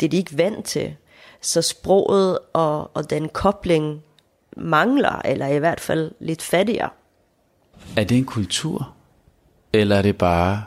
det 0.00 0.06
er 0.06 0.10
de 0.10 0.16
ikke 0.16 0.38
vant 0.38 0.66
til. 0.66 0.96
Så 1.40 1.62
sproget 1.62 2.38
og, 2.52 2.96
og 2.96 3.10
den 3.10 3.28
kobling 3.28 4.02
mangler, 4.56 5.22
eller 5.24 5.46
i 5.46 5.58
hvert 5.58 5.80
fald 5.80 6.12
lidt 6.20 6.42
fattigere. 6.42 6.90
Er 7.96 8.04
det 8.04 8.18
en 8.18 8.24
kultur? 8.24 8.94
Eller 9.72 9.96
er 9.96 10.02
det 10.02 10.18
bare 10.18 10.64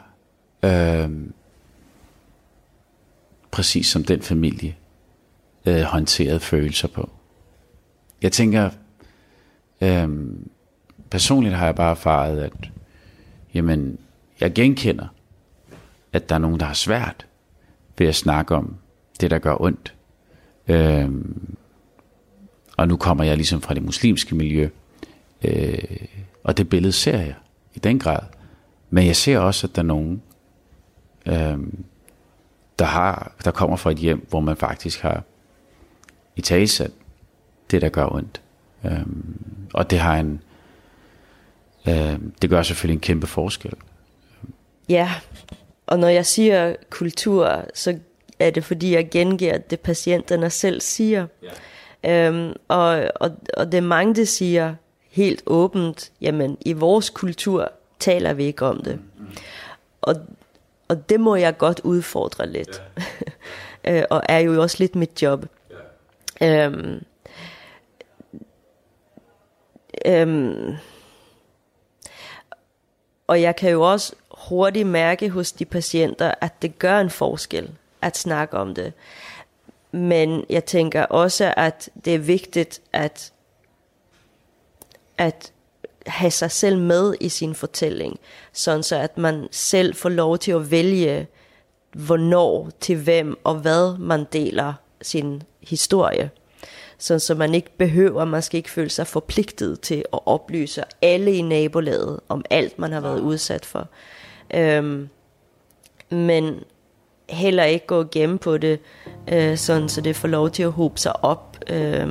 øh, 0.62 1.10
præcis 3.50 3.86
som 3.86 4.04
den 4.04 4.22
familie 4.22 4.76
øh, 5.66 5.82
håndterede 5.82 6.40
følelser 6.40 6.88
på? 6.88 7.10
Jeg 8.22 8.32
tænker, 8.32 8.70
øh, 9.80 10.08
personligt 11.10 11.54
har 11.54 11.64
jeg 11.64 11.74
bare 11.74 11.90
erfaret, 11.90 12.40
at 12.40 12.70
jamen, 13.54 13.98
jeg 14.40 14.52
genkender, 14.52 15.06
at 16.12 16.28
der 16.28 16.34
er 16.34 16.38
nogen, 16.38 16.60
der 16.60 16.66
har 16.66 16.74
svært 16.74 17.26
ved 17.98 18.06
at 18.06 18.14
snakke 18.14 18.54
om 18.54 18.76
det, 19.20 19.30
der 19.30 19.38
gør 19.38 19.56
ondt. 19.60 19.94
Øh, 20.68 21.10
og 22.76 22.88
nu 22.88 22.96
kommer 22.96 23.24
jeg 23.24 23.36
ligesom 23.36 23.62
fra 23.62 23.74
det 23.74 23.82
muslimske 23.82 24.34
miljø, 24.34 24.68
øh, 25.44 25.78
og 26.44 26.56
det 26.56 26.68
billede 26.68 26.92
ser 26.92 27.18
jeg 27.18 27.34
i 27.74 27.78
den 27.78 27.98
grad. 27.98 28.20
Men 28.90 29.06
jeg 29.06 29.16
ser 29.16 29.38
også, 29.38 29.66
at 29.66 29.76
der 29.76 29.82
er 29.82 29.86
nogen, 29.86 30.22
øh, 31.26 31.58
der, 32.78 32.84
har, 32.84 33.32
der 33.44 33.50
kommer 33.50 33.76
fra 33.76 33.90
et 33.90 33.96
hjem, 33.96 34.26
hvor 34.28 34.40
man 34.40 34.56
faktisk 34.56 35.00
har 35.00 35.22
i 36.36 36.40
talsat 36.40 36.90
det, 37.70 37.82
der 37.82 37.88
gør 37.88 38.06
ondt. 38.12 38.42
Øh, 38.84 39.06
og 39.74 39.90
det 39.90 39.98
har 39.98 40.16
en, 40.16 40.42
øh, 41.88 42.18
det 42.42 42.50
gør 42.50 42.62
selvfølgelig 42.62 42.94
en 42.94 43.00
kæmpe 43.00 43.26
forskel. 43.26 43.74
Ja, 44.88 45.10
og 45.86 45.98
når 45.98 46.08
jeg 46.08 46.26
siger 46.26 46.76
kultur, 46.90 47.64
så 47.74 47.98
er 48.46 48.50
det 48.50 48.64
fordi, 48.64 48.94
jeg 48.94 49.10
gengiver 49.10 49.58
det, 49.58 49.80
patienterne 49.80 50.50
selv 50.50 50.80
siger. 50.80 51.26
Ja. 52.02 52.28
Øhm, 52.28 52.52
og, 52.68 53.10
og, 53.14 53.30
og 53.56 53.72
det 53.72 53.78
er 53.78 53.82
mange, 53.82 54.14
der 54.14 54.24
siger 54.24 54.74
helt 55.08 55.42
åbent, 55.46 56.12
jamen 56.20 56.56
i 56.60 56.72
vores 56.72 57.10
kultur 57.10 57.72
taler 57.98 58.32
vi 58.32 58.44
ikke 58.44 58.66
om 58.66 58.82
det. 58.82 59.00
Mm. 59.18 59.26
Og, 60.00 60.14
og 60.88 61.08
det 61.08 61.20
må 61.20 61.36
jeg 61.36 61.58
godt 61.58 61.80
udfordre 61.80 62.46
lidt. 62.48 62.82
Ja. 63.84 63.98
øh, 63.98 64.04
og 64.10 64.22
er 64.28 64.38
jo 64.38 64.62
også 64.62 64.76
lidt 64.78 64.96
mit 64.96 65.22
job. 65.22 65.46
Ja. 66.40 66.66
Øhm, 66.66 67.04
øhm, 70.06 70.76
og 73.26 73.42
jeg 73.42 73.56
kan 73.56 73.70
jo 73.70 73.82
også 73.92 74.14
hurtigt 74.30 74.86
mærke 74.86 75.30
hos 75.30 75.52
de 75.52 75.64
patienter, 75.64 76.34
at 76.40 76.62
det 76.62 76.78
gør 76.78 77.00
en 77.00 77.10
forskel 77.10 77.70
at 78.04 78.16
snakke 78.16 78.56
om 78.56 78.74
det. 78.74 78.92
Men 79.92 80.44
jeg 80.50 80.64
tænker 80.64 81.02
også, 81.02 81.54
at 81.56 81.90
det 82.04 82.14
er 82.14 82.18
vigtigt 82.18 82.82
at, 82.92 83.32
at 85.18 85.52
have 86.06 86.30
sig 86.30 86.50
selv 86.50 86.78
med 86.78 87.14
i 87.20 87.28
sin 87.28 87.54
fortælling, 87.54 88.18
sådan 88.52 88.82
så 88.82 88.96
at 88.96 89.18
man 89.18 89.48
selv 89.50 89.94
får 89.94 90.08
lov 90.08 90.38
til 90.38 90.52
at 90.52 90.70
vælge, 90.70 91.26
hvornår, 91.92 92.70
til 92.80 92.96
hvem 92.96 93.38
og 93.44 93.54
hvad 93.54 93.98
man 93.98 94.24
deler 94.32 94.74
sin 95.02 95.42
historie. 95.60 96.30
Sådan 96.98 97.20
så 97.20 97.34
man 97.34 97.54
ikke 97.54 97.76
behøver, 97.78 98.24
man 98.24 98.42
skal 98.42 98.58
ikke 98.58 98.70
føle 98.70 98.90
sig 98.90 99.06
forpligtet 99.06 99.80
til 99.80 100.04
at 100.12 100.20
oplyse 100.26 100.82
alle 101.02 101.34
i 101.34 101.42
nabolaget 101.42 102.20
om 102.28 102.44
alt, 102.50 102.78
man 102.78 102.92
har 102.92 103.00
været 103.00 103.20
udsat 103.20 103.66
for. 103.66 103.88
Øhm, 104.54 105.08
men 106.10 106.64
heller 107.28 107.64
ikke 107.64 107.86
gå 107.86 108.04
gemme 108.12 108.38
på 108.38 108.58
det, 108.58 108.80
øh, 109.32 109.56
sådan 109.56 109.88
så 109.88 110.00
det 110.00 110.16
får 110.16 110.28
lov 110.28 110.50
til 110.50 110.62
at 110.62 110.72
hobe 110.72 111.00
sig 111.00 111.24
op 111.24 111.56
øh, 111.70 112.08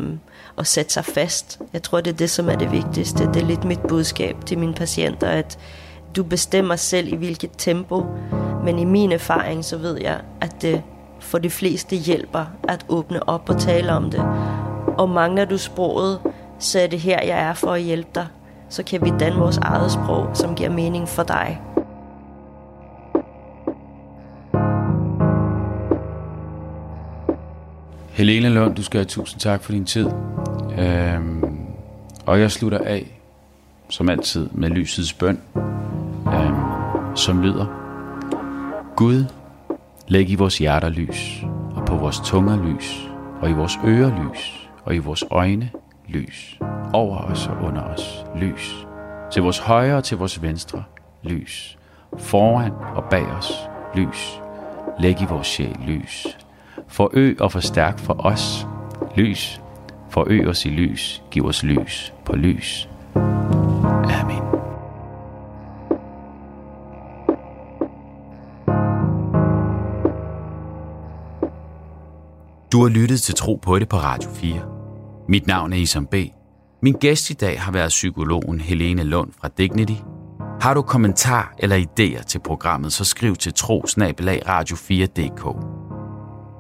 og 0.56 0.68
sætte 0.68 0.94
sig 0.94 1.06
fast. 1.06 1.60
Jeg 1.74 1.84
tror, 1.84 2.02
det 2.02 2.14
er 2.14 2.18
det, 2.18 2.30
som 2.30 2.50
er 2.50 2.56
det 2.56 2.72
vigtigste. 2.72 3.28
Det 3.34 3.42
er 3.42 3.46
lidt 3.46 3.64
mit 3.64 3.82
budskab 3.82 4.36
til 4.46 4.58
mine 4.58 4.74
patienter, 4.74 5.28
at 5.28 5.60
du 6.16 6.24
bestemmer 6.24 6.76
selv 6.76 7.14
i 7.14 7.16
hvilket 7.16 7.50
tempo, 7.58 8.06
men 8.64 8.80
i 8.80 8.86
min 8.86 9.12
erfaring, 9.12 9.66
så 9.66 9.78
ved 9.78 10.02
jeg, 10.02 10.22
at 10.42 10.62
det 10.62 10.82
for 11.20 11.38
de 11.38 11.50
fleste 11.50 11.96
hjælper 11.96 12.46
at 12.68 12.86
åbne 12.90 13.30
op 13.30 13.50
og 13.50 13.60
tale 13.60 13.92
om 13.92 14.12
det. 14.12 14.22
Og 14.98 15.10
mangler 15.10 15.46
du 15.46 15.58
sproget, 15.58 16.20
så 16.60 16.80
er 16.80 16.88
det 16.88 17.00
her, 17.00 17.24
jeg 17.24 17.40
er 17.40 17.54
for 17.54 17.72
at 17.72 17.82
hjælpe 17.82 18.10
dig. 18.16 18.28
Så 18.70 18.84
kan 18.84 19.02
vi 19.04 19.12
danne 19.20 19.40
vores 19.40 19.58
eget 19.58 19.92
sprog, 19.92 20.30
som 20.34 20.56
giver 20.56 20.70
mening 20.70 21.08
for 21.08 21.24
dig. 21.24 21.62
Helene 28.14 28.50
Lund, 28.50 28.76
du 28.76 28.84
skal 28.84 28.98
have 28.98 29.06
tusind 29.06 29.40
tak 29.40 29.64
for 29.64 29.72
din 29.72 29.86
tid. 29.86 30.10
Øhm, 30.78 31.44
og 32.26 32.40
jeg 32.40 32.52
slutter 32.52 32.78
af, 32.78 33.22
som 33.90 34.10
altid, 34.10 34.50
med 34.52 34.70
lysets 34.70 35.14
bøn, 35.14 35.42
øhm, 36.28 37.16
som 37.16 37.42
lyder. 37.42 37.66
Gud, 38.96 39.26
læg 40.08 40.30
i 40.30 40.36
vores 40.36 40.58
hjerter 40.58 40.90
lys, 40.90 41.44
og 41.76 41.86
på 41.86 41.96
vores 41.96 42.20
tunger 42.26 42.66
lys, 42.66 43.10
og 43.42 43.50
i 43.50 43.54
vores 43.54 43.80
ører 43.86 44.24
lys, 44.24 44.70
og 44.84 44.96
i 44.96 44.98
vores 44.98 45.24
øjne 45.32 45.70
lys. 46.08 46.60
Over 46.94 47.18
os 47.18 47.48
og 47.48 47.68
under 47.68 47.82
os 47.82 48.26
lys. 48.36 48.88
Til 49.32 49.42
vores 49.42 49.60
højre 49.60 49.98
og 49.98 50.04
til 50.04 50.18
vores 50.18 50.42
venstre 50.42 50.84
lys. 51.24 51.78
Foran 52.18 52.72
og 52.96 53.04
bag 53.10 53.26
os 53.26 53.52
lys. 53.96 54.40
Læg 55.00 55.22
i 55.22 55.26
vores 55.26 55.48
sjæl 55.48 55.78
lys 55.88 56.38
Forøg 56.94 57.42
og 57.42 57.52
forstærk 57.52 58.00
for 58.00 58.26
os 58.26 58.68
lys. 59.16 59.62
Forøg 60.10 60.48
os 60.48 60.66
i 60.66 60.70
lys. 60.70 61.24
Giv 61.32 61.46
os 61.46 61.64
lys 61.64 62.14
på 62.26 62.36
lys. 62.36 62.90
Amen. 63.16 64.44
Du 72.72 72.82
har 72.82 72.90
lyttet 72.90 73.22
til 73.22 73.36
Tro 73.36 73.60
på 73.62 73.80
det 73.80 73.90
på 73.90 73.98
Radio 73.98 74.30
4. 74.30 74.62
Mit 75.28 75.48
navn 75.48 75.74
er 75.74 75.78
Isam 75.78 76.08
B. 76.08 76.16
Min 76.82 76.94
gæst 76.94 77.30
i 77.30 77.34
dag 77.34 77.62
har 77.62 77.72
været 77.72 77.90
psykologen 77.90 78.60
Helene 78.60 79.04
Lund 79.04 79.32
fra 79.42 79.50
Dignity. 79.58 80.02
Har 80.62 80.74
du 80.74 80.82
kommentar 80.82 81.54
eller 81.60 81.78
idéer 81.78 82.24
til 82.24 82.40
programmet, 82.40 82.94
så 82.94 83.06
skriv 83.06 83.36
til 83.36 83.54
trosnabelag 83.54 84.42
radio4.dk. 84.48 85.83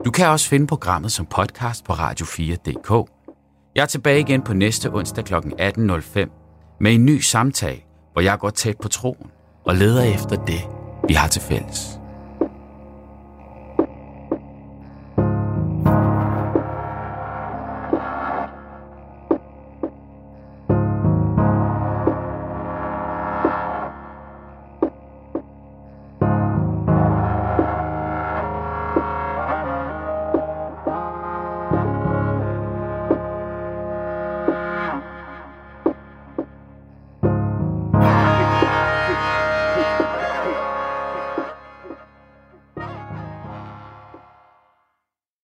Du 0.05 0.11
kan 0.11 0.27
også 0.27 0.49
finde 0.49 0.67
programmet 0.67 1.11
som 1.11 1.25
podcast 1.25 1.85
på 1.85 1.93
radio4.dk. 1.93 3.09
Jeg 3.75 3.81
er 3.81 3.85
tilbage 3.85 4.19
igen 4.19 4.41
på 4.41 4.53
næste 4.53 4.93
onsdag 4.93 5.25
kl. 5.25 5.33
18.05 5.33 6.77
med 6.79 6.93
en 6.93 7.05
ny 7.05 7.19
samtale, 7.19 7.79
hvor 8.13 8.21
jeg 8.21 8.39
går 8.39 8.49
tæt 8.49 8.77
på 8.81 8.87
troen 8.87 9.31
og 9.65 9.75
leder 9.75 10.03
efter 10.03 10.35
det, 10.45 10.61
vi 11.07 11.13
har 11.13 11.27
til 11.27 11.41
fælles. 11.41 12.02